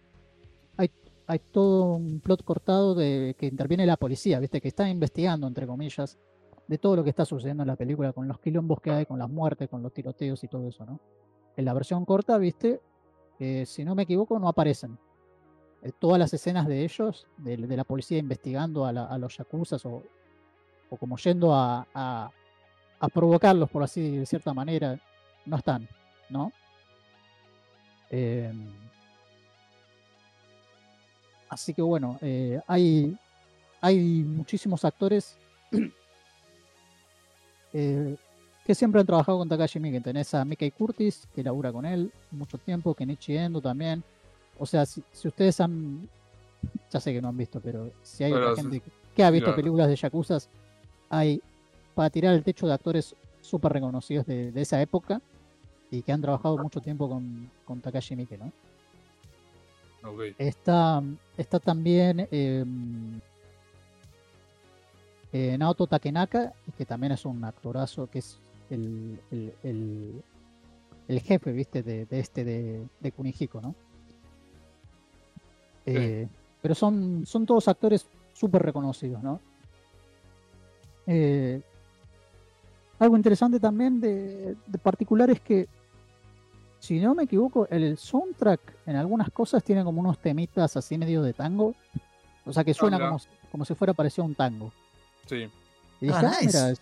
[0.77, 0.91] Hay,
[1.27, 4.61] hay todo un plot cortado de que interviene la policía, ¿viste?
[4.61, 6.19] Que está investigando, entre comillas,
[6.67, 9.19] de todo lo que está sucediendo en la película, con los quilombos que hay, con
[9.19, 11.01] las muertes, con los tiroteos y todo eso, ¿no?
[11.57, 12.81] En la versión corta, ¿viste?
[13.39, 14.99] Eh, si no me equivoco, no aparecen.
[15.83, 19.85] Eh, todas las escenas de ellos, de, la policía investigando a, la- a los yakuzas
[19.85, 20.03] o,
[20.99, 22.31] como yendo a,
[23.13, 25.01] provocarlos, por así de cierta manera,
[25.45, 25.89] no están,
[26.31, 26.53] ¿no?
[28.11, 28.82] Em,
[31.53, 33.15] así que bueno, eh, hay,
[33.81, 35.37] hay muchísimos actores
[37.75, 38.17] eh,
[38.65, 40.01] que siempre han trabajado con Takashi Miike.
[40.01, 44.03] Tenés a Mickey Curtis, que labura con él mucho tiempo, Kenichi Endo también.
[44.59, 46.09] O sea, si, si ustedes han.
[46.91, 48.81] Ya sé que no han visto, pero si hay otra gente
[49.15, 49.57] que ha visto claro.
[49.57, 50.39] películas de Yakuza,
[51.11, 51.43] hay
[51.95, 55.21] para tirar el techo de actores súper reconocidos de, de esa época
[55.91, 58.53] y que han trabajado mucho tiempo con, con Takashi Miike, ¿no?
[60.39, 61.03] Está,
[61.37, 62.65] está también eh,
[65.33, 68.39] eh, Naoto Takenaka, que también es un actorazo, que es
[68.71, 70.23] el, el, el-
[71.09, 71.83] el jefe, ¿viste?
[71.83, 73.75] De, de este de, de Kunihiko, ¿no?
[75.85, 76.29] Eh,
[76.63, 79.41] pero son, son todos actores súper reconocidos, ¿no?
[81.07, 81.61] Eh,
[83.01, 85.67] algo interesante también de, de particular es que,
[86.83, 91.23] si no me equivoco, el soundtrack en algunas cosas tiene como unos temitas así medio
[91.23, 91.77] de tango.
[92.45, 93.09] O sea que suena mira.
[93.11, 94.73] como, si- como si fuera parecido a un tango.
[95.27, 95.49] Sí.
[96.01, 96.47] Y dije, Ah, "Ah, nice.
[96.59, 96.75] mira,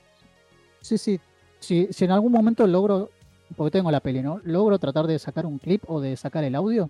[0.80, 1.20] sí, sí.
[1.58, 3.10] Si, si en algún momento logro,
[3.54, 4.40] porque tengo la peli, ¿no?
[4.44, 6.88] Logro tratar de sacar un clip o de sacar el audio,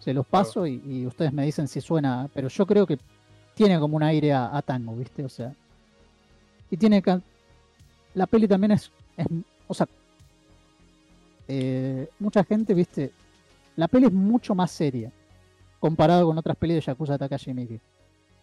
[0.00, 0.44] se los Claro.
[0.44, 2.28] paso y, y ustedes me dicen si suena.
[2.34, 2.98] Pero yo creo que
[3.54, 5.24] tiene como un aire a, a tango, ¿viste?
[5.24, 5.54] O sea.
[6.72, 7.22] Y tiene can-
[8.14, 8.90] La peli también es.
[9.16, 9.26] es-
[9.68, 9.86] o sea.
[11.48, 13.12] Eh, mucha gente, ¿viste?
[13.76, 15.10] La peli es mucho más seria
[15.80, 17.80] comparado con otras pelis de Yakuza Takashi Miike.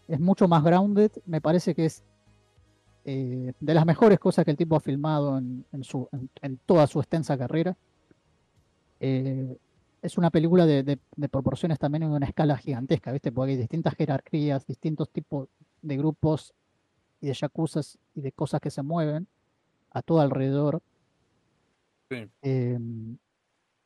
[0.07, 1.11] Es mucho más grounded.
[1.25, 2.03] Me parece que es
[3.03, 5.65] eh, de las mejores cosas que el tipo ha filmado en,
[6.65, 7.75] toda su extensa carrera.
[8.99, 9.57] Eh,
[10.01, 10.99] es una película de,
[11.29, 13.31] proporciones también en una escala gigantesca, ¿viste?
[13.31, 15.49] Porque hay distintas jerarquías, distintos tipos
[15.81, 16.53] de grupos
[17.21, 19.27] y de yakuzas y de cosas que se mueven
[19.91, 20.81] a todo alrededor.
[22.09, 22.29] Sí.
[22.41, 22.77] Eh,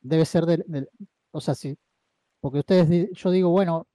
[0.00, 0.88] debe ser del, del-
[1.30, 1.76] O sea, sí.
[2.40, 3.86] Porque ustedes, yo digo, bueno,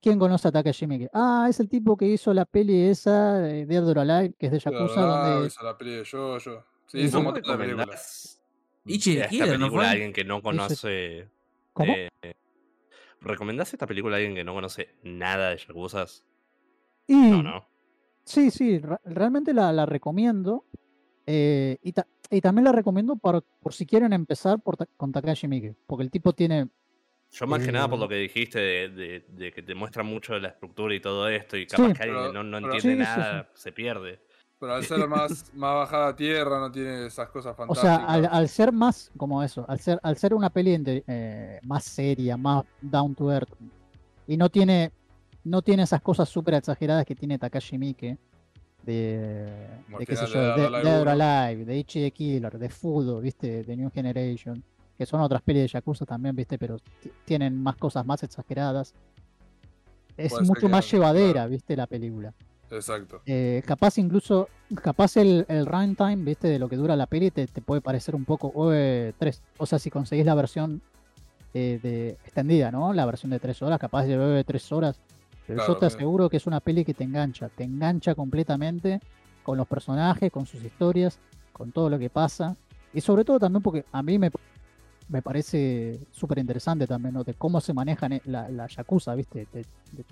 [0.00, 1.08] ¿quién conoce a Takashi Miike?
[1.12, 4.52] Ah, es el tipo que hizo la peli esa de Dead or Alive, que es
[4.52, 5.46] de Yakuza, Ah, donde...
[5.46, 6.64] hizo la peli de Jojo.
[6.86, 7.86] Sí, ¿Y hizo un ¿Vos montón de películas.
[7.86, 8.40] recomendás
[8.86, 9.86] Ichi esta Killer, ¿no película fue?
[9.86, 11.28] a alguien que no conoce?
[11.72, 11.92] ¿Cómo?
[11.96, 12.08] eh,
[13.20, 16.26] ¿Recomendás esta película a alguien que no conoce nada de Yakuzas?
[17.06, 17.66] Y No, no.
[18.24, 20.66] sí, sí, realmente la, la recomiendo.
[21.26, 25.12] Eh, y, ta- y también la recomiendo por, por si quieren empezar por ta- con
[25.12, 26.68] Takashi Miike, porque el tipo tiene...
[27.32, 30.02] Yo más que nada por Eh, lo que dijiste de, de- de que te muestra
[30.04, 31.92] mucho de la estructura y todo esto, y capaz Sí.
[31.94, 33.20] que alguien que Pero- no, no pero- entiende Sí, sí, sí.
[33.20, 34.20] nada se pierde.
[34.60, 37.96] Pero al ser más, más bajada a tierra, no tiene esas cosas O fantásticas.
[37.96, 41.60] sea, al, al ser más como eso, al ser, al ser una peli de- eh,
[41.64, 43.50] más seria, más down to earth,
[44.28, 44.92] y no tiene,
[45.42, 48.16] no tiene esas cosas súper exageradas que tiene Takashi Miike,
[48.84, 49.46] de,
[50.06, 53.62] qué sé yo, de de Dead or Alive de Ichi the Killer, de Fudo, viste,
[53.64, 54.62] de New Generation,
[54.96, 58.94] que son otras pelis de Yakuza también, viste, pero ti- tienen más cosas más exageradas.
[60.16, 61.50] Es Puede mucho que- más llevadera, claro.
[61.50, 62.32] viste, la película.
[62.70, 63.20] Exacto.
[63.26, 64.48] Eh, capaz incluso,
[64.82, 68.14] capaz el, el runtime, viste, de lo que dura la peli te, te puede parecer
[68.14, 69.42] un poco "Oe, tres.
[69.58, 70.80] O sea, si conseguís la versión
[71.52, 72.92] eh, de extendida, ¿no?
[72.92, 74.98] La versión de tres horas, capaz de de tres horas.
[75.46, 79.00] Pero Claro, yo te aseguro que es una peli que te engancha, te engancha completamente
[79.42, 81.18] con los personajes, con sus historias,
[81.52, 82.56] con todo lo que pasa.
[82.92, 84.30] Y sobre todo también porque a mí me,
[85.08, 87.24] me parece súper interesante también, ¿no?
[87.24, 89.46] De cómo se manejan eh, la, la Yakuza, ¿viste?
[89.52, 90.04] De- de-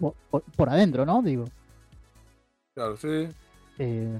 [0.00, 1.22] por, por- por adentro, ¿no?
[1.22, 1.44] Digo.
[2.74, 3.28] Claro, sí.
[3.78, 4.18] Eh,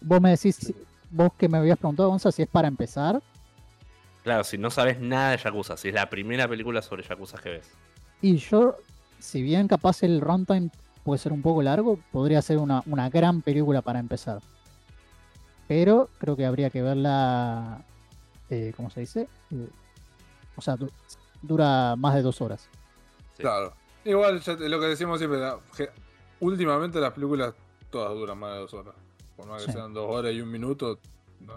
[0.00, 0.72] vos me decís,
[1.10, 3.20] vos que me habías preguntado, Gonza, si es para empezar.
[4.22, 7.50] Claro, si no sabes nada de Yakuza, si es la primera película sobre Yakuza que
[7.50, 7.70] ves.
[8.20, 8.76] Y yo,
[9.18, 10.70] si bien capaz el runtime
[11.04, 14.40] puede ser un poco largo, podría ser una, una gran película para empezar.
[15.66, 17.82] Pero creo que habría que verla,
[18.50, 19.28] eh, ¿cómo se dice?
[19.50, 19.68] Eh,
[20.56, 20.90] o sea, du-
[21.42, 22.68] dura más de dos horas.
[23.36, 23.42] Sí.
[23.42, 23.72] Claro.
[24.04, 25.90] Igual, ya te- lo que decimos siempre, la- que
[26.40, 27.54] últimamente las películas
[27.90, 28.94] todas duran más de dos horas.
[29.36, 29.78] Por más que Sí.
[29.78, 30.98] sean dos horas y un minuto,
[31.40, 31.54] no,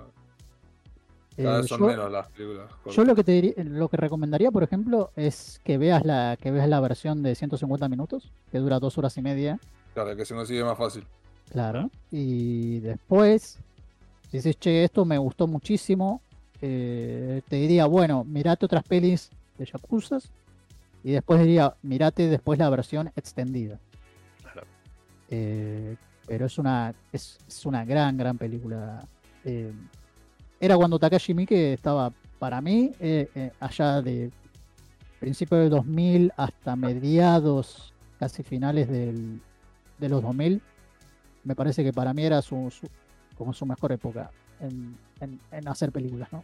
[1.43, 2.69] cada vez son yo- menos las películas.
[2.91, 6.51] Yo lo que te diría, lo que recomendaría, por ejemplo, es que veas la, que
[6.51, 9.59] veas la versión de 150 minutos, que dura dos horas y media.
[9.93, 11.05] Claro, que se consigue más fácil.
[11.51, 11.89] Claro.
[12.11, 13.59] Y después,
[14.29, 16.21] si dices, che, esto me gustó muchísimo,
[16.61, 20.19] eh, te diría, bueno, mirate otras pelis de Yakuza.
[21.03, 23.79] Y después diría, mirate después la versión extendida.
[24.43, 24.67] Claro.
[25.29, 25.95] Eh,
[26.27, 29.03] pero es una, es, es una gran, gran película.
[30.61, 34.31] Era cuando Takashi Miike estaba, para mí, eh, eh, allá de
[35.19, 39.41] principio del 2000 hasta mediados, casi finales del,
[39.97, 40.61] de los 2000.
[41.43, 42.71] Me parece que para mí era su,
[43.37, 44.29] como su mejor época
[44.59, 46.43] en, en- en hacer películas, ¿no?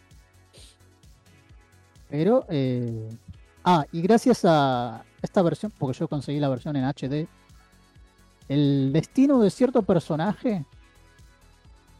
[2.09, 3.07] Pero, eh,
[3.63, 7.27] ah, y gracias a esta versión, porque yo conseguí la versión en HD,
[8.49, 10.65] el destino de cierto personaje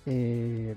[0.10, 0.76] Eh,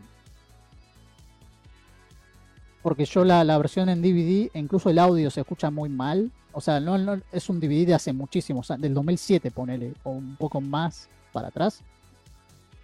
[2.83, 6.31] porque yo la, la versión en DVD, incluso el audio se escucha muy mal.
[6.53, 10.37] O sea, no, es un DVD de hace muchísimos años, del 2007, ponele, o un
[10.37, 11.83] poco más para atrás.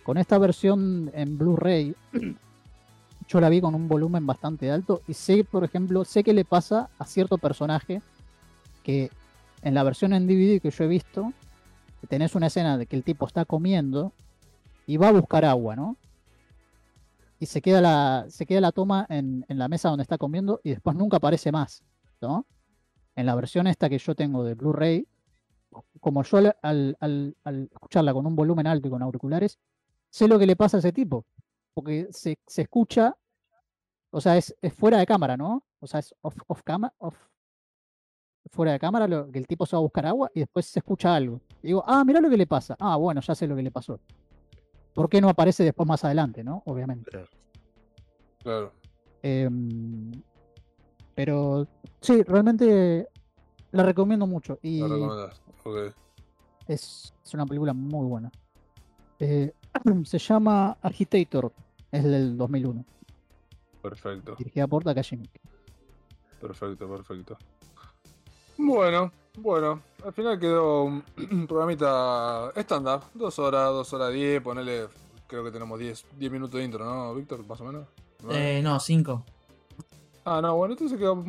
[0.03, 1.95] Con esta versión en Blu-ray,
[3.29, 6.45] yo la vi con un volumen bastante alto y sé, por ejemplo, sé que le
[6.45, 8.03] pasa a cierto personaje
[8.85, 9.11] que
[9.63, 11.33] en la versión en DVD que yo he visto,
[12.09, 14.13] tenés una escena de que el tipo está comiendo
[14.87, 15.97] y va a buscar agua, ¿no?
[17.47, 20.71] Se queda la, se queda la toma en, en la mesa donde está comiendo y
[20.71, 21.83] después nunca aparece más,
[22.21, 22.47] ¿no?
[23.15, 25.07] En la versión esta que yo tengo de Blu-ray,
[26.01, 29.59] como yo al, al- al- escucharla con un volumen alto y con auriculares,
[30.11, 31.25] sé lo que le pasa a ese tipo.
[31.75, 33.17] Porque se, se escucha,
[34.11, 35.63] o sea, es, es fuera de cámara, ¿no?
[35.81, 37.17] O sea, es off, off cama, off,
[38.51, 40.79] fuera de cámara, lo, que el tipo se va a buscar agua y después se
[40.79, 41.41] escucha algo.
[41.63, 42.77] Y digo, ah, mira lo que le pasa.
[42.79, 43.99] Ah, bueno, ya sé lo que le pasó.
[44.97, 46.63] ¿Por qué no aparece después más adelante, no?
[46.65, 47.11] Obviamente.
[48.43, 48.73] Claro.
[49.23, 50.11] Em,
[51.15, 51.69] pero
[52.01, 53.07] sí, realmente
[53.73, 54.59] la recomiendo mucho.
[54.63, 55.43] Y La recomendás.
[55.65, 55.77] Ok.
[56.67, 58.33] es, es una película muy buena.
[59.21, 59.53] Eh,
[60.05, 61.53] se llama Agitator.
[61.93, 62.83] Es del 2001.
[63.83, 64.35] Perfecto.
[64.39, 65.21] Dirigida por Takashi.
[66.41, 67.37] Perfecto, perfecto.
[68.57, 71.05] Bueno, bueno, al final quedó un
[71.49, 74.89] programita estándar, dos horas, dos horas diez, ponele,
[75.27, 77.47] creo que tenemos 10 10 minutos de intro, ¿no, Víctor?
[77.47, 77.87] Más o menos.
[78.23, 78.59] ¿Nueve?
[78.59, 79.25] Eh, no, 5.
[80.25, 81.23] Ah, no, bueno, entonces quedó,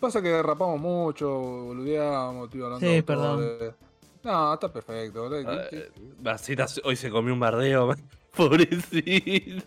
[0.00, 3.74] pasa que derrapamos mucho, boludeamos, estoy hablando Sí, perdón.
[4.22, 5.22] No, está perfecto.
[5.22, 5.42] boludo.
[6.20, 7.94] Basita hoy se comió un bardeo.
[8.36, 9.64] Pobrecito.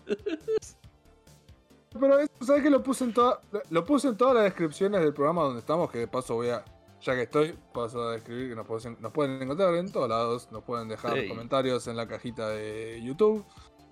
[2.00, 3.40] Pero eso, ¿sabes que lo puse en toda,
[3.70, 5.90] lo puse en todas las descripciones del programa donde estamos?
[5.90, 6.64] Que de paso voy a,
[7.02, 10.48] ya que estoy, paso a describir que nos pueden, nos pueden encontrar en todos lados,
[10.50, 13.44] nos pueden dejar comentarios en la cajita de YouTube.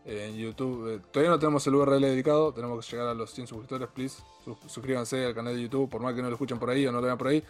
[0.07, 3.47] En YouTube, eh, todavía no tenemos el URL dedicado, tenemos que llegar a los 100
[3.47, 4.23] suscriptores, please.
[4.45, 6.93] Sus- suscríbanse al canal de YouTube, por más que no lo escuchen por ahí o
[6.93, 7.43] no lo vean por ahí.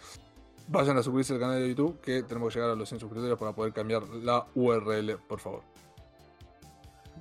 [0.69, 3.37] Vayan a suscribirse al canal de YouTube, que tenemos que llegar a los 100 suscriptores
[3.37, 5.61] para poder cambiar la URL, por favor.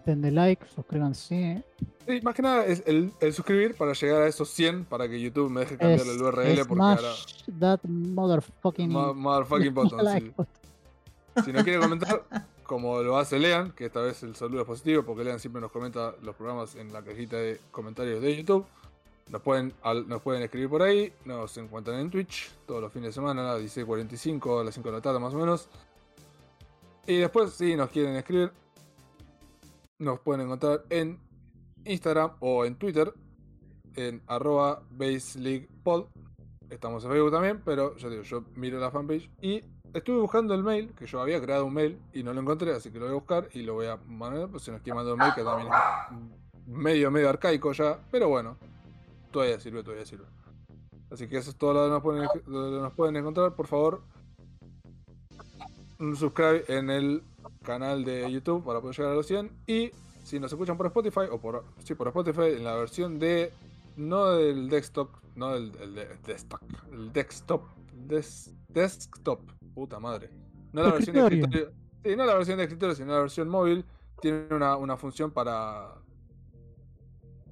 [0.07, 1.65] Denle like, suscríbanse.
[2.07, 5.19] Sí, más que nada es el, el suscribir para llegar a esos 100 para que
[5.21, 7.13] YouTube me deje cambiar Es- el URL porque ahora.
[7.59, 10.05] that motherfucking mo- Motherfucking button.
[10.05, 10.33] like sí.
[10.37, 11.45] button.
[11.45, 12.23] Si nos quiere comentar,
[12.65, 15.71] como lo hace Lean, que esta vez el saludo es positivo porque Lean siempre nos
[15.73, 18.67] comenta los programas en la cajita de comentarios de YouTube.
[19.31, 23.09] Nos pueden, al- nos pueden escribir por ahí, nos encuentran en Twitch todos los fines
[23.09, 25.69] de semana a las 16.45, a las 5 de la tarde más o menos.
[27.07, 28.53] Y después, si nos quieren escribir,
[29.99, 31.19] nos pueden encontrar en
[31.85, 33.13] Instagram o en Twitter,
[33.97, 36.07] en arroba baseleaguepod.
[36.71, 40.63] Estamos en Facebook también, pero ya digo, yo miro la fanpage y estuve buscando el
[40.63, 43.13] mail, que yo había creado un mail y no lo encontré, así que lo voy
[43.13, 45.45] a buscar y lo voy a mandar, pues si nos quiere mandar un mail que
[45.45, 48.57] también es medio, medio arcaico ya, pero bueno,
[49.31, 50.25] todavía sirve, todavía sirve.
[51.11, 54.03] Así que eso es todo lo que nos pueden, lo nos pueden encontrar, por favor.
[55.99, 57.23] Subscribe en el
[57.63, 59.93] canal de YouTube para poder llegar a los 100 y
[60.25, 63.53] si nos escuchan por Spotify o por sí por Spotify en la versión de
[63.97, 66.61] no del desktop, no del, el de- desktop,
[66.93, 67.63] el desktop,
[67.93, 69.41] des- desktop,
[69.75, 70.31] puta madre.
[70.73, 71.73] No la versión de Escritorio.
[72.03, 73.85] sí, no la versión de escritorio, sino la versión móvil
[74.21, 75.95] tiene una, una función para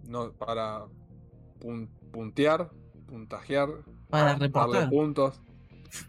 [0.09, 0.87] no para
[1.61, 2.71] pun- puntear,
[3.07, 3.69] puntajear,
[4.11, 4.91] Para darle reportar.
[4.91, 5.41] puntos.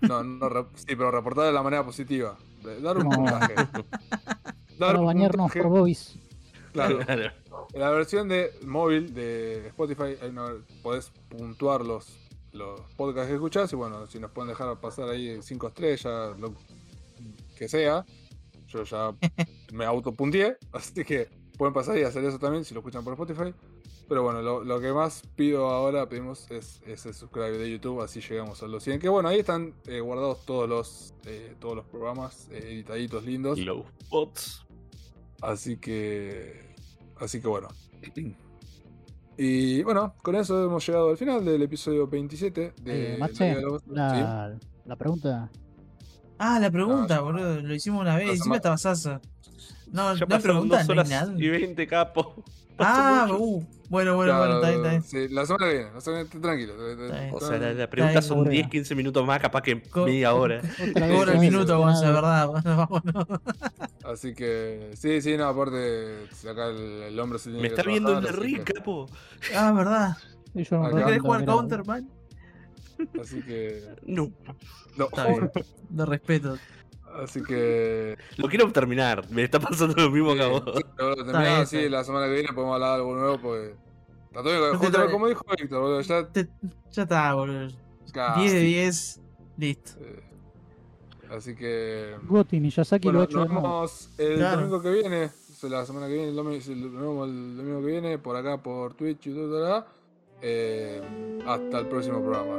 [0.01, 2.38] No, no, re- sí, pero reportar de la manera positiva.
[2.64, 3.09] de Dar un No.
[3.17, 3.53] puntaje.
[4.80, 6.17] Dar Para un bañarnos puntaje, por Bobis.
[6.74, 7.00] Claro.
[7.06, 7.32] Claro.
[7.74, 12.19] En la versión de móvil de Spotify hay una- podés puntuar los,
[12.52, 16.53] los podcasts que escuchás y bueno, si nos pueden dejar pasar ahí 5 estrellas, lo
[17.58, 18.06] que sea,
[18.68, 19.14] yo ya
[19.72, 23.53] me autopuntié, así que pueden pasar y hacer eso también si lo escuchan por Spotify.
[24.10, 28.19] Pero bueno, lo, lo que más pido ahora, pedimos, es ese subscribe de YouTube, así
[28.19, 29.00] llegamos a los 100.
[29.00, 33.58] Que bueno, ahí están eh, guardados todos los, eh, todos los programas eh, editaditos lindos.
[33.60, 34.66] Low bots.
[35.43, 36.73] Así que.
[37.19, 37.67] Así que bueno.
[39.35, 43.55] Y bueno, con eso hemos llegado al final del episodio 27 de Eh, La Mache,
[44.85, 45.49] la pregunta.
[46.38, 47.59] Ah, la pregunta, Ah, boludo.
[47.61, 48.30] Lo hicimos una vez.
[48.30, 49.22] Encima estaba Sasa.
[49.91, 52.43] No, Ya no pregunta, dos no y 20, capo.
[52.80, 55.03] Ah, uh, bueno, bueno, bueno, está bien, está bien.
[55.03, 56.74] Sí, la semana viene, la semana- tranquilo.
[56.92, 57.34] Está bien.
[57.34, 58.52] O sea, la, la pregunta bien, son boludo.
[58.52, 60.58] 10, 15 minutos más, capaz que Co- media hora.
[60.95, 62.48] Otra el no minuto, Gonza, nada.
[62.48, 62.64] verdad.
[62.77, 63.27] Vámonos.
[64.06, 67.88] Así que, sí, sí, no, aparte, acá el, el hombre se tiene Me que está
[67.90, 69.10] viendo en trabajar, el así ring, que- capo.
[69.56, 70.18] Ah, verdad.
[70.56, 71.00] Y yo no Acá.
[71.00, 71.45] ¿No querés jugar.
[71.45, 72.10] Counter, man?
[73.22, 73.84] Así que.
[74.06, 74.32] No.
[74.98, 75.06] No.
[75.06, 75.52] Está bien.
[75.90, 76.58] De respeto.
[77.22, 78.17] Así que.
[78.38, 79.30] Lo quiero terminar.
[79.30, 80.64] Me está pasando lo mismo que a vos.
[81.33, 83.72] Así, la semana que viene podemos hablar de algo nuevo, pues.
[84.30, 86.01] Está todo bien, No te justo como dijo Víctor, boludo.
[86.01, 86.27] Ya.
[86.27, 86.50] Te-
[86.92, 87.67] ya está, boludo.
[88.16, 88.66] Ah, 10 de sí.
[88.66, 89.22] 10.
[89.58, 89.92] Listo.
[90.01, 90.24] Eh,
[91.35, 92.16] Así que.
[92.24, 94.58] Goti, Miyazaki lo Bueno, ha hecho nos vemos el Claro.
[94.58, 95.25] domingo que viene.
[95.25, 98.35] o sea, La semana que viene, el domingo, nos vemos el domingo que viene, por
[98.35, 99.85] acá, por Twitch, YouTube, tal,
[100.42, 101.01] eh,
[101.48, 102.58] hasta el próximo programa.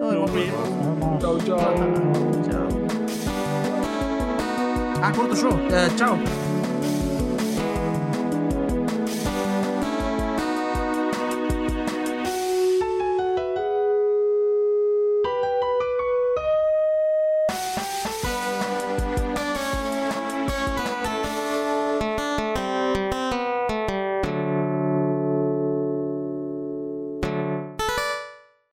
[0.00, 1.22] Nos vemos, vemos.
[1.22, 3.23] Chau, chau.
[5.04, 5.10] Chao.
[5.10, 5.76] Ah, corto yo.
[5.76, 6.43] Eh, chao.